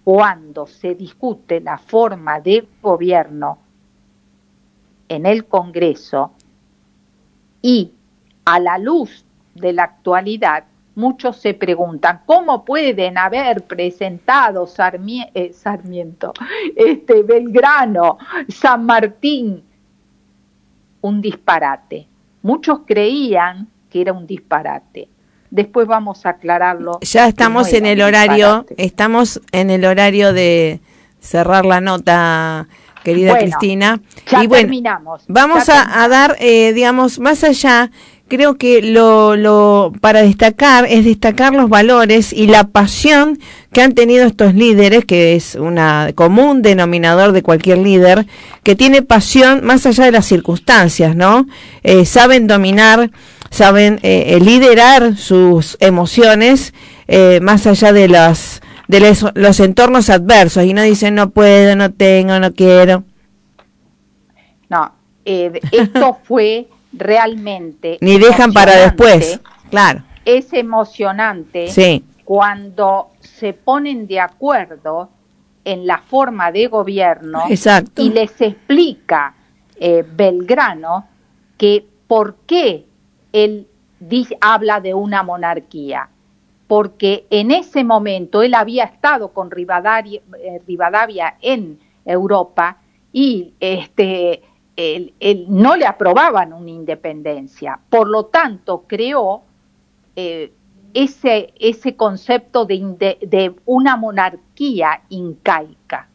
cuando 0.05 0.67
se 0.67 0.95
discute 0.95 1.61
la 1.61 1.79
forma 1.79 2.41
de 2.41 2.67
gobierno 2.83 3.59
en 5.09 5.27
el 5.27 5.47
Congreso 5.47 6.33
y 7.63 7.93
a 8.45 8.59
la 8.59 8.79
luz 8.79 9.25
de 9.55 9.73
la 9.73 9.85
actualidad 9.85 10.65
muchos 10.95 11.37
se 11.37 11.55
preguntan, 11.55 12.21
¿cómo 12.27 12.65
pueden 12.65 13.19
haber 13.19 13.65
presentado 13.67 14.65
eh, 15.35 15.53
Sarmiento, 15.53 16.33
este, 16.77 17.23
Belgrano, 17.23 18.19
San 18.49 18.85
Martín? 18.85 19.63
Un 21.01 21.21
disparate. 21.21 22.07
Muchos 22.43 22.81
creían 22.87 23.69
que 23.89 24.03
era 24.03 24.13
un 24.13 24.27
disparate. 24.27 25.09
Después 25.51 25.87
vamos 25.87 26.27
a 26.27 26.31
aclararlo. 26.31 26.99
Ya 27.03 27.27
estamos 27.27 27.73
en 27.73 27.87
el 27.87 28.03
horario, 28.03 28.67
estamos 28.77 29.41
en 29.53 29.71
el 29.71 29.85
horario 29.85 30.33
de 30.33 30.81
cerrar 31.21 31.65
la 31.67 31.81
nota, 31.81 32.69
querida 33.03 33.39
Cristina. 33.39 34.01
Ya 34.31 34.45
y 34.45 34.47
bueno, 34.47 34.63
terminamos. 34.63 35.25
Vamos 35.29 35.69
a, 35.69 36.09
dar, 36.09 36.37
eh, 36.39 36.73
digamos, 36.73 37.19
más 37.19 37.43
allá 37.45 37.91
creo 38.31 38.57
que 38.57 38.81
lo, 38.81 39.37
lo 39.37 39.93
para 40.01 40.23
destacar 40.23 40.87
es 40.89 41.05
destacar 41.05 41.53
los 41.53 41.69
valores 41.69 42.33
y 42.33 42.47
la 42.47 42.69
pasión 42.69 43.39
que 43.73 43.83
han 43.83 43.93
tenido 43.93 44.25
estos 44.25 44.55
líderes, 44.55 45.05
que 45.05 45.35
es 45.35 45.57
una 45.57 46.13
común 46.15 46.63
denominador 46.63 47.33
de 47.33 47.43
cualquier 47.43 47.79
líder, 47.79 48.27
que 48.63 48.77
tiene 48.77 49.03
pasión 49.03 49.65
más 49.65 49.85
allá 49.85 50.05
de 50.05 50.13
las 50.13 50.27
circunstancias, 50.27 51.15
¿no? 51.15 51.47
Eh, 51.83 52.07
saben 52.07 52.47
dominar, 52.47 53.11
saben 53.51 53.99
eh, 54.03 54.39
liderar 54.41 55.17
sus 55.17 55.77
emociones 55.81 56.73
eh, 57.09 57.41
más 57.43 57.67
allá 57.67 57.93
de 57.93 58.09
las 58.09 58.63
de 58.89 59.01
los, 59.01 59.25
los 59.35 59.61
entornos 59.61 60.11
adversos 60.11 60.65
y 60.65 60.75
no 60.75 60.83
dicen 60.83 61.15
no 61.15 61.31
puedo, 61.31 61.77
no 61.77 61.93
tengo, 61.93 62.41
no 62.41 62.53
quiero. 62.53 63.05
No, 64.69 64.93
esto 65.25 66.19
fue 66.25 66.69
realmente... 66.93 67.99
Ni 68.01 68.19
dejan 68.19 68.53
para 68.53 68.75
después, 68.77 69.41
claro. 69.71 70.03
Es 70.25 70.53
emocionante 70.53 71.69
sí. 71.69 72.05
cuando 72.25 73.11
se 73.21 73.53
ponen 73.53 74.07
de 74.07 74.21
acuerdo 74.21 75.11
en 75.65 75.87
la 75.87 75.99
forma 75.99 76.51
de 76.51 76.67
gobierno 76.67 77.45
Exacto. 77.49 78.03
y 78.03 78.11
les 78.11 78.41
explica 78.41 79.35
eh, 79.77 80.05
Belgrano 80.17 81.07
que 81.57 81.87
por 82.07 82.37
qué 82.47 82.87
él 83.33 83.67
habla 84.41 84.81
de 84.81 84.95
una 84.95 85.23
monarquía. 85.23 86.09
Porque 86.67 87.27
en 87.31 87.51
ese 87.51 87.83
momento 87.83 88.43
él 88.43 88.55
había 88.55 88.85
estado 88.85 89.33
con 89.33 89.51
Rivadavia, 89.51 90.21
eh, 90.39 91.37
en 91.43 91.79
Europa 92.05 92.79
y 93.13 93.55
este, 93.59 94.43
él, 94.77 95.47
no 95.49 95.77
le 95.77 95.87
aprobaban 95.87 96.53
una 96.53 96.71
independencia. 96.71 97.81
Por 97.89 98.09
lo 98.09 98.27
tanto, 98.27 98.85
creó 98.87 99.43
eh, 100.17 100.53
ese, 100.95 101.53
ese 101.59 101.97
concepto 101.97 102.65
de, 102.65 103.19
de, 103.21 103.55
una 103.65 103.97
monarquía 103.97 105.03
incaica. 105.09 106.09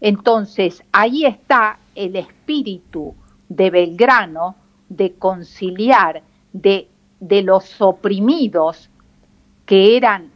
Entonces, 0.00 0.82
ahí 0.92 1.26
está 1.26 1.78
el 1.94 2.16
espíritu 2.16 3.14
de 3.48 3.70
Belgrano 3.70 4.56
de 4.88 5.14
conciliar, 5.14 6.22
de, 6.52 6.88
de 7.20 7.42
los 7.42 7.80
oprimidos 7.80 8.90
que 9.66 9.96
eran 9.96 10.30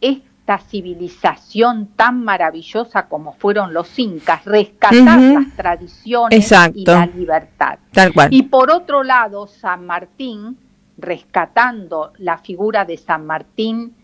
esta 0.00 0.58
civilización 0.58 1.88
tan 1.94 2.24
maravillosa 2.24 3.06
como 3.06 3.34
fueron 3.34 3.72
los 3.72 3.98
incas, 3.98 4.44
rescatar 4.44 5.20
las 5.20 5.56
tradiciones 5.56 6.52
y 6.74 6.84
la 6.84 7.06
libertad. 7.06 7.78
Tal 7.92 8.12
cual. 8.12 8.28
Y 8.32 8.42
por 8.44 8.70
otro 8.70 9.02
lado, 9.04 9.46
San 9.46 9.86
Martín, 9.86 10.58
rescatando 10.98 12.12
la 12.18 12.38
figura 12.38 12.84
de 12.84 12.96
San 12.96 13.26
Martín, 13.26 13.94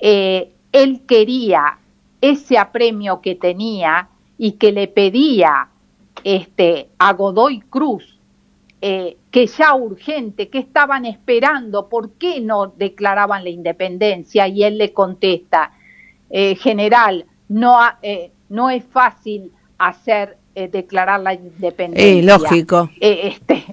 eh, 0.00 0.52
él 0.72 1.02
quería 1.06 1.78
ese 2.20 2.58
apremio 2.58 3.20
que 3.20 3.34
tenía 3.34 4.08
y 4.36 4.52
que 4.52 4.72
le 4.72 4.88
pedía 4.88 5.68
este, 6.24 6.88
a 6.98 7.12
Godoy 7.12 7.60
Cruz 7.60 8.17
eh, 8.80 9.16
que 9.30 9.46
ya 9.46 9.74
urgente, 9.74 10.48
que 10.48 10.58
estaban 10.58 11.04
esperando, 11.04 11.88
¿por 11.88 12.12
qué 12.12 12.40
no 12.40 12.68
declaraban 12.68 13.42
la 13.42 13.50
independencia? 13.50 14.46
Y 14.46 14.62
él 14.62 14.78
le 14.78 14.92
contesta, 14.92 15.72
eh, 16.30 16.54
general, 16.54 17.26
no, 17.48 17.76
eh, 18.02 18.30
no 18.48 18.70
es 18.70 18.84
fácil 18.84 19.52
hacer 19.78 20.36
declarar 20.54 21.20
la 21.20 21.34
independencia. 21.34 22.36
lógico. 22.36 22.90
este, 22.98 23.64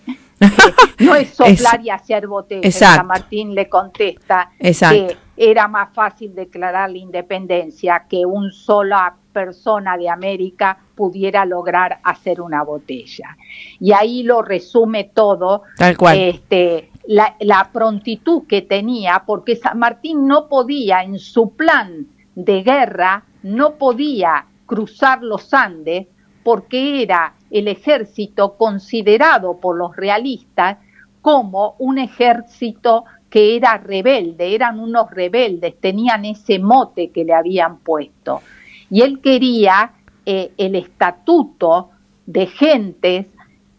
no 1.00 1.16
es 1.16 1.30
soplar 1.30 1.82
y 1.84 1.90
hacer 1.90 2.28
botella. 2.28 2.72
San 2.72 3.08
Martín 3.08 3.56
le 3.56 3.68
contesta 3.68 4.52
que 4.60 5.18
era 5.36 5.68
más 5.68 5.94
fácil 5.96 6.36
declarar 6.36 6.92
la 6.92 6.98
independencia 7.00 8.06
que 8.08 8.24
un 8.24 8.52
sola 8.52 9.16
persona 9.36 9.98
de 9.98 10.10
América 10.10 10.78
pudiera 10.96 11.44
lograr 11.46 12.00
hacer 12.04 12.40
una 12.40 12.64
botella. 12.64 13.36
Y 13.82 13.92
ahí 13.92 14.24
lo 14.24 14.42
resume 14.42 15.12
todo. 15.14 15.64
Tal 15.78 15.98
cual. 15.98 16.18
Este, 16.18 16.90
la, 17.08 17.36
la 17.42 17.70
prontitud 17.74 18.44
que 18.48 18.62
tenía, 18.62 19.24
porque 19.28 19.58
San 19.58 19.78
Martín 19.78 20.26
no 20.26 20.48
podía 20.48 21.04
en 21.04 21.20
su 21.20 21.52
plan 21.54 22.08
de 22.34 22.64
guerra, 22.64 23.26
no 23.44 23.76
podía 23.76 24.46
cruzar 24.66 25.22
los 25.22 25.54
Andes 25.54 26.08
porque 26.42 27.04
era 27.04 27.34
el 27.52 27.68
ejército 27.68 28.56
considerado 28.58 29.58
por 29.58 29.78
los 29.78 29.98
realistas 29.98 30.78
como 31.22 31.76
un 31.80 31.98
ejército 31.98 33.04
que 33.30 33.58
era 33.58 33.78
rebelde, 33.78 34.56
eran 34.56 34.80
unos 34.80 35.12
rebeldes, 35.12 35.76
tenían 35.82 36.24
ese 36.24 36.58
mote 36.60 37.10
que 37.10 37.26
le 37.26 37.34
habían 37.34 37.80
puesto 37.80 38.42
y 38.96 39.02
él 39.02 39.20
quería 39.20 39.92
eh, 40.26 40.54
el 40.56 40.74
estatuto 40.76 41.90
de 42.26 42.48
gentes, 42.48 43.28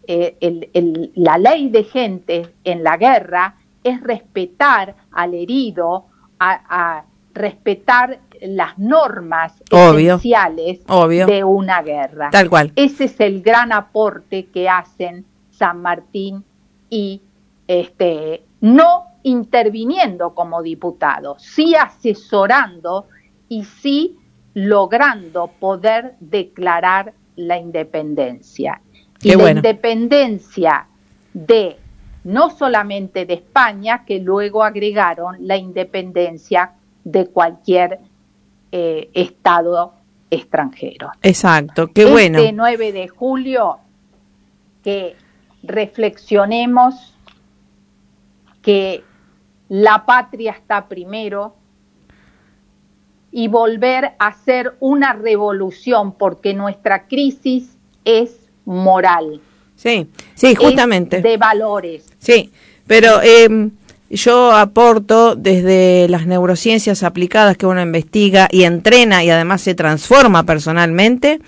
eh, 0.06 1.10
la 1.14 1.38
ley 1.38 1.70
de 1.70 1.84
gentes 1.84 2.50
en 2.64 2.84
la 2.84 2.98
guerra 2.98 3.56
es 3.82 3.98
respetar 4.02 4.94
al 5.10 5.32
herido, 5.32 6.04
a, 6.38 7.04
respetar 7.32 8.20
las 8.42 8.78
normas 8.78 9.54
esenciales 9.70 10.80
de 10.84 11.44
una 11.44 11.80
guerra. 11.80 12.28
Tal 12.30 12.50
cual. 12.50 12.72
Ese 12.76 13.04
es 13.04 13.18
el 13.18 13.40
gran 13.40 13.72
aporte 13.72 14.48
que 14.52 14.68
hacen 14.68 15.24
San 15.48 15.80
Martín 15.80 16.44
y 16.90 17.22
este 17.66 18.44
no 18.60 19.04
interviniendo 19.22 20.34
como 20.34 20.60
diputado, 20.60 21.36
sí 21.38 21.74
asesorando 21.74 23.06
y 23.48 23.64
sí 23.64 24.18
logrando 24.56 25.48
poder 25.48 26.14
declarar 26.18 27.12
la 27.36 27.58
independencia. 27.58 28.80
y 29.20 29.34
la 29.34 29.50
independencia 29.50 30.86
de 31.34 31.76
no 32.24 32.48
solamente 32.48 33.26
de 33.26 33.34
España, 33.34 34.06
que 34.06 34.18
luego 34.18 34.64
agregaron 34.64 35.36
la 35.46 35.58
independencia 35.58 36.72
de 37.04 37.26
cualquier 37.26 38.00
eh, 38.72 39.10
Estado 39.12 39.92
extranjero. 40.30 41.10
Exacto, 41.20 41.88
qué 41.88 42.04
este 42.04 42.12
bueno. 42.12 42.38
Este 42.38 42.52
9 42.54 42.92
de 42.92 43.08
julio, 43.08 43.76
que 44.82 45.16
reflexionemos 45.62 47.14
que 48.62 49.04
la 49.68 50.06
patria 50.06 50.52
está 50.52 50.88
primero, 50.88 51.56
y 53.36 53.48
volver 53.48 54.12
a 54.18 54.28
hacer 54.28 54.76
una 54.80 55.12
revolución, 55.12 56.12
porque 56.12 56.54
nuestra 56.54 57.06
crisis 57.06 57.76
es 58.02 58.30
moral. 58.64 59.42
Sí, 59.76 60.06
sí, 60.34 60.54
justamente. 60.54 61.20
de 61.20 61.36
valores. 61.36 62.06
Sí, 62.18 62.50
pero 62.86 63.20
eh, 63.22 63.68
yo 64.08 64.52
aporto 64.52 65.36
desde 65.36 66.08
las 66.08 66.26
neurociencias 66.26 67.02
aplicadas 67.02 67.58
que 67.58 67.66
uno 67.66 67.82
investiga 67.82 68.48
y 68.50 68.62
entrena 68.62 69.22
y 69.22 69.28
además 69.28 69.60
se 69.60 69.74
transforma 69.74 70.44
personalmente 70.44 71.42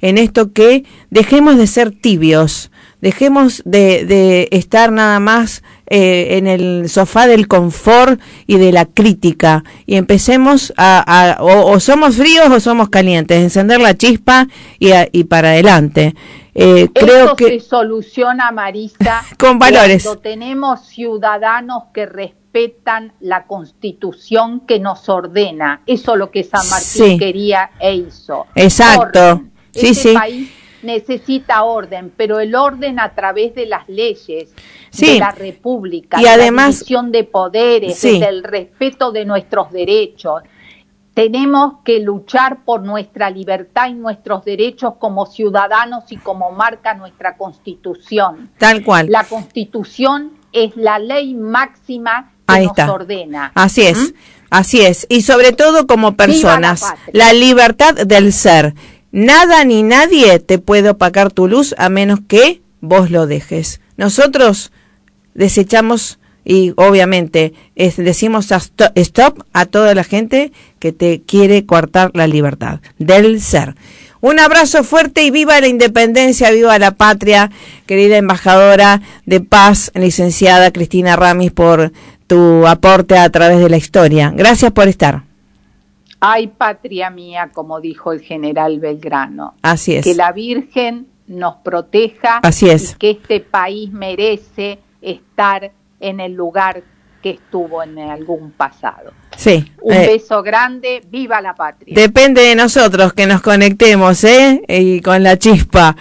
en 0.00 0.18
esto 0.18 0.52
que 0.52 0.82
dejemos 1.10 1.56
de 1.56 1.68
ser 1.68 1.92
tibios, 1.92 2.72
dejemos 3.00 3.62
de, 3.64 4.04
de 4.04 4.48
estar 4.50 4.92
nada 4.92 5.20
más 5.20 5.62
eh, 5.86 6.36
en 6.36 6.46
el 6.46 6.88
sofá 6.88 7.26
del 7.26 7.48
confort 7.48 8.20
y 8.46 8.58
de 8.58 8.72
la 8.72 8.84
crítica 8.86 9.64
y 9.86 9.96
empecemos 9.96 10.72
a, 10.76 11.38
o, 11.40 11.80
somos 11.80 12.16
fríos 12.16 12.50
o 12.50 12.60
somos 12.60 12.88
calientes, 12.88 13.42
encender 13.42 13.80
la 13.80 13.94
chispa 13.94 14.48
y, 14.78 14.90
y 15.12 15.24
para 15.24 15.50
adelante. 15.50 16.14
Eh, 16.54 16.88
creo 16.92 17.36
que 17.36 17.60
se 17.60 17.60
soluciona, 17.60 18.50
Marisa, 18.50 19.22
con 19.38 19.58
valores. 19.58 20.02
Cuando 20.02 20.20
tenemos 20.20 20.86
ciudadanos 20.88 21.84
que 21.94 22.04
respetan 22.04 23.12
la 23.20 23.46
Constitución 23.46 24.60
que 24.66 24.80
nos 24.80 25.08
ordena. 25.08 25.82
Eso 25.86 26.14
es 26.14 26.18
lo 26.18 26.30
que 26.32 26.42
San 26.42 26.68
Martín 26.68 27.18
quería 27.18 27.70
e 27.78 27.94
hizo. 27.94 28.46
Exacto. 28.56 29.42
Sí, 29.72 29.88
este 29.88 30.14
país 30.14 30.50
necesita 30.82 31.62
orden, 31.62 32.12
pero 32.16 32.40
el 32.40 32.54
orden 32.54 33.00
a 33.00 33.14
través 33.14 33.54
de 33.54 33.66
las 33.66 33.88
leyes 33.88 34.54
de 34.98 35.18
la 35.18 35.32
República, 35.32 36.20
y 36.20 36.24
de 36.24 36.28
además, 36.28 36.66
la 36.66 36.78
división 36.78 37.12
de 37.12 37.24
poderes, 37.24 38.02
del 38.02 38.42
respeto 38.42 39.12
de 39.12 39.24
nuestros 39.24 39.70
derechos. 39.72 40.42
Tenemos 41.14 41.78
que 41.84 41.98
luchar 41.98 42.64
por 42.64 42.82
nuestra 42.82 43.28
libertad 43.28 43.88
y 43.88 43.94
nuestros 43.94 44.44
derechos 44.44 44.94
como 45.00 45.26
ciudadanos 45.26 46.04
y 46.10 46.16
como 46.16 46.52
marca 46.52 46.94
nuestra 46.94 47.36
Constitución. 47.36 48.50
Tal 48.56 48.84
cual. 48.84 49.08
La 49.10 49.24
Constitución 49.24 50.34
es 50.52 50.76
la 50.76 51.00
ley 51.00 51.34
máxima 51.34 52.32
que 52.46 52.60
nos 52.60 52.78
ordena. 52.88 53.50
Así 53.56 53.82
es. 53.82 53.98
¿Mm? 53.98 54.14
Así 54.50 54.80
es. 54.80 55.06
Y 55.10 55.22
sobre 55.22 55.52
todo 55.52 55.86
como 55.86 56.16
personas, 56.16 56.84
la 57.12 57.32
libertad 57.32 57.94
del 57.94 58.32
ser. 58.32 58.74
Nada 59.10 59.64
ni 59.64 59.82
nadie 59.82 60.38
te 60.38 60.58
puede 60.58 60.90
opacar 60.90 61.32
tu 61.32 61.48
luz 61.48 61.74
a 61.78 61.88
menos 61.88 62.20
que 62.26 62.60
vos 62.80 63.10
lo 63.10 63.26
dejes. 63.26 63.80
Nosotros 63.96 64.70
desechamos 65.34 66.18
y 66.44 66.72
obviamente 66.76 67.52
es, 67.76 67.96
decimos 67.96 68.50
stop 68.50 69.44
a 69.52 69.66
toda 69.66 69.94
la 69.94 70.04
gente 70.04 70.52
que 70.78 70.92
te 70.92 71.20
quiere 71.20 71.66
coartar 71.66 72.10
la 72.14 72.26
libertad 72.26 72.80
del 72.98 73.40
ser. 73.40 73.74
Un 74.20 74.40
abrazo 74.40 74.82
fuerte 74.82 75.22
y 75.22 75.30
viva 75.30 75.60
la 75.60 75.68
independencia, 75.68 76.50
viva 76.50 76.78
la 76.78 76.92
patria, 76.92 77.50
querida 77.86 78.16
embajadora 78.16 79.00
de 79.26 79.40
paz, 79.40 79.92
licenciada 79.94 80.72
Cristina 80.72 81.16
Ramis, 81.16 81.52
por 81.52 81.92
tu 82.26 82.66
aporte 82.66 83.16
a 83.16 83.30
través 83.30 83.60
de 83.60 83.68
la 83.68 83.76
historia. 83.76 84.32
Gracias 84.34 84.72
por 84.72 84.88
estar. 84.88 85.27
Ay, 86.20 86.48
patria 86.48 87.10
mía, 87.10 87.50
como 87.52 87.80
dijo 87.80 88.12
el 88.12 88.20
general 88.20 88.80
Belgrano. 88.80 89.54
Así 89.62 89.94
es. 89.94 90.04
Que 90.04 90.14
la 90.14 90.32
Virgen 90.32 91.06
nos 91.26 91.56
proteja. 91.56 92.38
Así 92.42 92.68
es. 92.68 92.92
Y 92.92 92.94
que 92.96 93.10
este 93.10 93.40
país 93.40 93.92
merece 93.92 94.78
estar 95.00 95.70
en 96.00 96.20
el 96.20 96.32
lugar 96.32 96.82
que 97.22 97.30
estuvo 97.30 97.82
en 97.82 97.98
algún 97.98 98.52
pasado. 98.52 99.12
Sí. 99.36 99.72
Un 99.80 99.94
eh, 99.94 100.06
beso 100.06 100.42
grande, 100.42 101.02
viva 101.10 101.40
la 101.40 101.54
patria. 101.54 101.94
Depende 101.94 102.42
de 102.42 102.54
nosotros 102.54 103.12
que 103.12 103.26
nos 103.26 103.40
conectemos, 103.40 104.22
¿eh? 104.24 104.62
Y 104.68 105.00
con 105.00 105.22
la 105.22 105.36
chispa. 105.36 105.96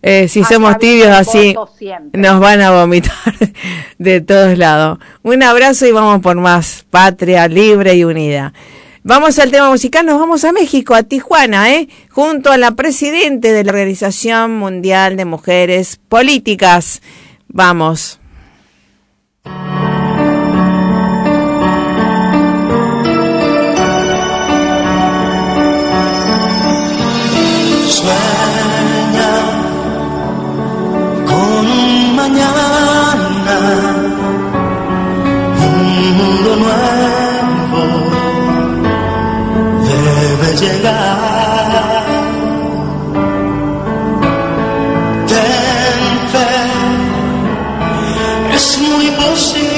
Eh, 0.00 0.28
si 0.28 0.44
somos 0.44 0.78
tibios 0.78 1.08
así, 1.08 1.54
nos 2.12 2.40
van 2.40 2.60
a 2.62 2.70
vomitar 2.70 3.34
de 3.98 4.20
todos 4.20 4.56
lados. 4.58 4.98
Un 5.22 5.42
abrazo 5.42 5.86
y 5.86 5.92
vamos 5.92 6.20
por 6.20 6.36
más 6.36 6.84
patria 6.90 7.48
libre 7.48 7.94
y 7.94 8.04
unida. 8.04 8.52
Vamos 9.04 9.40
al 9.40 9.50
tema 9.50 9.68
musical, 9.68 10.06
nos 10.06 10.20
vamos 10.20 10.44
a 10.44 10.52
México, 10.52 10.94
a 10.94 11.02
Tijuana, 11.02 11.72
¿eh? 11.72 11.88
Junto 12.08 12.52
a 12.52 12.56
la 12.56 12.70
presidente 12.76 13.52
de 13.52 13.64
la 13.64 13.72
Organización 13.72 14.56
Mundial 14.56 15.16
de 15.16 15.24
Mujeres 15.24 15.98
Políticas. 16.08 17.02
Vamos. 17.48 18.20
Sueña 27.88 29.32
con 31.26 32.14
mañana, 32.14 33.58
un 35.58 36.16
mundo 36.16 36.56
nuevo 36.56 37.21
llegar. 40.62 42.04
Ten 45.28 45.98
fe, 46.32 46.48
es 48.54 48.78
muy 48.78 49.06
posible 49.10 49.71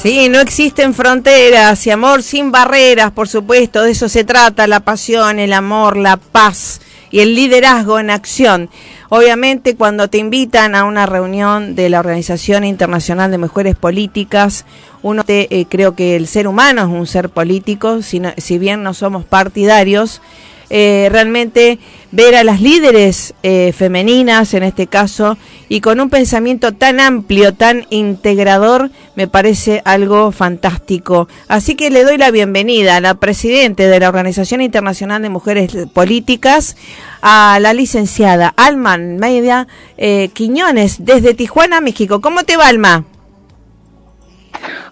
Sí, 0.00 0.28
no 0.28 0.38
existen 0.38 0.94
fronteras 0.94 1.84
y 1.84 1.90
amor 1.90 2.22
sin 2.22 2.52
barreras, 2.52 3.10
por 3.10 3.26
supuesto, 3.26 3.82
de 3.82 3.90
eso 3.90 4.08
se 4.08 4.22
trata, 4.22 4.68
la 4.68 4.78
pasión, 4.78 5.40
el 5.40 5.52
amor, 5.52 5.96
la 5.96 6.18
paz 6.18 6.80
y 7.10 7.18
el 7.18 7.34
liderazgo 7.34 7.98
en 7.98 8.10
acción. 8.10 8.70
Obviamente 9.08 9.74
cuando 9.74 10.08
te 10.08 10.18
invitan 10.18 10.76
a 10.76 10.84
una 10.84 11.06
reunión 11.06 11.74
de 11.74 11.88
la 11.88 11.98
Organización 11.98 12.62
Internacional 12.62 13.32
de 13.32 13.38
Mujeres 13.38 13.74
Políticas, 13.74 14.66
uno 15.02 15.24
te, 15.24 15.48
eh, 15.50 15.66
creo 15.68 15.96
que 15.96 16.14
el 16.14 16.28
ser 16.28 16.46
humano 16.46 16.82
es 16.82 16.88
un 16.88 17.08
ser 17.08 17.28
político, 17.28 18.00
si, 18.00 18.58
bien 18.58 18.84
no 18.84 18.94
somos 18.94 19.24
partidarios, 19.24 20.22
eh, 20.70 21.08
realmente 21.10 21.78
ver 22.10 22.36
a 22.36 22.44
las 22.44 22.60
líderes 22.60 23.34
eh, 23.42 23.72
femeninas 23.76 24.54
en 24.54 24.62
este 24.62 24.86
caso 24.86 25.36
y 25.68 25.80
con 25.80 26.00
un 26.00 26.10
pensamiento 26.10 26.72
tan 26.72 27.00
amplio, 27.00 27.54
tan 27.54 27.86
integrador, 27.90 28.90
me 29.14 29.28
parece 29.28 29.82
algo 29.84 30.32
fantástico. 30.32 31.28
Así 31.48 31.74
que 31.74 31.90
le 31.90 32.04
doy 32.04 32.16
la 32.18 32.30
bienvenida 32.30 32.96
a 32.96 33.00
la 33.00 33.14
presidente 33.14 33.86
de 33.86 34.00
la 34.00 34.08
Organización 34.08 34.60
Internacional 34.60 35.22
de 35.22 35.28
Mujeres 35.28 35.76
Políticas, 35.92 36.76
a 37.20 37.58
la 37.60 37.72
licenciada 37.74 38.54
Alma 38.56 38.96
Media 38.96 39.66
eh, 39.96 40.30
Quiñones 40.32 41.04
desde 41.04 41.34
Tijuana, 41.34 41.80
México. 41.80 42.20
¿Cómo 42.20 42.44
te 42.44 42.56
va, 42.56 42.68
Alma? 42.68 43.04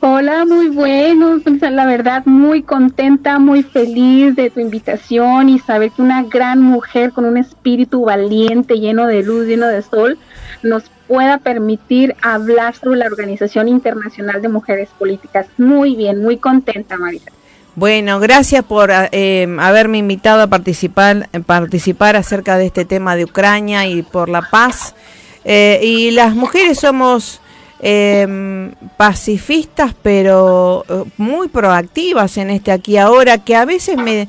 Hola, 0.00 0.44
muy 0.44 0.68
bueno. 0.68 1.38
Pues, 1.42 1.60
La 1.72 1.86
verdad, 1.86 2.24
muy 2.26 2.62
contenta, 2.62 3.38
muy 3.38 3.62
feliz 3.62 4.36
de 4.36 4.50
tu 4.50 4.60
invitación 4.60 5.48
y 5.48 5.58
saber 5.58 5.90
que 5.90 6.02
una 6.02 6.22
gran 6.22 6.60
mujer 6.60 7.12
con 7.12 7.24
un 7.24 7.36
espíritu 7.36 8.04
valiente, 8.04 8.78
lleno 8.78 9.06
de 9.06 9.22
luz, 9.22 9.46
lleno 9.46 9.66
de 9.66 9.82
sol, 9.82 10.18
nos 10.62 10.84
pueda 11.08 11.38
permitir 11.38 12.14
hablar 12.22 12.74
sobre 12.74 12.98
la 12.98 13.06
Organización 13.06 13.68
Internacional 13.68 14.42
de 14.42 14.48
Mujeres 14.48 14.88
Políticas. 14.98 15.46
Muy 15.58 15.96
bien, 15.96 16.22
muy 16.22 16.36
contenta, 16.36 16.96
Marisa. 16.96 17.30
Bueno, 17.74 18.20
gracias 18.20 18.64
por 18.64 18.90
eh, 18.90 19.56
haberme 19.60 19.98
invitado 19.98 20.42
a 20.42 20.46
participar, 20.46 21.28
participar 21.44 22.16
acerca 22.16 22.56
de 22.56 22.66
este 22.66 22.86
tema 22.86 23.16
de 23.16 23.24
Ucrania 23.24 23.86
y 23.86 24.02
por 24.02 24.28
la 24.28 24.42
paz. 24.42 24.94
Eh, 25.44 25.80
y 25.82 26.10
las 26.10 26.34
mujeres 26.34 26.80
somos 26.80 27.40
eh, 27.80 28.70
pacifistas, 28.96 29.94
pero 30.02 30.84
eh, 30.88 31.04
muy 31.16 31.48
proactivas 31.48 32.36
en 32.38 32.50
este 32.50 32.72
aquí 32.72 32.96
ahora, 32.96 33.38
que 33.38 33.54
a 33.56 33.64
veces 33.64 33.96
me, 33.96 34.28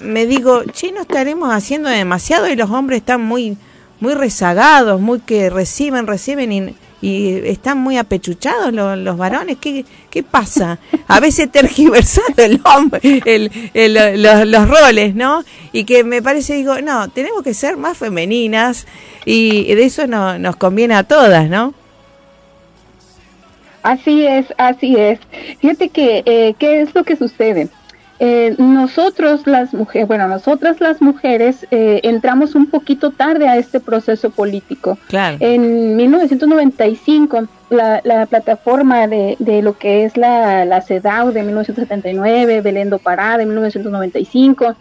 me 0.00 0.26
digo, 0.26 0.64
che, 0.72 0.92
no 0.92 1.02
estaremos 1.02 1.52
haciendo 1.52 1.88
demasiado 1.88 2.48
y 2.48 2.56
los 2.56 2.70
hombres 2.70 2.98
están 3.00 3.22
muy, 3.22 3.56
muy 4.00 4.14
rezagados, 4.14 5.00
muy 5.00 5.20
que 5.20 5.50
reciben, 5.50 6.06
reciben 6.06 6.50
y, 6.52 6.74
y 7.00 7.32
están 7.46 7.78
muy 7.78 7.96
apechuchados 7.98 8.72
los, 8.72 8.96
los 8.98 9.16
varones. 9.16 9.56
¿Qué, 9.60 9.84
¿Qué 10.10 10.22
pasa? 10.22 10.78
A 11.08 11.20
veces 11.20 11.50
tergiversado 11.52 12.34
el 12.38 12.60
hombre, 12.64 13.22
el, 13.24 13.50
el- 13.74 14.22
los, 14.22 14.46
los 14.46 14.68
roles, 14.68 15.14
¿no? 15.14 15.44
Y 15.72 15.84
que 15.84 16.04
me 16.04 16.22
parece, 16.22 16.54
digo, 16.54 16.80
no, 16.80 17.08
tenemos 17.10 17.42
que 17.42 17.54
ser 17.54 17.76
más 17.76 17.98
femeninas 17.98 18.86
y 19.24 19.72
de 19.74 19.84
eso 19.84 20.06
no, 20.06 20.38
nos 20.38 20.56
conviene 20.56 20.94
a 20.94 21.04
todas, 21.04 21.48
¿no? 21.48 21.74
Así 23.82 24.26
es, 24.26 24.46
así 24.58 24.96
es. 24.96 25.18
Fíjate 25.60 25.88
que, 25.88 26.22
eh, 26.24 26.54
¿qué 26.58 26.82
es 26.82 26.94
lo 26.94 27.04
que 27.04 27.16
sucede? 27.16 27.68
Eh, 28.24 28.54
nosotros 28.58 29.48
las 29.48 29.74
mujeres, 29.74 30.06
bueno, 30.06 30.28
nosotras 30.28 30.80
las 30.80 31.02
mujeres 31.02 31.66
eh, 31.72 31.98
entramos 32.04 32.54
un 32.54 32.66
poquito 32.66 33.10
tarde 33.10 33.48
a 33.48 33.56
este 33.56 33.80
proceso 33.80 34.30
político. 34.30 34.96
Claro. 35.08 35.38
En 35.40 35.96
1995, 35.96 37.48
la, 37.70 38.00
la 38.04 38.26
plataforma 38.26 39.08
de, 39.08 39.34
de 39.40 39.60
lo 39.60 39.76
que 39.76 40.04
es 40.04 40.16
la, 40.16 40.64
la 40.64 40.82
CEDAW 40.82 41.32
de 41.32 41.42
1979, 41.42 42.60
Belén 42.60 42.90
do 42.90 43.00
Pará 43.00 43.38
de 43.38 43.46
1995, 43.46 44.76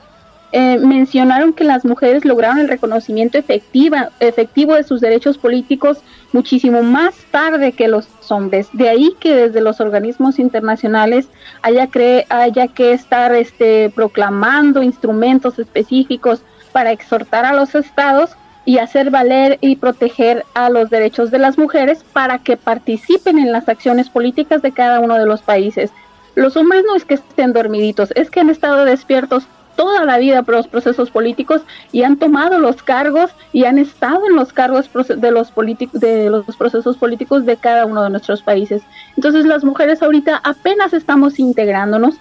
eh, 0.53 0.77
mencionaron 0.79 1.53
que 1.53 1.63
las 1.63 1.85
mujeres 1.85 2.25
lograron 2.25 2.59
el 2.59 2.67
reconocimiento 2.67 3.37
efectiva, 3.37 4.09
efectivo 4.19 4.75
de 4.75 4.83
sus 4.83 4.99
derechos 4.99 5.37
políticos 5.37 5.99
muchísimo 6.33 6.83
más 6.83 7.15
tarde 7.31 7.71
que 7.71 7.87
los 7.87 8.07
hombres. 8.29 8.67
De 8.73 8.89
ahí 8.89 9.15
que 9.19 9.33
desde 9.33 9.61
los 9.61 9.79
organismos 9.79 10.39
internacionales 10.39 11.27
haya, 11.61 11.87
cre 11.87 12.25
haya 12.29 12.67
que 12.67 12.93
estar 12.93 13.33
este, 13.33 13.91
proclamando 13.95 14.83
instrumentos 14.83 15.57
específicos 15.59 16.41
para 16.71 16.91
exhortar 16.91 17.45
a 17.45 17.53
los 17.53 17.75
estados 17.75 18.31
y 18.65 18.77
hacer 18.77 19.09
valer 19.09 19.57
y 19.61 19.77
proteger 19.77 20.45
a 20.53 20.69
los 20.69 20.89
derechos 20.89 21.31
de 21.31 21.39
las 21.39 21.57
mujeres 21.57 22.03
para 22.13 22.39
que 22.39 22.57
participen 22.57 23.39
en 23.39 23.51
las 23.51 23.67
acciones 23.67 24.09
políticas 24.09 24.61
de 24.61 24.71
cada 24.71 24.99
uno 24.99 25.15
de 25.15 25.25
los 25.25 25.41
países. 25.41 25.91
Los 26.35 26.55
hombres 26.55 26.83
no 26.85 26.95
es 26.95 27.03
que 27.03 27.15
estén 27.15 27.53
dormiditos, 27.53 28.11
es 28.15 28.29
que 28.29 28.39
han 28.39 28.49
estado 28.49 28.85
despiertos 28.85 29.47
toda 29.75 30.05
la 30.05 30.17
vida 30.17 30.43
por 30.43 30.55
los 30.55 30.67
procesos 30.67 31.09
políticos 31.11 31.61
y 31.91 32.03
han 32.03 32.17
tomado 32.17 32.59
los 32.59 32.83
cargos 32.83 33.31
y 33.53 33.65
han 33.65 33.77
estado 33.77 34.27
en 34.27 34.35
los 34.35 34.53
cargos 34.53 34.89
de 35.07 35.31
los 35.31 35.53
de 35.93 36.29
los 36.29 36.55
procesos 36.55 36.97
políticos 36.97 37.45
de 37.45 37.57
cada 37.57 37.85
uno 37.85 38.03
de 38.03 38.09
nuestros 38.09 38.41
países. 38.41 38.81
Entonces 39.15 39.45
las 39.45 39.63
mujeres 39.63 40.01
ahorita 40.01 40.41
apenas 40.43 40.93
estamos 40.93 41.39
integrándonos, 41.39 42.15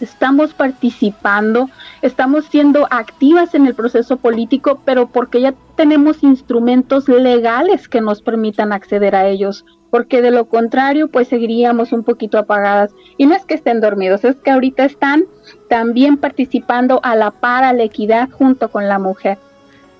estamos 0.00 0.52
participando, 0.52 1.70
estamos 2.02 2.46
siendo 2.46 2.86
activas 2.90 3.54
en 3.54 3.66
el 3.66 3.74
proceso 3.74 4.16
político, 4.16 4.80
pero 4.84 5.06
porque 5.06 5.40
ya 5.40 5.54
tenemos 5.76 6.22
instrumentos 6.22 7.08
legales 7.08 7.88
que 7.88 8.00
nos 8.00 8.22
permitan 8.22 8.72
acceder 8.72 9.14
a 9.14 9.26
ellos, 9.28 9.64
porque 9.92 10.22
de 10.22 10.30
lo 10.30 10.46
contrario, 10.46 11.08
pues 11.08 11.28
seguiríamos 11.28 11.92
un 11.92 12.02
poquito 12.02 12.38
apagadas. 12.38 12.94
Y 13.18 13.26
no 13.26 13.34
es 13.34 13.44
que 13.44 13.52
estén 13.52 13.82
dormidos, 13.82 14.24
es 14.24 14.36
que 14.36 14.50
ahorita 14.50 14.86
están 14.86 15.26
también 15.68 16.16
participando 16.16 16.98
a 17.02 17.14
la 17.14 17.30
par, 17.30 17.62
a 17.62 17.74
la 17.74 17.82
equidad 17.82 18.30
junto 18.30 18.70
con 18.70 18.88
la 18.88 18.98
mujer. 18.98 19.36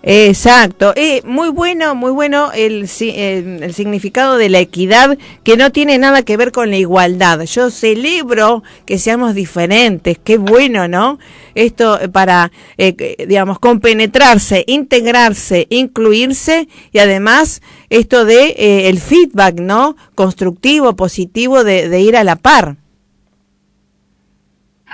Exacto, 0.04 0.92
eh, 0.96 1.22
muy 1.24 1.50
bueno, 1.50 1.94
muy 1.94 2.10
bueno 2.10 2.50
el, 2.52 2.88
el, 3.00 3.72
significado 3.72 4.36
de 4.36 4.48
la 4.48 4.58
equidad 4.58 5.16
que 5.44 5.56
no 5.56 5.70
tiene 5.70 5.96
nada 5.96 6.22
que 6.22 6.36
ver 6.36 6.50
con 6.50 6.70
la 6.70 6.76
igualdad. 6.76 7.42
Yo 7.42 7.70
celebro 7.70 8.64
que 8.84 8.98
seamos 8.98 9.36
diferentes, 9.36 10.18
qué 10.18 10.38
bueno, 10.38 10.88
¿no? 10.88 11.20
Esto 11.54 12.00
para, 12.10 12.50
eh, 12.78 13.14
digamos, 13.28 13.60
compenetrarse, 13.60 14.64
integrarse, 14.66 15.68
incluirse 15.70 16.66
y 16.90 16.98
además 16.98 17.62
esto 17.88 18.24
de 18.24 18.56
eh, 18.58 18.88
el 18.88 18.98
feedback, 18.98 19.60
¿no? 19.60 19.96
Constructivo, 20.16 20.96
positivo 20.96 21.62
de, 21.62 21.88
de 21.88 22.00
ir 22.00 22.16
a 22.16 22.24
la 22.24 22.34
par. 22.34 22.76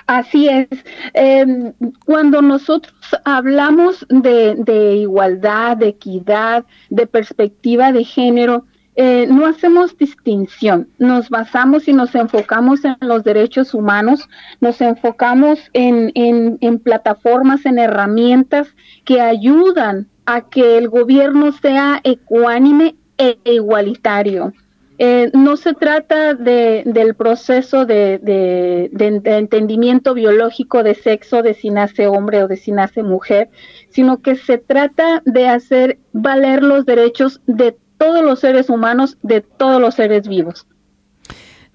Así 0.08 0.48
es. 0.48 0.68
Em, 1.12 1.74
cuando 2.06 2.40
nosotros 2.40 2.94
hablamos 3.24 4.06
de, 4.08 4.96
igualdad, 4.96 5.76
de 5.76 5.88
equidad, 5.88 6.64
de 6.88 7.06
perspectiva 7.06 7.92
de 7.92 8.04
género, 8.04 8.64
eh, 8.96 9.26
no 9.28 9.44
hacemos 9.44 9.98
distinción. 9.98 10.88
Nos 10.98 11.28
basamos 11.28 11.88
y 11.88 11.92
nos 11.92 12.14
enfocamos 12.14 12.86
en 12.86 12.96
los 13.00 13.22
derechos 13.22 13.74
humanos, 13.74 14.26
nos 14.62 14.80
enfocamos 14.80 15.58
en, 15.74 16.10
en 16.14 16.78
plataformas, 16.78 17.66
en 17.66 17.78
herramientas 17.78 18.74
que 19.04 19.20
ayudan 19.20 20.08
a 20.24 20.48
que 20.48 20.78
el 20.78 20.88
gobierno 20.88 21.52
sea 21.52 22.00
ecuánime 22.02 22.96
e 23.18 23.36
igualitario. 23.44 24.54
Eh, 25.00 25.30
no 25.32 25.56
se 25.56 25.74
trata 25.74 26.34
de, 26.34 26.82
del 26.84 27.14
proceso 27.14 27.86
de, 27.86 28.18
de, 28.18 28.90
entendimiento 29.36 30.12
biológico 30.12 30.82
de 30.82 30.96
sexo, 30.96 31.42
de 31.42 31.54
si 31.54 31.70
nace 31.70 32.08
hombre 32.08 32.42
o 32.42 32.48
de 32.48 32.56
si 32.56 32.72
nace 32.72 33.04
mujer, 33.04 33.48
sino 33.90 34.20
que 34.22 34.34
se 34.34 34.58
trata 34.58 35.22
de 35.24 35.48
hacer 35.48 35.98
valer 36.12 36.64
los 36.64 36.84
derechos 36.84 37.40
de 37.46 37.76
todos 37.96 38.24
los 38.24 38.40
seres 38.40 38.68
humanos, 38.68 39.18
de 39.22 39.40
todos 39.40 39.80
los 39.80 39.94
seres 39.94 40.26
vivos. 40.26 40.66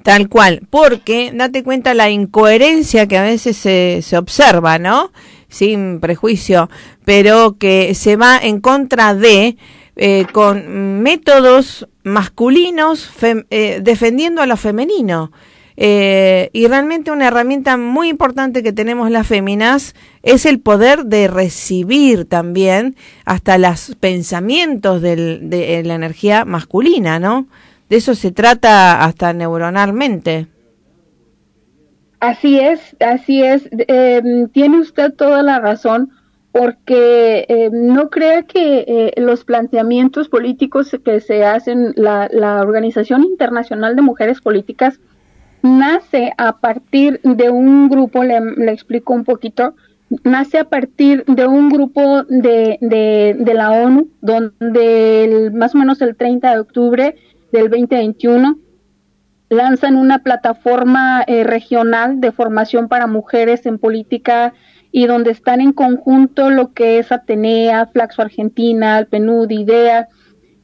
Tal 0.03 0.28
cual, 0.28 0.67
porque 0.69 1.32
date 1.34 1.63
cuenta 1.63 1.93
la 1.93 2.09
incoherencia 2.09 3.07
que 3.07 3.17
a 3.17 3.24
veces 3.24 3.55
se, 3.55 4.01
se 4.01 4.17
observa, 4.17 4.80
¿no? 4.80 5.13
Sin 5.47 6.01
prejuicio, 6.01 6.69
pero 7.05 7.57
que 7.57 7.95
se 7.95 8.17
va 8.17 8.38
en 8.38 8.59
contra 8.59 9.13
de 9.13 9.55
eh, 9.95 10.25
con 10.31 11.01
métodos 11.03 11.87
masculinos 12.03 13.11
eh, 13.21 13.79
defendiendo 13.81 14.41
a 14.41 14.47
lo 14.47 14.57
femenino. 14.57 15.31
Eh, 15.75 16.49
y 16.53 16.67
realmente 16.67 17.11
una 17.11 17.27
herramienta 17.27 17.77
muy 17.77 18.09
importante 18.09 18.63
que 18.63 18.73
tenemos 18.73 19.09
las 19.11 19.27
féminas 19.27 19.95
es 20.21 20.45
el 20.45 20.59
poder 20.59 21.05
de 21.05 21.27
recibir 21.27 22.25
también 22.25 22.95
hasta 23.25 23.57
los 23.57 23.95
pensamientos 23.99 25.01
de 25.01 25.81
la 25.83 25.95
energía 25.95 26.45
masculina, 26.45 27.19
¿no? 27.19 27.47
De 27.89 27.97
eso 27.97 28.13
se 28.15 28.31
trata 28.31 29.03
hasta 29.03 29.33
neuronalmente. 29.33 30.47
Así 32.19 32.59
es, 32.59 32.95
así 32.99 33.43
es. 33.43 33.69
tiene 34.53 34.79
usted 34.79 35.13
toda 35.13 35.43
la 35.43 35.59
razón 35.59 36.11
porque 36.53 37.47
eh, 37.49 37.71
no 37.73 38.11
crea 38.11 38.43
que 38.43 38.85
eh, 38.87 39.13
los 39.17 39.43
planteamientos 39.43 40.29
políticos 40.29 40.95
que 41.03 41.19
se 41.19 41.43
hacen, 41.43 41.93
la, 41.95 42.29
la, 42.31 42.61
Organización 42.61 43.23
Internacional 43.23 43.95
de 43.95 44.03
Mujeres 44.03 44.39
Políticas 44.39 44.99
nace 45.63 46.31
a 46.37 46.59
partir 46.59 47.19
de 47.23 47.49
un 47.49 47.89
grupo, 47.89 48.23
le, 48.23 48.37
explico 48.71 49.13
un 49.13 49.23
poquito, 49.23 49.73
nace 50.23 50.59
a 50.59 50.65
partir 50.65 51.25
de 51.25 51.47
un 51.47 51.69
grupo 51.69 52.21
de, 52.25 52.77
de, 52.81 53.35
de 53.39 53.53
la 53.55 53.71
ONU, 53.71 54.09
donde 54.21 55.49
más 55.55 55.73
o 55.73 55.79
menos 55.79 56.03
el 56.03 56.15
30 56.15 56.51
de 56.51 56.59
octubre 56.59 57.15
del 57.51 57.71
2021 57.71 58.59
lanzan 59.49 59.95
una 59.95 60.19
plataforma 60.19 61.23
eh, 61.25 61.43
regional 61.43 62.21
de 62.21 62.31
formación 62.31 62.89
para 62.89 63.07
mujeres 63.07 63.65
en 63.65 63.79
política 63.79 64.53
y 64.95 65.07
donde 65.07 65.31
están 65.31 65.59
en 65.59 65.73
conjunto 65.73 66.51
lo 66.51 66.71
que 66.71 66.99
es 66.99 67.11
Atenea, 67.11 67.87
Flaxo 67.87 68.21
Argentina, 68.21 68.99
el 68.99 69.07
PNUD, 69.07 69.49
IDEA, 69.49 70.07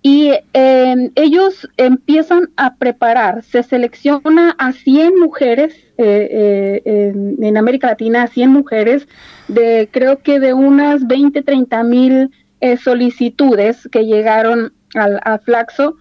y 0.04 0.32
em, 0.54 1.10
ellos 1.16 1.68
empiezan 1.78 2.52
a 2.56 2.76
preparar, 2.76 3.44
se 3.44 3.64
selecciona 3.64 4.56
a 4.60 4.72
100 4.72 5.20
mujeres 5.20 5.74
eh, 5.98 6.82
eh, 6.86 7.14
en, 7.42 7.58
América 7.58 7.88
Latina, 7.88 8.24
a 8.24 8.28
100 8.28 8.52
mujeres, 8.52 9.08
de 9.48 9.90
creo 9.92 10.20
que 10.20 10.40
de 10.40 10.54
unas 10.54 11.08
20, 11.08 11.42
30 11.42 11.84
mil 11.84 12.30
eh, 12.62 12.78
solicitudes 12.78 13.90
que 13.92 14.06
llegaron 14.06 14.74
al, 14.94 15.20
a 15.26 15.40
Flaxo, 15.40 15.98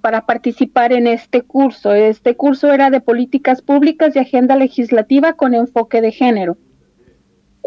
para 0.00 0.24
participar 0.24 0.94
en 0.94 1.06
este 1.06 1.42
curso. 1.42 1.92
Este 1.92 2.36
curso 2.36 2.72
era 2.72 2.88
de 2.88 3.02
políticas 3.02 3.60
públicas 3.60 4.16
y 4.16 4.18
agenda 4.18 4.56
legislativa 4.56 5.34
con 5.34 5.52
enfoque 5.52 6.00
de 6.00 6.10
género 6.10 6.56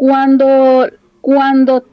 cuando, 0.02 0.90
cuando 1.20 1.84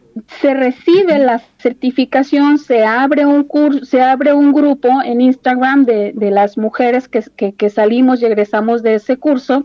se 0.41 0.55
recibe 0.55 1.19
la 1.19 1.43
certificación, 1.59 2.57
se 2.57 2.83
abre 2.83 3.27
un 3.27 3.43
curso, 3.43 3.85
se 3.85 4.01
abre 4.01 4.33
un 4.33 4.51
grupo 4.51 4.89
en 5.05 5.21
Instagram 5.21 5.85
de, 5.85 6.13
de 6.15 6.31
las 6.31 6.57
mujeres 6.57 7.07
que, 7.07 7.21
que, 7.53 7.69
salimos 7.69 8.19
y 8.19 8.25
egresamos 8.25 8.81
de 8.81 8.95
ese 8.95 9.17
curso, 9.17 9.63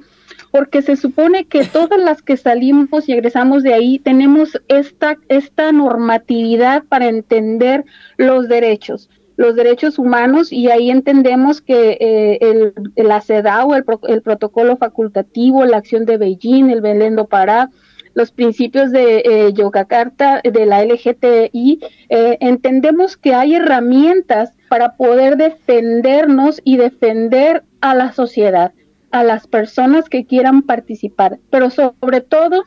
porque 0.50 0.82
se 0.82 0.96
supone 0.96 1.46
que 1.46 1.64
todas 1.64 1.98
las 1.98 2.20
que 2.20 2.36
salimos 2.36 3.08
y 3.08 3.14
egresamos 3.14 3.62
de 3.62 3.72
ahí 3.72 3.98
tenemos 3.98 4.60
esta, 4.68 5.16
esta 5.30 5.72
normatividad 5.72 6.84
para 6.84 7.06
entender 7.06 7.86
los 8.18 8.46
derechos 8.46 9.08
los 9.36 9.56
derechos 9.56 9.98
humanos 9.98 10.52
y 10.52 10.68
ahí 10.70 10.90
entendemos 10.90 11.60
que 11.60 11.96
eh, 11.98 12.38
el, 12.40 12.74
la 12.94 13.20
CEDAW, 13.20 13.74
el, 13.74 13.84
el 14.06 14.22
protocolo 14.22 14.76
facultativo, 14.76 15.64
la 15.64 15.78
acción 15.78 16.04
de 16.04 16.18
Beijing, 16.18 16.70
el 16.70 16.80
Belén 16.80 17.16
do 17.16 17.26
Pará, 17.26 17.68
los 18.14 18.30
principios 18.30 18.92
de 18.92 19.18
eh, 19.18 19.52
Yogyakarta, 19.52 20.40
de 20.42 20.66
la 20.66 20.84
LGTI, 20.84 21.80
eh, 22.08 22.38
entendemos 22.40 23.16
que 23.16 23.34
hay 23.34 23.56
herramientas 23.56 24.52
para 24.68 24.96
poder 24.96 25.36
defendernos 25.36 26.60
y 26.64 26.76
defender 26.76 27.64
a 27.80 27.94
la 27.94 28.12
sociedad, 28.12 28.72
a 29.10 29.24
las 29.24 29.46
personas 29.46 30.08
que 30.08 30.24
quieran 30.24 30.62
participar, 30.62 31.38
pero 31.50 31.70
sobre 31.70 32.20
todo 32.20 32.64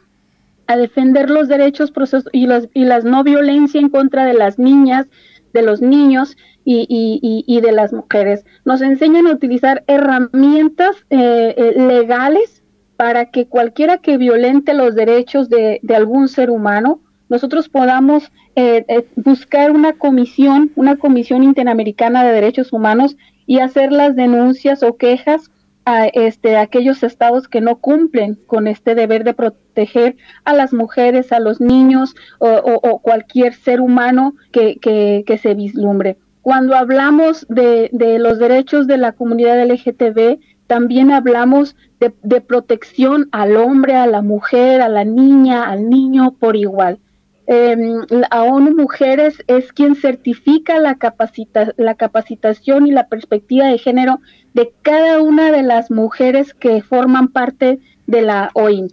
a 0.67 0.77
defender 0.77 1.29
los 1.29 1.47
derechos 1.47 1.91
y, 2.33 2.45
los, 2.45 2.67
y 2.73 2.83
las 2.85 3.05
no 3.05 3.23
violencia 3.23 3.79
en 3.79 3.89
contra 3.89 4.25
de 4.25 4.33
las 4.33 4.59
niñas, 4.59 5.07
de 5.53 5.61
los 5.61 5.81
niños 5.81 6.35
y, 6.65 6.85
y, 6.89 7.45
y 7.47 7.61
de 7.61 7.71
las 7.71 7.93
mujeres. 7.93 8.45
Nos 8.65 8.81
enseñan 8.81 9.27
a 9.27 9.31
utilizar 9.31 9.85
herramientas 9.87 10.97
eh, 11.09 11.55
eh 11.57 11.73
legales 11.77 12.56
para 12.97 13.25
que 13.25 13.47
cualquiera 13.47 13.99
que 13.99 14.17
violente 14.17 14.73
los 14.73 14.95
derechos 14.95 15.49
de, 15.49 15.79
algún 15.95 16.27
ser 16.27 16.49
humano, 16.49 16.99
nosotros 17.29 17.69
podamos 17.69 18.31
eh, 18.55 18.85
eh, 18.87 19.07
buscar 19.15 19.71
una 19.71 19.93
comisión, 19.93 20.71
una 20.75 20.97
comisión 20.97 21.43
interamericana 21.43 22.23
de 22.23 22.31
derechos 22.31 22.73
humanos 22.73 23.15
y 23.45 23.59
hacer 23.59 23.91
las 23.91 24.15
denuncias 24.15 24.81
o 24.81 24.97
quejas 24.97 25.51
a 25.85 26.07
este, 26.07 26.57
aquellos 26.57 27.03
estados 27.03 27.47
que 27.47 27.61
no 27.61 27.77
cumplen 27.77 28.37
con 28.47 28.67
este 28.67 28.95
deber 28.95 29.23
de 29.23 29.33
proteger 29.33 30.17
a 30.43 30.53
las 30.53 30.73
mujeres, 30.73 31.31
a 31.31 31.39
los 31.39 31.61
niños 31.61 32.13
o, 32.39 32.99
cualquier 33.01 33.53
ser 33.53 33.79
humano 33.79 34.33
que, 34.51 34.77
que, 34.81 35.37
se 35.37 35.53
vislumbre. 35.53 36.17
Cuando 36.41 36.75
hablamos 36.75 37.45
de, 37.47 37.89
de 37.93 38.19
los 38.19 38.37
derechos 38.37 38.87
de 38.87 38.97
la 38.97 39.13
comunidad 39.13 39.65
LGTB, 39.65 40.39
también 40.67 41.11
hablamos 41.11 41.77
de, 41.99 42.41
protección 42.41 43.27
al 43.31 43.57
hombre, 43.57 43.95
a 43.95 44.07
la 44.07 44.21
mujer, 44.21 44.81
a 44.81 44.89
la 44.89 45.03
niña, 45.03 45.69
al 45.69 45.89
niño 45.89 46.35
por 46.39 46.55
igual. 46.55 46.99
Eh, 47.47 47.77
la 48.09 48.43
ONU 48.43 48.75
Mujeres 48.75 49.41
es 49.47 49.71
quien 49.71 49.95
certifica 49.95 50.79
la, 50.79 50.95
capacita 50.95 51.73
la 51.77 51.95
capacitación 51.95 52.87
y 52.87 52.91
la 52.91 53.07
perspectiva 53.07 53.67
de 53.67 53.77
género 53.77 54.19
de 54.53 54.73
cada 54.81 55.21
una 55.21 55.51
de 55.51 55.63
las 55.63 55.89
mujeres 55.89 56.53
que 56.53 56.81
forman 56.81 57.29
parte 57.29 57.79
de 58.05 58.21
la 58.21 58.51
OIM. 58.53 58.89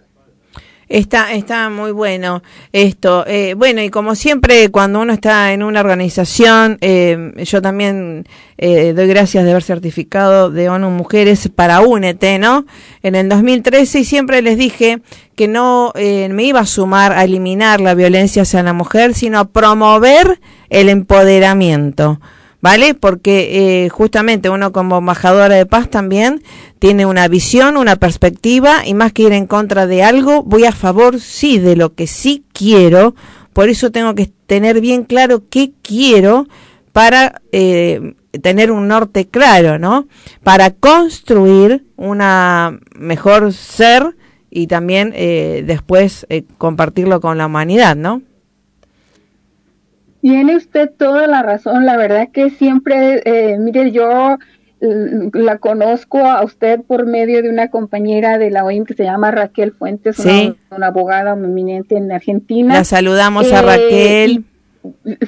Está, 0.94 1.32
está 1.32 1.70
muy 1.70 1.90
bueno 1.90 2.44
esto. 2.72 3.24
Eh, 3.26 3.54
bueno, 3.54 3.82
y 3.82 3.90
como 3.90 4.14
siempre, 4.14 4.70
cuando 4.70 5.00
uno 5.00 5.12
está 5.12 5.52
en 5.52 5.64
una 5.64 5.80
organización, 5.80 6.78
eh, 6.82 7.32
yo 7.38 7.60
también 7.60 8.28
eh, 8.58 8.92
doy 8.92 9.08
gracias 9.08 9.42
de 9.42 9.50
haber 9.50 9.64
certificado 9.64 10.52
de 10.52 10.68
ONU 10.68 10.90
Mujeres 10.90 11.50
para 11.52 11.80
UNET, 11.80 12.22
¿no? 12.38 12.64
En 13.02 13.16
el 13.16 13.28
2013 13.28 13.98
y 13.98 14.04
siempre 14.04 14.40
les 14.40 14.56
dije 14.56 15.00
que 15.34 15.48
no 15.48 15.92
me 15.96 16.44
iba 16.44 16.60
a 16.60 16.66
sumar 16.66 17.10
a 17.10 17.24
eliminar 17.24 17.80
la 17.80 17.94
violencia 17.94 18.42
hacia 18.42 18.62
la 18.62 18.72
mujer, 18.72 19.14
sino 19.14 19.40
a 19.40 19.46
promover 19.46 20.38
el 20.70 20.88
empoderamiento. 20.88 22.20
¿Vale? 22.64 22.94
Porque 22.94 23.84
eh, 23.84 23.88
justamente 23.90 24.48
uno 24.48 24.72
como 24.72 24.96
embajadora 24.96 25.54
de 25.54 25.66
paz 25.66 25.90
también 25.90 26.42
tiene 26.78 27.04
una 27.04 27.28
visión, 27.28 27.76
una 27.76 27.96
perspectiva 27.96 28.86
y 28.86 28.94
más 28.94 29.12
que 29.12 29.24
ir 29.24 29.32
en 29.32 29.46
contra 29.46 29.86
de 29.86 30.02
algo, 30.02 30.42
voy 30.42 30.64
a 30.64 30.72
favor 30.72 31.20
sí 31.20 31.58
de 31.58 31.76
lo 31.76 31.94
que 31.94 32.06
sí 32.06 32.42
quiero 32.54 33.14
por 33.54 33.68
eso 33.68 33.92
tengo 33.92 34.14
que 34.16 34.32
tener 34.46 34.80
bien 34.80 35.04
claro 35.04 35.44
qué 35.48 35.72
quiero 35.80 36.46
para 36.92 37.40
eh, 37.52 38.14
tener 38.42 38.72
un 38.72 38.88
norte 38.88 39.28
claro, 39.28 39.78
¿no? 39.78 40.08
Para 40.42 40.70
construir 40.70 41.84
una 41.96 42.80
mejor 42.96 43.52
ser 43.52 44.16
y 44.50 44.66
también 44.66 45.12
eh, 45.14 45.62
después 45.66 46.26
eh, 46.30 46.42
compartirlo 46.58 47.20
con 47.20 47.38
la 47.38 47.46
humanidad, 47.46 47.94
¿no? 47.94 48.22
Tiene 50.24 50.56
usted 50.56 50.90
toda 50.90 51.26
la 51.26 51.42
razón, 51.42 51.84
la 51.84 51.98
verdad 51.98 52.30
que 52.32 52.48
siempre, 52.48 53.20
eh, 53.26 53.58
mire, 53.58 53.92
yo 53.92 54.38
la 54.80 55.58
conozco 55.58 56.16
a 56.24 56.42
usted 56.42 56.80
por 56.80 57.04
medio 57.04 57.42
de 57.42 57.50
una 57.50 57.68
compañera 57.68 58.38
de 58.38 58.50
la 58.50 58.64
OIM 58.64 58.86
que 58.86 58.94
se 58.94 59.04
llama 59.04 59.32
Raquel 59.32 59.72
Fuentes, 59.72 60.18
una, 60.70 60.86
abogada 60.86 61.34
eminente 61.34 61.98
en 61.98 62.10
Argentina. 62.10 62.72
La 62.72 62.84
saludamos 62.84 63.52
a 63.52 63.60
Raquel. 63.60 64.44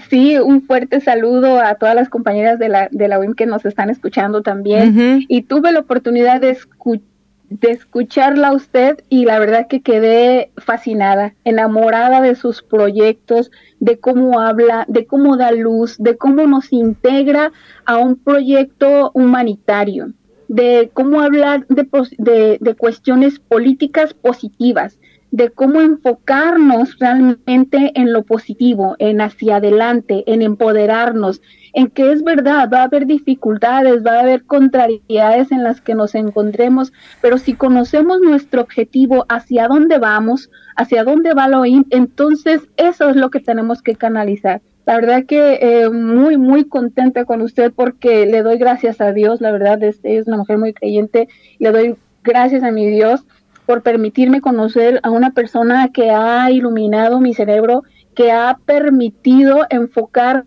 sí, 0.08 0.38
un 0.38 0.62
fuerte 0.62 1.02
saludo 1.02 1.60
a 1.60 1.74
todas 1.74 1.94
las 1.94 2.08
compañeras 2.08 2.58
de 2.58 2.70
la, 2.70 2.88
de 2.90 3.08
la 3.08 3.18
OIM 3.18 3.34
que 3.34 3.44
nos 3.44 3.66
están 3.66 3.90
escuchando 3.90 4.40
también. 4.40 5.26
Y 5.28 5.42
tuve 5.42 5.72
la 5.72 5.80
oportunidad 5.80 6.40
de 6.40 6.52
escuchar 6.52 7.15
de 7.48 7.70
escucharla 7.70 8.48
a 8.48 8.54
usted 8.54 8.98
y 9.08 9.24
la 9.24 9.38
verdad 9.38 9.68
que 9.68 9.82
quedé 9.82 10.50
fascinada, 10.56 11.34
enamorada 11.44 12.20
de 12.20 12.34
sus 12.34 12.62
proyectos, 12.62 13.50
de 13.78 13.98
cómo 13.98 14.40
habla, 14.40 14.84
de 14.88 15.06
cómo 15.06 15.36
da 15.36 15.52
luz, 15.52 15.96
de 15.98 16.16
cómo 16.16 16.46
nos 16.46 16.72
integra 16.72 17.52
a 17.84 17.98
un 17.98 18.16
proyecto 18.16 19.10
humanitario, 19.14 20.12
de 20.48 20.90
cómo 20.92 21.20
hablar 21.20 21.66
de, 21.68 22.58
de, 22.60 22.74
cuestiones 22.74 23.38
políticas 23.38 24.14
positivas, 24.14 24.98
de 25.30 25.50
cómo 25.50 25.80
enfocarnos 25.80 26.98
realmente 26.98 27.92
en 27.94 28.12
lo 28.12 28.22
positivo, 28.22 28.96
en 28.98 29.20
hacia 29.20 29.56
adelante, 29.56 30.24
en 30.26 30.42
empoderarnos, 30.42 31.42
en 31.72 31.88
que 31.88 32.12
es 32.12 32.22
verdad, 32.22 32.70
va 32.72 32.80
a 32.80 32.84
haber 32.84 33.06
dificultades, 33.06 34.04
va 34.04 34.12
a 34.12 34.20
haber 34.20 34.44
contrariedades 34.44 35.52
en 35.52 35.62
las 35.62 35.80
que 35.80 35.94
nos 35.94 36.14
encontremos, 36.14 36.92
pero 37.20 37.38
si 37.38 37.52
conocemos 37.54 38.20
nuestro 38.20 38.62
objetivo, 38.62 39.26
hacia 39.28 39.68
dónde 39.68 39.98
vamos, 39.98 40.50
hacia 40.76 41.04
dónde 41.04 41.34
va 41.34 41.48
lo 41.48 41.60
OIM, 41.60 41.84
entonces 41.90 42.62
eso 42.76 43.10
es 43.10 43.16
lo 43.16 43.30
que 43.30 43.40
tenemos 43.40 43.82
que 43.82 43.94
canalizar. 43.94 44.62
La 44.86 44.94
verdad 44.94 45.24
que 45.26 45.58
eh, 45.60 45.90
muy, 45.90 46.38
muy 46.38 46.64
contenta 46.64 47.24
con 47.24 47.42
usted 47.42 47.72
porque 47.74 48.24
le 48.24 48.42
doy 48.42 48.56
gracias 48.56 49.00
a 49.00 49.12
Dios, 49.12 49.40
la 49.40 49.50
verdad, 49.50 49.82
es, 49.82 49.98
es 50.04 50.28
una 50.28 50.38
mujer 50.38 50.58
muy 50.58 50.72
creyente, 50.72 51.28
le 51.58 51.72
doy 51.72 51.96
gracias 52.22 52.62
a 52.62 52.70
mi 52.70 52.86
Dios 52.88 53.24
por 53.66 53.82
permitirme 53.82 54.40
conocer 54.40 55.00
a 55.02 55.10
una 55.10 55.32
persona 55.32 55.90
que 55.92 56.10
ha 56.10 56.50
iluminado 56.50 57.20
mi 57.20 57.34
cerebro, 57.34 57.82
que 58.14 58.32
ha 58.32 58.58
permitido 58.64 59.66
enfocar 59.70 60.44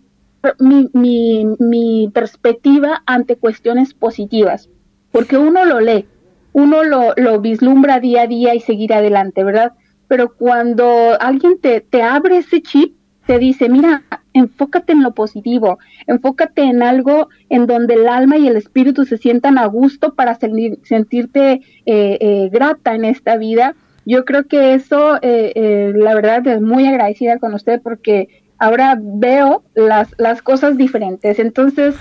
mi, 0.58 0.88
mi, 0.92 1.46
mi 1.58 2.10
perspectiva 2.12 3.02
ante 3.06 3.36
cuestiones 3.36 3.92
positivas, 3.94 4.70
porque 5.12 5.36
uno 5.36 5.64
lo 5.64 5.80
lee, 5.80 6.06
uno 6.52 6.82
lo, 6.82 7.12
lo 7.16 7.40
vislumbra 7.40 8.00
día 8.00 8.22
a 8.22 8.26
día 8.26 8.54
y 8.54 8.60
seguir 8.60 8.92
adelante, 8.92 9.44
¿verdad? 9.44 9.72
Pero 10.08 10.34
cuando 10.34 11.20
alguien 11.20 11.60
te, 11.60 11.80
te 11.80 12.02
abre 12.02 12.38
ese 12.38 12.62
chip, 12.62 12.96
te 13.26 13.38
dice, 13.38 13.68
mira, 13.68 14.02
enfócate 14.34 14.92
en 14.92 15.02
lo 15.02 15.12
positivo, 15.12 15.78
enfócate 16.06 16.62
en 16.62 16.82
algo 16.82 17.28
en 17.48 17.66
donde 17.66 17.94
el 17.94 18.08
alma 18.08 18.38
y 18.38 18.46
el 18.46 18.56
espíritu 18.56 19.04
se 19.04 19.18
sientan 19.18 19.58
a 19.58 19.66
gusto 19.66 20.14
para 20.14 20.38
sentirte 20.38 21.52
eh, 21.52 21.60
eh, 21.86 22.48
grata 22.52 22.94
en 22.94 23.04
esta 23.04 23.36
vida. 23.36 23.74
Yo 24.06 24.24
creo 24.24 24.46
que 24.46 24.74
eso, 24.74 25.18
eh, 25.22 25.92
la 25.94 26.14
verdad, 26.14 26.46
es 26.46 26.60
muy 26.60 26.86
agradecida 26.86 27.38
con 27.38 27.54
usted 27.54 27.80
porque 27.82 28.28
ahora 28.60 28.96
veo 29.00 29.64
las, 29.74 30.14
las 30.18 30.42
cosas 30.42 30.76
diferentes. 30.76 31.40
Entonces, 31.40 31.96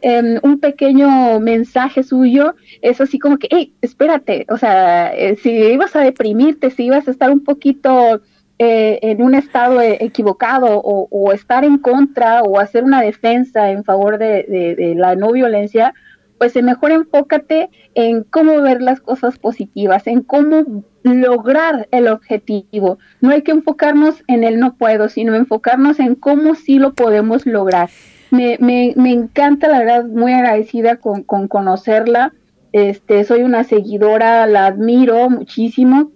em, 0.00 0.38
un 0.42 0.58
pequeño 0.60 1.40
mensaje 1.40 2.02
suyo 2.02 2.54
es 2.80 3.00
así 3.00 3.18
como 3.18 3.38
que, 3.38 3.48
hey, 3.50 3.74
espérate, 3.82 4.46
o 4.48 4.56
sea, 4.56 5.14
eh, 5.14 5.36
si 5.36 5.50
ibas 5.50 5.94
a 5.96 6.00
deprimirte, 6.00 6.70
si 6.70 6.84
ibas 6.84 7.06
a 7.08 7.10
estar 7.10 7.30
un 7.30 7.44
poquito 7.44 8.22
eh, 8.58 8.98
en 9.02 9.22
un 9.22 9.34
estado 9.34 9.80
e, 9.80 9.98
equivocado 10.00 10.80
o, 10.80 11.32
estar 11.32 11.64
en 11.64 11.78
contra 11.78 12.42
o 12.42 12.58
hacer 12.58 12.84
una 12.84 13.02
defensa 13.02 13.70
en 13.70 13.84
favor 13.84 14.18
de, 14.18 14.74
de 14.76 14.94
la 14.94 15.14
no 15.14 15.32
violencia, 15.32 15.94
pues 16.38 16.54
mejor 16.62 16.92
enfócate 16.92 17.70
en 17.94 18.22
cómo 18.24 18.60
ver 18.60 18.82
las 18.82 19.00
cosas 19.00 19.38
positivas, 19.38 20.06
en 20.06 20.22
cómo 20.22 20.84
lograr 21.02 21.88
el 21.92 22.08
objetivo. 22.08 22.98
No 23.20 23.30
hay 23.30 23.42
que 23.42 23.52
enfocarnos 23.52 24.22
en 24.26 24.44
el 24.44 24.58
no 24.58 24.76
puedo, 24.76 25.08
sino 25.08 25.34
enfocarnos 25.34 25.98
en 26.00 26.14
cómo 26.14 26.54
sí 26.54 26.78
lo 26.78 26.94
podemos 26.94 27.46
lograr. 27.46 27.88
Me, 28.30 28.58
me, 28.60 28.92
me 28.96 29.12
encanta, 29.12 29.68
la 29.68 29.78
verdad, 29.78 30.04
muy 30.04 30.32
agradecida 30.32 30.96
con, 30.96 31.22
con, 31.22 31.48
conocerla. 31.48 32.34
Este, 32.72 33.24
soy 33.24 33.42
una 33.42 33.64
seguidora, 33.64 34.46
la 34.46 34.66
admiro 34.66 35.30
muchísimo. 35.30 36.10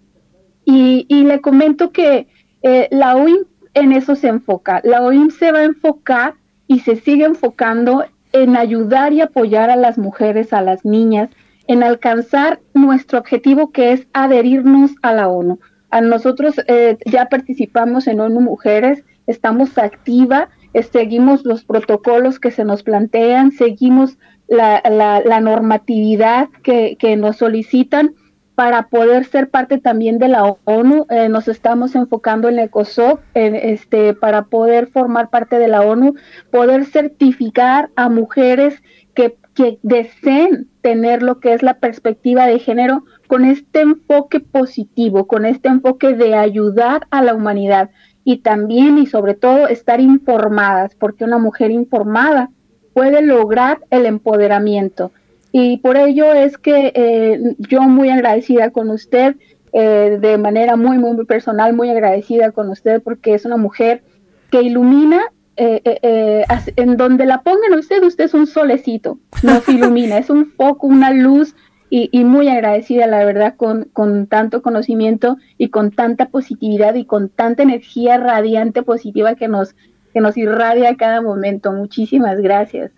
Y, 0.71 1.05
y 1.09 1.25
le 1.25 1.41
comento 1.41 1.91
que 1.91 2.29
eh, 2.62 2.89
la 2.93 3.16
OIM 3.16 3.45
en 3.75 3.93
eso 3.93 4.14
se 4.14 4.29
enfoca. 4.29 4.81
La 4.85 5.03
OIM 5.03 5.31
se 5.31 5.51
va 5.51 5.59
a 5.59 5.64
enfocar 5.64 6.35
y 6.68 6.79
se 6.79 6.95
sigue 6.95 7.25
enfocando 7.25 8.05
en 8.33 8.57
ayudar 8.57 9.12
y 9.12 9.21
apoyar 9.21 9.71
a 9.71 9.77
las 9.77 9.99
mujeres, 9.99 10.53
a 10.53 10.62
las 10.62 10.85
niñas, 10.85 11.31
en 11.66 11.83
alcanzar 11.83 12.61
nuestro 12.73 13.18
objetivo 13.18 13.73
que 13.73 13.93
es 13.93 14.07
adherirnos 14.12 14.93
a 15.03 15.12
la 15.12 15.29
ONU. 15.29 15.59
A 15.91 16.01
nosotros 16.01 16.55
eh, 16.68 16.99
ya 17.05 17.27
participamos 17.27 18.07
en 18.07 18.21
ONU 18.21 18.41
Mujeres, 18.41 19.05
estamos 19.27 19.77
activa, 19.77 20.51
eh, 20.73 20.85
seguimos 20.85 21.45
los 21.45 21.64
protocolos 21.64 22.39
que 22.39 22.53
se 22.53 22.64
nos 22.64 22.85
plantean, 22.85 23.51
seguimos 23.51 24.18
la, 24.47 24.81
la, 25.25 25.41
normatividad 25.41 26.49
que, 26.62 26.97
que 26.99 27.16
nos 27.16 27.39
solicitan 27.39 28.14
para 28.61 28.89
poder 28.89 29.25
ser 29.25 29.49
parte 29.49 29.79
también 29.79 30.19
de 30.19 30.29
la 30.29 30.55
ONU. 30.65 31.07
Eh, 31.09 31.31
nos 31.31 31.49
estamos 31.49 31.95
enfocando 31.95 32.47
en 32.51 32.59
ECOSOC 32.59 33.23
en 33.33 33.55
este, 33.55 34.13
para 34.13 34.43
poder 34.43 34.89
formar 34.89 35.31
parte 35.31 35.59
de 35.59 35.67
la 35.67 35.81
ONU, 35.81 36.13
poder 36.51 36.85
certificar 36.85 37.89
a 37.97 38.11
mujeres 38.11 38.83
que, 39.15 39.39
que 39.55 39.79
deseen 39.83 40.69
tener 40.83 41.23
lo 41.23 41.41
que 41.41 41.55
es 41.55 41.63
la 41.63 41.79
perspectiva 41.79 42.47
de 42.47 42.59
género 42.59 43.05
con 43.29 43.47
este 43.47 43.81
enfoque 43.81 44.41
positivo, 44.41 45.27
con 45.27 45.47
este 45.47 45.71
enfoque 45.71 46.13
de 46.13 46.35
ayudar 46.35 47.07
a 47.11 47.23
la 47.23 47.35
humanidad 47.35 47.89
y 48.25 48.43
también 48.43 48.99
y 48.99 49.07
sobre 49.07 49.33
todo 49.33 49.69
estar 49.69 50.03
informadas, 50.03 50.95
porque 50.97 51.25
una 51.25 51.39
mujer 51.39 51.71
informada 51.71 52.51
puede 52.93 53.23
lograr 53.23 53.79
el 53.89 54.05
empoderamiento. 54.05 55.13
Y 55.53 55.79
por 55.79 55.97
ello 55.97 56.33
es 56.33 56.59
que 56.59 56.93
eh, 56.95 57.55
yo 57.59 57.83
muy 57.83 58.11
agradecida 58.11 58.71
con 58.71 58.91
usted, 58.91 59.37
eh, 59.73 60.19
de 60.21 60.39
manera 60.39 60.77
muy, 60.77 60.99
muy, 60.99 61.25
personal, 61.25 61.75
muy 61.75 61.91
agradecida 61.91 62.53
con 62.53 62.71
usted 62.71 63.03
porque 63.03 63.35
es 63.35 63.45
una 63.45 63.57
mujer 63.57 64.03
que 64.51 64.63
ilumina 64.63 65.23
eh, 65.57 66.45
en 66.77 66.97
donde 66.97 67.27
la 67.27 67.43
pongan 67.43 67.75
usted, 67.75 68.03
usted 68.03 68.25
es 68.25 68.35
un 68.35 68.47
solecito, 68.47 69.19
nos 69.43 69.69
ilumina, 69.69 70.19
es 70.19 70.31
un 70.31 70.47
foco, 70.53 70.87
una 70.87 71.13
luz 71.13 71.55
y, 71.91 72.09
y, 72.13 72.25
muy 72.25 72.49
agradecida, 72.49 73.09
la 73.09 73.25
verdad, 73.25 73.57
con, 73.57 73.85
con 73.93 74.29
tanto 74.29 74.63
conocimiento 74.63 75.37
y 75.59 75.71
con 75.71 75.91
tanta 75.91 76.29
positividad 76.29 76.95
y 76.95 77.05
con 77.05 77.29
tanta 77.29 77.65
energía 77.65 78.17
radiante 78.17 78.85
positiva 78.85 79.35
que 79.35 79.49
nos, 79.49 79.75
que 80.15 80.21
nos 80.21 80.37
irradia 80.37 80.91
a 80.91 80.97
cada 80.97 81.21
momento. 81.21 81.73
Muchísimas 81.73 82.41
gracias. 82.41 82.93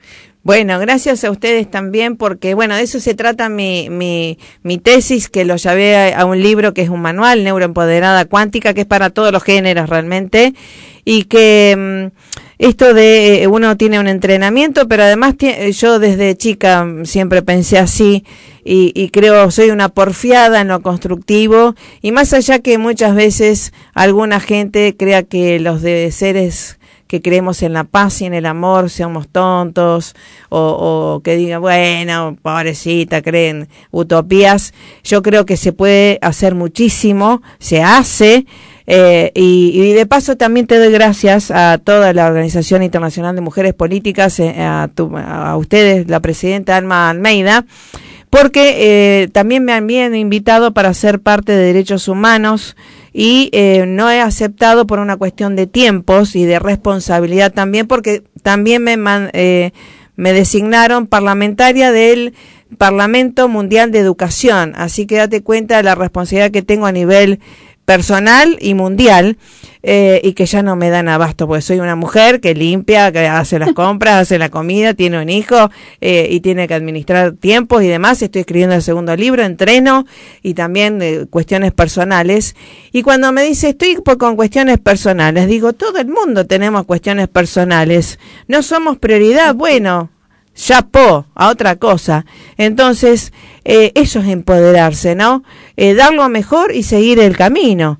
Bueno, 0.45 0.81
gracias 0.81 1.23
a 1.23 1.31
ustedes 1.31 1.71
también, 1.71 2.17
porque 2.17 2.55
bueno, 2.55 2.75
de 2.75 2.83
eso 2.83 2.99
se 2.99 3.15
trata 3.15 3.49
mi, 3.49 3.89
mi, 3.91 4.39
mi 4.65 4.77
tesis, 4.79 5.29
que 5.29 5.45
lo 5.45 5.55
llevé 5.55 6.13
a, 6.15 6.25
un 6.27 6.43
libro 6.43 6.75
que 6.75 6.83
es 6.83 6.89
un 6.89 7.01
manual, 7.01 7.45
Neuroempoderada 7.45 8.25
Cuántica, 8.25 8.75
que 8.75 8.81
es 8.81 8.87
para 8.89 9.11
todos 9.11 9.31
los 9.31 9.45
géneros 9.45 9.89
realmente, 9.89 10.53
y 11.05 11.25
que 11.25 12.11
mm, 12.11 12.19
esto 12.59 12.93
de 12.93 13.45
eh, 13.45 13.47
uno 13.47 13.77
tiene 13.77 14.01
un 14.01 14.09
entrenamiento, 14.09 14.89
pero 14.89 15.05
además 15.05 15.37
yo 15.73 16.01
desde 16.01 16.37
chica 16.37 16.89
siempre 17.05 17.43
pensé 17.43 17.79
así, 17.79 18.25
y, 18.65 18.91
y 19.01 19.11
creo 19.11 19.49
soy 19.53 19.71
una 19.71 19.91
porfiada 19.91 20.61
en 20.61 20.69
lo 20.69 20.83
constructivo, 20.83 21.77
y 22.01 22.11
más 22.11 22.33
allá 22.33 22.59
que 22.59 22.79
muchas 22.79 23.15
veces 23.15 23.73
alguna 23.95 24.41
gente 24.41 24.97
crea 24.99 25.23
que 25.23 25.61
los 25.61 25.83
de 25.83 26.11
seres 26.11 26.81
que 27.13 27.21
creemos 27.21 27.63
en 27.63 27.75
la 27.75 27.85
paz 27.85 28.23
y 28.23 28.25
en 28.25 28.33
el 28.33 28.47
amor 28.47 28.89
seamos 28.89 29.29
tontos 29.29 30.17
o, 30.49 31.21
que 31.23 31.37
digan, 31.37 31.61
bueno, 31.61 32.39
pobrecita, 32.41 33.21
creen 33.21 33.69
utopías. 33.91 34.73
Yo 35.05 35.21
creo 35.21 35.45
que 35.45 35.59
se 35.59 35.75
puede 35.75 36.19
hacer 36.23 36.55
muchísimo, 36.55 37.43
se 37.59 37.83
hace. 37.83 38.47
Eh, 38.87 39.31
y, 39.35 39.93
de 39.93 40.07
paso 40.07 40.39
también 40.39 40.67
te 40.67 40.79
doy 40.79 40.91
gracias 40.91 41.51
a 41.51 41.77
toda 41.77 42.15
la 42.15 42.29
Organización 42.29 42.83
Internacional 42.83 43.35
de 43.35 43.43
Mujeres 43.43 43.75
Políticas, 43.75 44.41
eh, 44.41 44.55
a, 44.59 44.89
a 45.27 45.57
ustedes, 45.59 46.09
la 46.09 46.21
presidenta 46.21 46.79
Alma 46.79 47.11
Almeida, 47.11 47.67
porque 48.31 48.77
eh, 49.23 49.29
también 49.33 49.67
me 49.67 49.75
han 49.75 50.15
invitado 50.15 50.73
para 50.73 50.95
ser 50.95 51.21
parte 51.21 51.53
de 51.53 51.67
derechos 51.67 52.09
humanos 52.09 52.75
y 53.13 53.51
eh, 53.53 53.85
no 53.87 54.11
he 54.11 54.21
aceptado 54.21 54.87
por 54.87 54.99
una 54.99 55.17
cuestión 55.17 55.57
de 55.57 55.67
tiempos 55.67 56.35
y 56.35 56.45
de 56.45 56.59
responsabilidad 56.59 57.53
también, 57.53 57.87
porque 57.87 58.23
también 58.43 58.83
me, 58.83 58.97
eh, 59.33 59.73
me 60.17 60.33
designaron 60.33 61.07
parlamentaria 61.07 61.93
del 61.93 62.35
Parlamento 62.79 63.49
Mundial 63.49 63.93
de 63.93 63.99
Educación, 63.99 64.73
así 64.77 65.07
que 65.07 65.17
date 65.17 65.43
cuenta 65.43 65.77
de 65.77 65.83
la 65.83 65.95
responsabilidad 65.95 66.51
que 66.51 66.63
tengo 66.63 66.87
a 66.87 66.93
nivel 66.93 67.41
personal 67.85 68.57
y 68.61 68.75
mundial 68.75 69.37
eh, 69.83 70.21
y 70.23 70.35
que 70.35 70.47
ya 70.47 70.63
no 70.63 70.77
me 70.77 70.91
dan 70.91 71.09
abasto 71.09 71.49
porque 71.49 71.63
soy 71.63 71.81
una 71.81 71.97
mujer 71.97 72.41
que 72.41 72.55
limpia, 72.55 73.11
que 73.11 73.27
hace 73.27 73.59
las 73.59 73.73
compras, 73.75 74.23
hace 74.23 74.39
la 74.39 74.49
comida, 74.49 74.95
tiene 74.95 75.21
un 75.21 75.29
hijo 75.29 75.71
eh, 76.01 76.29
y 76.31 76.41
tiene 76.41 76.69
que 76.69 76.75
administrar 76.75 77.33
tiempos 77.33 77.83
y 77.83 77.89
demás. 77.89 78.23
Estoy 78.23 78.41
escribiendo 78.41 78.77
el 78.77 78.83
segundo 78.83 79.17
libro, 79.17 79.43
entreno 79.43 80.07
y 80.43 80.55
también 80.55 81.03
eh, 81.03 81.27
cuestiones 81.29 81.73
personales. 81.73 82.55
Y 82.93 83.03
cuando 83.03 83.33
me 83.33 83.43
dice 83.43 83.71
estoy 83.71 83.97
con 83.97 84.37
cuestiones 84.37 84.79
personales, 84.79 85.49
digo, 85.49 85.73
todo 85.73 85.99
el 85.99 86.07
mundo 86.07 86.47
tenemos 86.47 86.85
cuestiones 86.85 87.27
personales. 87.27 88.21
No 88.47 88.63
somos 88.63 88.99
prioridad. 88.99 89.55
Bueno, 89.55 90.12
po, 90.91 91.27
a 91.35 91.49
otra 91.49 91.77
cosa. 91.77 92.25
Entonces, 92.57 93.33
eh, 93.65 93.93
eso 93.95 94.21
es 94.21 94.29
empoderarse, 94.29 95.15
¿no? 95.15 95.43
Eh, 95.77 95.95
dar 95.95 96.13
lo 96.13 96.29
mejor 96.29 96.75
y 96.75 96.83
seguir 96.83 97.19
el 97.19 97.37
camino. 97.37 97.99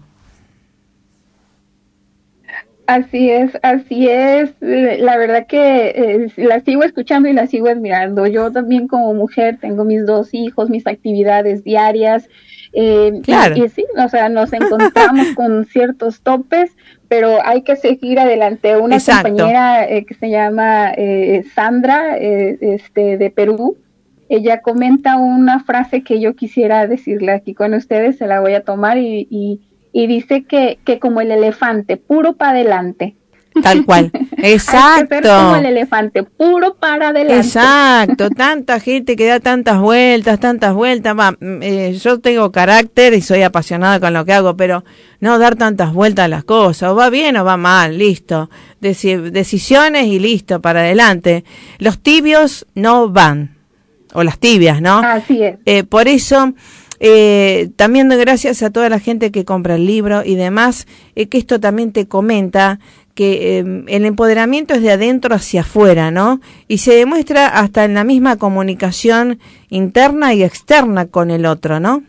Así 2.87 3.31
es, 3.31 3.53
así 3.63 4.09
es. 4.09 4.51
La 4.61 5.17
verdad 5.17 5.47
que 5.47 5.89
eh, 5.89 6.27
la 6.37 6.61
sigo 6.61 6.83
escuchando 6.83 7.29
y 7.29 7.33
la 7.33 7.47
sigo 7.47 7.69
admirando. 7.69 8.27
Yo 8.27 8.51
también 8.51 8.89
como 8.89 9.15
mujer 9.15 9.59
tengo 9.61 9.85
mis 9.85 10.05
dos 10.05 10.35
hijos, 10.35 10.69
mis 10.69 10.87
actividades 10.87 11.65
diarias. 11.65 12.29
Eh, 12.73 13.21
claro. 13.23 13.57
y, 13.57 13.69
sí, 13.69 13.85
o 13.97 14.09
sea, 14.09 14.29
nos 14.29 14.53
encontramos 14.53 15.27
con 15.37 15.67
ciertos 15.67 16.23
topes, 16.23 16.75
pero 17.09 17.39
hay 17.45 17.63
que 17.63 17.77
seguir 17.77 18.19
adelante. 18.19 18.77
Una 18.77 18.99
compañera 18.99 19.89
eh, 19.89 20.05
que 20.05 20.15
se 20.15 20.31
llama 20.31 20.93
eh, 20.97 21.45
Sandra, 21.55 22.17
eh, 22.17 22.57
este, 22.61 23.19
de 23.19 23.31
Perú, 23.31 23.77
ella 24.29 24.63
comenta 24.63 25.17
una 25.17 25.61
frase 25.63 26.03
que 26.03 26.21
yo 26.21 26.35
quisiera 26.35 26.87
decirle 26.87 27.33
aquí 27.33 27.53
con 27.53 27.75
ustedes, 27.75 28.17
se 28.17 28.27
la 28.27 28.41
voy 28.41 28.55
a 28.55 28.65
tomar 28.65 28.97
y, 28.97 29.27
y, 29.31 29.61
y 29.93 30.07
dice 30.07 30.45
que, 30.45 30.79
que 30.85 30.99
como 30.99 31.21
el 31.21 31.31
elefante, 31.31 31.99
puro 31.99 32.35
para 32.35 32.53
adelante. 32.53 33.15
Tal 33.61 33.85
cual. 33.85 34.11
Exacto. 34.39 35.17
como 35.23 35.57
el 35.57 35.67
elefante, 35.67 36.23
puro 36.23 36.75
para 36.75 37.09
adelante. 37.09 37.47
Exacto. 37.47 38.31
Tanta 38.37 38.81
gente 38.81 39.17
que 39.17 39.27
da 39.27 39.41
tantas 39.41 39.79
vueltas, 39.79 40.41
tantas 40.41 40.75
vueltas. 40.75 41.19
Va, 41.19 41.33
mm, 41.33 41.63
eh, 41.63 41.93
yo 41.95 42.21
tengo 42.21 42.51
carácter 42.53 43.15
y 43.15 43.21
soy 43.21 43.43
apasionada 43.43 44.01
con 44.01 44.13
lo 44.13 44.25
que 44.25 44.33
hago, 44.33 44.57
pero 44.57 44.85
no 45.21 45.39
dar 45.39 45.57
tantas 45.57 45.93
vueltas 45.93 46.25
a 46.27 46.29
las 46.29 46.45
cosas. 46.45 46.91
O 46.91 46.97
va 46.97 47.11
bien 47.11 47.37
o 47.37 47.45
va 47.45 47.57
mal, 47.57 47.99
listo. 47.99 48.51
decisiones 48.81 50.07
y 50.07 50.19
listo, 50.19 50.61
para 50.61 50.81
adelante. 50.81 51.45
Los 51.79 51.99
tibios 51.99 52.67
no 52.75 53.09
van. 53.09 53.57
O 54.15 54.23
las 54.23 54.39
tibias, 54.39 54.81
¿no? 54.83 54.99
Así 54.99 55.43
es. 55.43 55.57
Eh, 55.65 55.85
por 55.85 56.09
eso. 56.09 56.55
Eh, 57.05 57.71
también 57.75 58.09
gracias 58.09 58.63
a 58.63 58.71
toda 58.71 58.89
la 58.89 59.01
gente 59.01 59.33
que 59.33 59.45
compra 59.45 59.75
el 59.75 59.87
libro 59.87 60.23
y 60.25 60.37
demás, 60.37 60.87
eh, 61.17 61.27
que 61.27 61.37
esto 61.37 61.59
también 61.59 61.91
te 61.91 62.07
comenta 62.07 62.79
que 63.15 63.59
em, 63.59 63.85
el 63.89 64.05
empoderamiento 64.05 64.75
es 64.75 64.83
de 64.83 64.93
adentro 64.93 65.35
hacia 65.35 65.61
afuera, 65.61 66.11
¿no? 66.11 66.41
Y 66.69 66.79
se 66.79 66.95
demuestra 66.95 67.47
hasta 67.47 67.85
en 67.85 67.95
la 67.95 68.05
misma 68.05 68.37
comunicación 68.37 69.39
interna 69.69 70.35
y 70.35 70.43
externa 70.43 71.07
con 71.07 71.31
el 71.31 71.47
otro, 71.47 71.81
¿no? 71.81 72.03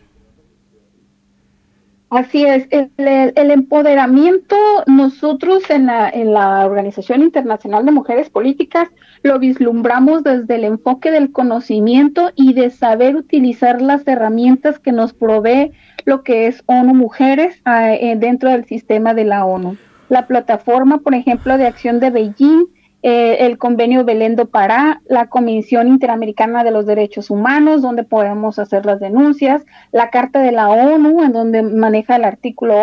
Así 2.10 2.44
es, 2.44 2.68
el, 2.70 3.50
empoderamiento 3.50 4.56
nosotros 4.86 5.68
en 5.68 5.86
la, 5.86 6.08
en 6.08 6.32
la 6.32 6.64
Organización 6.64 7.22
Internacional 7.22 7.84
de 7.84 7.90
Mujeres 7.90 8.30
Políticas 8.30 8.88
lo 9.24 9.40
vislumbramos 9.40 10.22
desde 10.22 10.54
el 10.54 10.64
enfoque 10.64 11.10
del 11.10 11.32
conocimiento 11.32 12.30
y 12.36 12.52
de 12.52 12.70
saber 12.70 13.16
utilizar 13.16 13.82
las 13.82 14.06
herramientas 14.06 14.78
que 14.78 14.92
nos 14.92 15.12
provee 15.12 15.72
lo 16.04 16.22
que 16.22 16.46
es 16.46 16.62
ONU 16.66 16.94
Mujeres 16.94 17.60
ah, 17.64 17.92
eh, 17.92 18.14
dentro 18.16 18.48
del 18.50 18.64
sistema 18.64 19.12
de 19.12 19.24
la 19.24 19.44
ONU 19.44 19.76
la 20.08 20.26
plataforma, 20.26 20.98
por 20.98 21.14
ejemplo, 21.14 21.56
de 21.58 21.66
acción 21.66 22.00
de 22.00 22.10
Beijing, 22.10 22.66
eh, 23.06 23.44
el 23.44 23.58
convenio 23.58 24.02
Belendo 24.02 24.46
Pará, 24.46 25.02
la 25.04 25.26
Comisión 25.26 25.88
Interamericana 25.88 26.64
de 26.64 26.70
los 26.70 26.86
Derechos 26.86 27.28
Humanos, 27.28 27.82
donde 27.82 28.02
podemos 28.02 28.58
hacer 28.58 28.86
las 28.86 28.98
denuncias, 28.98 29.62
la 29.92 30.08
Carta 30.08 30.40
de 30.40 30.52
la 30.52 30.70
ONU, 30.70 31.22
en 31.22 31.32
donde 31.32 31.62
maneja 31.62 32.16
el 32.16 32.24
artículo 32.24 32.74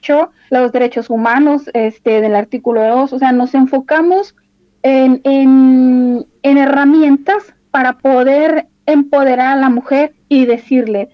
8, 0.00 0.30
los 0.50 0.72
derechos 0.72 1.10
humanos 1.10 1.70
este, 1.74 2.20
del 2.20 2.34
artículo 2.34 2.82
2, 2.82 3.12
o 3.12 3.18
sea, 3.20 3.30
nos 3.30 3.54
enfocamos 3.54 4.34
en, 4.82 5.20
en, 5.22 6.26
en 6.42 6.58
herramientas 6.58 7.54
para 7.70 7.98
poder 7.98 8.66
empoderar 8.84 9.56
a 9.56 9.60
la 9.60 9.70
mujer 9.70 10.12
y 10.28 10.46
decirle, 10.46 11.10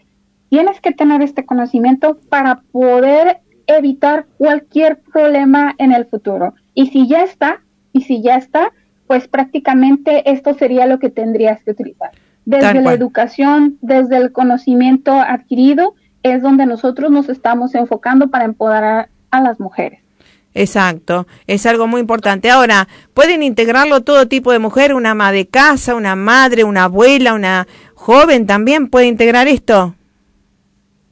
tienes 0.49 0.81
que 0.81 0.93
tener 0.93 1.21
este 1.21 1.45
conocimiento 1.45 2.19
para 2.31 2.63
poder 2.73 3.41
evitar 3.67 4.27
cualquier 4.39 5.01
problema 5.01 5.75
en 5.79 5.93
el 5.93 6.07
futuro. 6.07 6.55
Y 6.75 6.89
si 6.89 7.09
ya 7.09 7.23
está, 7.23 7.61
y 7.93 8.03
si 8.03 8.23
ya 8.23 8.37
está, 8.37 8.73
pues 9.07 9.29
prácticamente 9.29 10.31
esto 10.31 10.55
sería 10.55 10.87
lo 10.87 10.99
que 10.99 11.11
tendrías 11.11 11.63
que 11.63 11.73
utilizar. 11.73 12.11
Desde 12.45 12.81
la 12.81 12.93
educación, 12.93 13.79
desde 13.81 14.19
el 14.19 14.33
conocimiento 14.33 15.13
adquirido, 15.13 15.95
es 16.23 16.43
donde 16.43 16.67
nosotros 16.67 17.11
nos 17.11 17.29
estamos 17.29 17.75
enfocando 17.75 18.29
para 18.29 18.45
empoderar 18.45 19.09
a 19.31 19.41
las 19.41 19.61
mujeres. 19.61 20.01
Exacto, 20.55 21.27
es 21.47 21.67
algo 21.67 21.87
muy 21.87 22.01
importante. 22.01 22.51
Ahora, 22.51 22.87
¿pueden 23.13 23.43
integrarlo 23.43 24.03
todo 24.03 24.29
tipo 24.29 24.53
de 24.53 24.61
mujer? 24.61 24.95
¿Una 24.95 25.11
ama 25.11 25.33
de 25.33 25.47
casa, 25.47 25.97
una 25.97 26.15
madre, 26.15 26.65
una 26.65 26.85
abuela, 26.85 27.35
una 27.35 27.67
joven 27.95 28.47
también 28.47 28.89
puede 28.89 29.07
integrar 29.07 29.49
esto? 29.49 29.97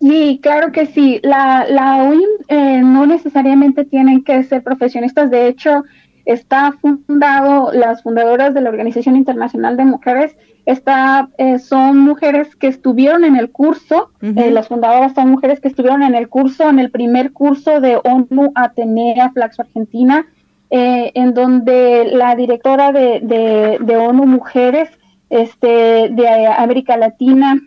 Sí, 0.03 0.40
claro 0.42 0.72
que 0.72 0.86
sí. 0.86 1.20
La, 1.22 1.64
la 1.68 2.03
UIM 2.03 2.28
eh, 2.48 2.80
no 2.82 3.07
necesariamente 3.07 3.84
tienen 3.84 4.24
que 4.24 4.42
ser 4.42 4.64
profesionistas. 4.64 5.30
De 5.30 5.46
hecho, 5.46 5.84
está 6.24 6.72
fundado, 6.72 7.70
las 7.72 8.03
fundadoras 8.03 8.53
de 8.53 8.62
la 8.62 8.70
Organización 8.70 9.14
Internacional 9.14 9.76
de 9.76 9.84
Mujeres 9.84 10.36
está, 10.66 11.28
eh, 11.38 11.61
son 11.61 12.00
mujeres 12.00 12.57
que 12.57 12.66
estuvieron 12.66 13.22
en 13.22 13.36
el 13.36 13.53
curso, 13.53 14.11
eh, 14.22 14.50
las 14.50 14.66
fundadoras 14.66 15.14
son 15.14 15.30
mujeres 15.30 15.61
que 15.61 15.68
estuvieron 15.68 16.03
en 16.03 16.16
el 16.16 16.28
curso, 16.28 16.68
en 16.68 16.80
el 16.80 16.90
primer 16.90 17.32
curso 17.32 17.80
de 17.80 17.96
ONU 18.03 18.50
Atenea 18.57 19.30
Flaxo 19.30 19.62
Argentina, 19.62 20.26
en 20.70 21.34
donde 21.34 22.09
la 22.12 22.34
directora 22.34 22.92
de, 22.92 23.20
de, 23.22 23.78
de 23.80 23.96
ONU 23.96 24.24
Mujeres 24.26 24.88
este, 25.30 26.09
de 26.11 26.46
América 26.46 26.96
Latina, 26.96 27.61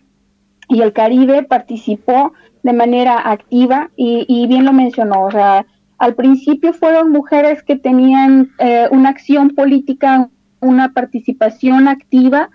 y 0.68 0.82
el 0.82 0.94
Caribe 0.94 1.44
participó 1.44 2.34
de 2.64 2.74
manera 2.74 3.30
activa 3.30 3.92
y, 3.96 4.48
bien 4.48 4.66
lo 4.66 4.74
mencionó, 4.74 5.26
o 5.26 5.32
sea, 5.32 5.66
al 5.98 6.16
principio 6.16 6.74
fueron 6.74 7.12
mujeres 7.12 7.64
que 7.64 7.76
tenían 7.76 8.50
eh, 8.60 8.88
una 8.92 9.10
acción 9.10 9.52
política, 9.52 10.30
una 10.60 10.92
participación 10.92 11.88
activa 11.88 12.50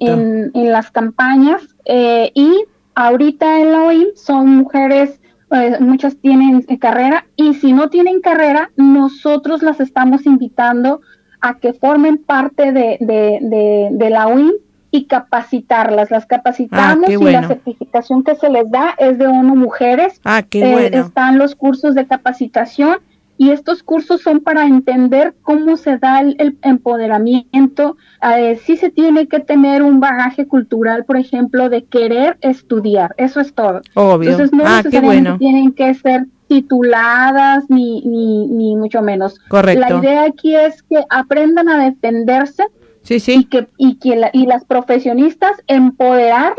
en, 0.00 0.50
las 0.52 0.90
campañas 0.90 1.62
eh, 1.84 2.32
y 2.34 2.64
ahorita 2.94 3.60
en 3.60 3.72
la 3.72 3.84
OIM 3.84 4.08
son 4.16 4.56
mujeres, 4.56 5.20
eh, 5.52 5.76
muchas 5.78 6.16
tienen 6.16 6.62
carrera 6.80 7.26
y 7.36 7.54
si 7.54 7.72
no 7.72 7.88
tienen 7.88 8.20
carrera, 8.20 8.70
nosotros 8.76 9.62
las 9.62 9.80
estamos 9.80 10.26
invitando 10.26 11.00
a 11.40 11.58
que 11.58 11.72
formen 11.72 12.18
parte 12.18 12.72
de, 12.72 12.98
de, 13.00 13.88
de 13.92 14.10
la 14.10 14.26
OIM 14.26 14.52
y 14.92 15.06
capacitarlas. 15.06 16.12
Las 16.12 16.26
capacitamos 16.26 17.08
ah, 17.08 17.12
y 17.12 17.24
la 17.24 17.48
certificación 17.48 18.22
que 18.22 18.36
se 18.36 18.48
les 18.50 18.70
da 18.70 18.94
es 18.98 19.18
de 19.18 19.26
ONU 19.26 19.56
Mujeres. 19.56 20.20
Ah, 20.22 20.42
qué 20.42 20.62
eh, 20.62 20.72
bueno. 20.72 20.96
Están 20.98 21.38
los 21.38 21.56
cursos 21.56 21.96
de 21.96 22.06
capacitación 22.06 22.98
y 23.38 23.50
estos 23.50 23.82
cursos 23.82 24.20
son 24.20 24.40
para 24.40 24.66
entender 24.66 25.34
cómo 25.42 25.76
se 25.76 25.96
da 25.96 26.20
el, 26.20 26.58
empoderamiento. 26.62 27.96
Eh, 28.22 28.60
sí 28.62 28.76
se 28.76 28.90
tiene 28.90 29.26
que 29.26 29.40
tener 29.40 29.82
un 29.82 29.98
bagaje 29.98 30.46
cultural, 30.46 31.06
por 31.06 31.16
ejemplo, 31.16 31.70
de 31.70 31.84
querer 31.84 32.36
estudiar. 32.42 33.14
Eso 33.16 33.40
es 33.40 33.54
todo. 33.54 33.80
Obvio. 33.94 34.30
Entonces 34.30 34.52
no 34.52 34.64
ah, 34.66 34.76
necesariamente 34.76 35.38
tienen 35.38 35.72
que 35.72 35.94
ser 35.94 36.26
tituladas 36.48 37.64
ni, 37.70 38.02
ni, 38.02 38.46
ni 38.46 38.76
mucho 38.76 39.00
menos. 39.00 39.38
Correcto. 39.48 39.88
La 39.88 39.98
idea 39.98 40.24
aquí 40.24 40.54
es 40.54 40.82
que 40.82 41.02
aprendan 41.08 41.70
a 41.70 41.82
defenderse 41.82 42.64
Sí, 43.02 43.20
sí. 43.20 43.32
Y 43.32 43.44
que, 43.44 43.68
y 43.76 43.96
que 43.96 44.30
y 44.32 44.46
las 44.46 44.64
profesionistas 44.64 45.52
empoderarlas 45.66 46.56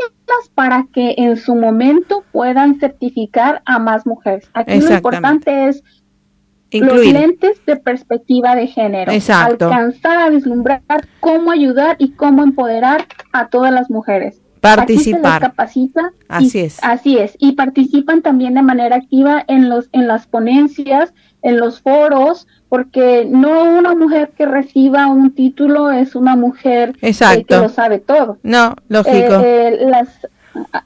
para 0.54 0.86
que 0.92 1.14
en 1.18 1.36
su 1.36 1.54
momento 1.54 2.24
puedan 2.32 2.78
certificar 2.78 3.62
a 3.64 3.78
más 3.78 4.06
mujeres. 4.06 4.48
Aquí 4.52 4.80
lo 4.80 4.94
importante 4.94 5.68
es 5.68 5.82
los 6.72 7.06
lentes 7.06 7.64
de 7.66 7.76
perspectiva 7.76 8.54
de 8.54 8.66
género. 8.66 9.12
Alcanzar 9.12 10.18
a 10.18 10.28
vislumbrar 10.30 10.82
cómo 11.20 11.50
ayudar 11.50 11.96
y 11.98 12.12
cómo 12.12 12.42
empoderar 12.42 13.06
a 13.32 13.48
todas 13.48 13.72
las 13.72 13.90
mujeres. 13.90 14.40
Participar. 14.60 15.36
Aquí 15.36 15.44
se 15.44 15.50
capacita. 15.50 16.12
Así 16.28 16.60
es. 16.60 16.78
Así 16.82 17.18
es. 17.18 17.36
Y 17.38 17.52
participan 17.52 18.22
también 18.22 18.54
de 18.54 18.62
manera 18.62 18.96
activa 18.96 19.44
en, 19.46 19.68
los, 19.68 19.90
en 19.92 20.06
las 20.06 20.26
ponencias, 20.26 21.12
en 21.42 21.58
los 21.58 21.82
foros, 21.82 22.46
porque 22.68 23.26
no 23.28 23.62
una 23.62 23.94
mujer 23.94 24.32
que 24.36 24.46
reciba 24.46 25.06
un 25.06 25.34
título 25.34 25.90
es 25.90 26.14
una 26.14 26.36
mujer 26.36 26.94
eh, 27.02 27.12
que 27.46 27.56
lo 27.56 27.68
sabe 27.68 27.98
todo. 27.98 28.38
No, 28.42 28.74
lógico. 28.88 29.34
Eh, 29.40 29.68
eh, 29.68 29.86
las, 29.88 30.08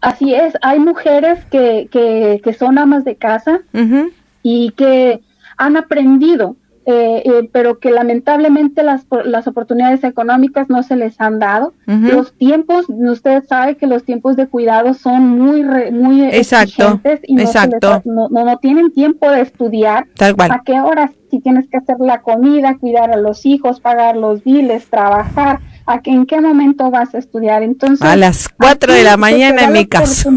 así 0.00 0.34
es, 0.34 0.54
hay 0.62 0.80
mujeres 0.80 1.44
que, 1.46 1.88
que, 1.90 2.40
que 2.42 2.52
son 2.52 2.78
amas 2.78 3.04
de 3.04 3.16
casa 3.16 3.60
y 4.42 4.70
que 4.72 5.20
han 5.56 5.76
aprendido 5.76 6.56
eh, 6.90 7.22
eh, 7.22 7.50
pero 7.52 7.80
que 7.80 7.90
lamentablemente 7.90 8.82
las, 8.82 9.04
las 9.26 9.46
oportunidades 9.46 10.02
económicas 10.04 10.70
no 10.70 10.82
se 10.82 10.96
les 10.96 11.20
han 11.20 11.38
dado. 11.38 11.74
Los 11.84 12.32
tiempos, 12.32 12.86
usted 12.88 13.44
sabe 13.46 13.76
que 13.76 13.86
los 13.86 14.04
tiempos 14.04 14.36
de 14.36 14.46
cuidado 14.46 14.94
son 14.94 15.28
muy, 15.38 15.62
muy 15.92 16.24
exacto, 16.24 16.98
y 17.24 17.34
no, 17.34 17.42
exacto. 17.42 18.00
no, 18.06 18.30
no, 18.30 18.56
tienen 18.56 18.90
tiempo 18.90 19.30
de 19.30 19.42
estudiar. 19.42 20.06
¿A 20.18 20.62
qué 20.64 20.80
horas? 20.80 21.10
Si 21.30 21.40
tienes 21.40 21.68
que 21.68 21.76
hacer 21.76 21.96
la 22.00 22.22
comida, 22.22 22.78
cuidar 22.78 23.10
a 23.10 23.18
los 23.18 23.44
hijos, 23.44 23.80
pagar 23.80 24.16
los 24.16 24.42
biles, 24.42 24.88
trabajar. 24.88 25.60
¿A 25.84 26.00
que, 26.00 26.10
¿En 26.10 26.24
qué 26.24 26.40
momento 26.40 26.90
vas 26.90 27.14
a 27.14 27.18
estudiar? 27.18 27.62
Entonces, 27.62 28.00
a 28.00 28.16
las 28.16 28.48
4 28.48 28.94
de 28.94 29.04
la 29.04 29.18
mañana 29.18 29.64
en 29.64 29.72
mi 29.74 29.84
caso. 29.84 30.30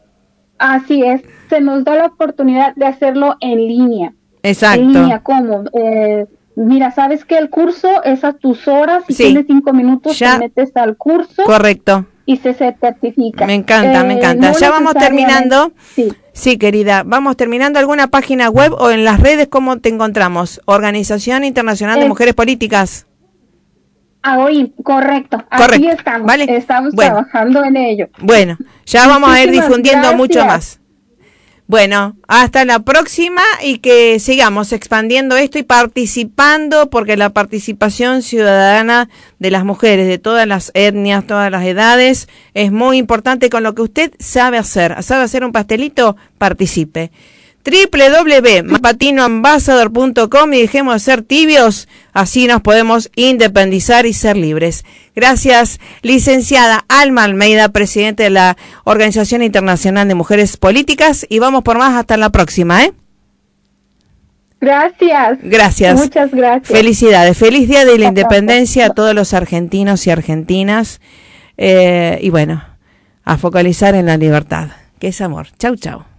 así 0.58 1.04
es, 1.04 1.20
se 1.50 1.60
nos 1.60 1.84
da 1.84 1.94
la 1.96 2.06
oportunidad 2.06 2.74
de 2.74 2.86
hacerlo 2.86 3.36
en 3.40 3.58
línea. 3.58 4.14
Exacto. 4.42 4.82
En 4.82 4.92
línea, 4.92 5.20
¿cómo? 5.20 5.64
Eh, 5.72 6.26
mira, 6.56 6.90
sabes 6.90 7.24
que 7.24 7.38
el 7.38 7.50
curso 7.50 8.02
es 8.04 8.24
a 8.24 8.32
tus 8.32 8.68
horas, 8.68 9.04
si 9.08 9.14
tienes 9.14 9.46
cinco 9.46 9.72
minutos, 9.72 10.18
te 10.18 10.38
metes 10.38 10.76
al 10.76 10.96
curso. 10.96 11.44
Correcto. 11.44 12.06
Y 12.26 12.36
se, 12.36 12.54
certifica. 12.54 13.46
Me 13.46 13.54
encanta, 13.54 14.04
me 14.04 14.14
eh, 14.14 14.18
encanta. 14.18 14.52
ya 14.52 14.70
vamos 14.70 14.94
terminando. 14.94 15.72
Sí. 15.94 16.12
Sí, 16.32 16.58
querida, 16.58 17.02
vamos 17.04 17.36
terminando. 17.36 17.78
¿Alguna 17.78 18.06
página 18.06 18.48
web 18.48 18.72
o 18.78 18.90
en 18.90 19.04
las 19.04 19.20
redes 19.20 19.48
cómo 19.48 19.78
te 19.78 19.88
encontramos? 19.88 20.60
Organización 20.64 21.44
Internacional 21.44 21.98
de 21.98 22.08
Mujeres 22.08 22.34
Políticas. 22.34 23.06
Ah, 24.22 24.38
hoy, 24.38 24.72
correcto. 24.82 25.42
Correcto. 25.56 25.88
estamos. 25.88 26.26
¿Vale? 26.26 26.44
Estamos 26.56 26.94
trabajando 26.94 27.64
en 27.64 27.76
ello. 27.76 28.08
Bueno, 28.18 28.58
ya 28.84 29.06
vamos 29.06 29.30
a 29.30 29.42
ir 29.42 29.50
difundiendo 29.50 30.14
mucho 30.14 30.44
más. 30.44 30.79
Bueno, 31.70 32.16
hasta 32.26 32.64
la 32.64 32.80
próxima 32.80 33.42
y 33.62 33.78
que 33.78 34.18
sigamos 34.18 34.72
expandiendo 34.72 35.36
esto 35.36 35.56
y 35.56 35.62
participando, 35.62 36.90
porque 36.90 37.16
la 37.16 37.30
participación 37.30 38.22
ciudadana 38.22 39.08
de 39.38 39.52
las 39.52 39.64
mujeres 39.64 40.08
de 40.08 40.18
todas 40.18 40.48
las 40.48 40.72
etnias, 40.74 41.28
todas 41.28 41.48
las 41.48 41.64
edades, 41.64 42.28
es 42.54 42.72
muy 42.72 42.98
importante 42.98 43.50
con 43.50 43.62
lo 43.62 43.76
que 43.76 43.82
usted 43.82 44.12
sabe 44.18 44.58
hacer. 44.58 45.00
¿Sabe 45.04 45.22
hacer 45.22 45.44
un 45.44 45.52
pastelito? 45.52 46.16
Participe 46.38 47.12
www.patinoambassador.com 47.64 50.54
y 50.54 50.60
dejemos 50.60 50.94
de 50.94 51.00
ser 51.00 51.22
tibios, 51.22 51.88
así 52.12 52.46
nos 52.46 52.60
podemos 52.62 53.10
independizar 53.14 54.06
y 54.06 54.12
ser 54.12 54.36
libres. 54.36 54.84
Gracias, 55.14 55.78
licenciada 56.02 56.84
Alma 56.88 57.24
Almeida, 57.24 57.68
presidente 57.68 58.24
de 58.24 58.30
la 58.30 58.56
Organización 58.84 59.42
Internacional 59.42 60.08
de 60.08 60.14
Mujeres 60.14 60.56
Políticas, 60.56 61.26
y 61.28 61.38
vamos 61.38 61.62
por 61.62 61.78
más 61.78 61.96
hasta 61.96 62.16
la 62.16 62.30
próxima, 62.30 62.84
¿eh? 62.84 62.92
Gracias. 64.60 65.38
Gracias. 65.42 65.98
Muchas 65.98 66.30
gracias. 66.32 66.68
Felicidades. 66.68 67.38
Feliz 67.38 67.68
Día 67.68 67.86
de 67.86 67.98
la 67.98 68.08
Independencia 68.08 68.86
a 68.86 68.90
todos 68.90 69.14
los 69.14 69.32
argentinos 69.32 70.06
y 70.06 70.10
argentinas. 70.10 71.00
Eh, 71.56 72.18
y 72.20 72.30
bueno, 72.30 72.62
a 73.24 73.38
focalizar 73.38 73.94
en 73.94 74.06
la 74.06 74.16
libertad, 74.16 74.68
que 74.98 75.08
es 75.08 75.20
amor. 75.22 75.48
Chau, 75.58 75.76
chau. 75.76 76.09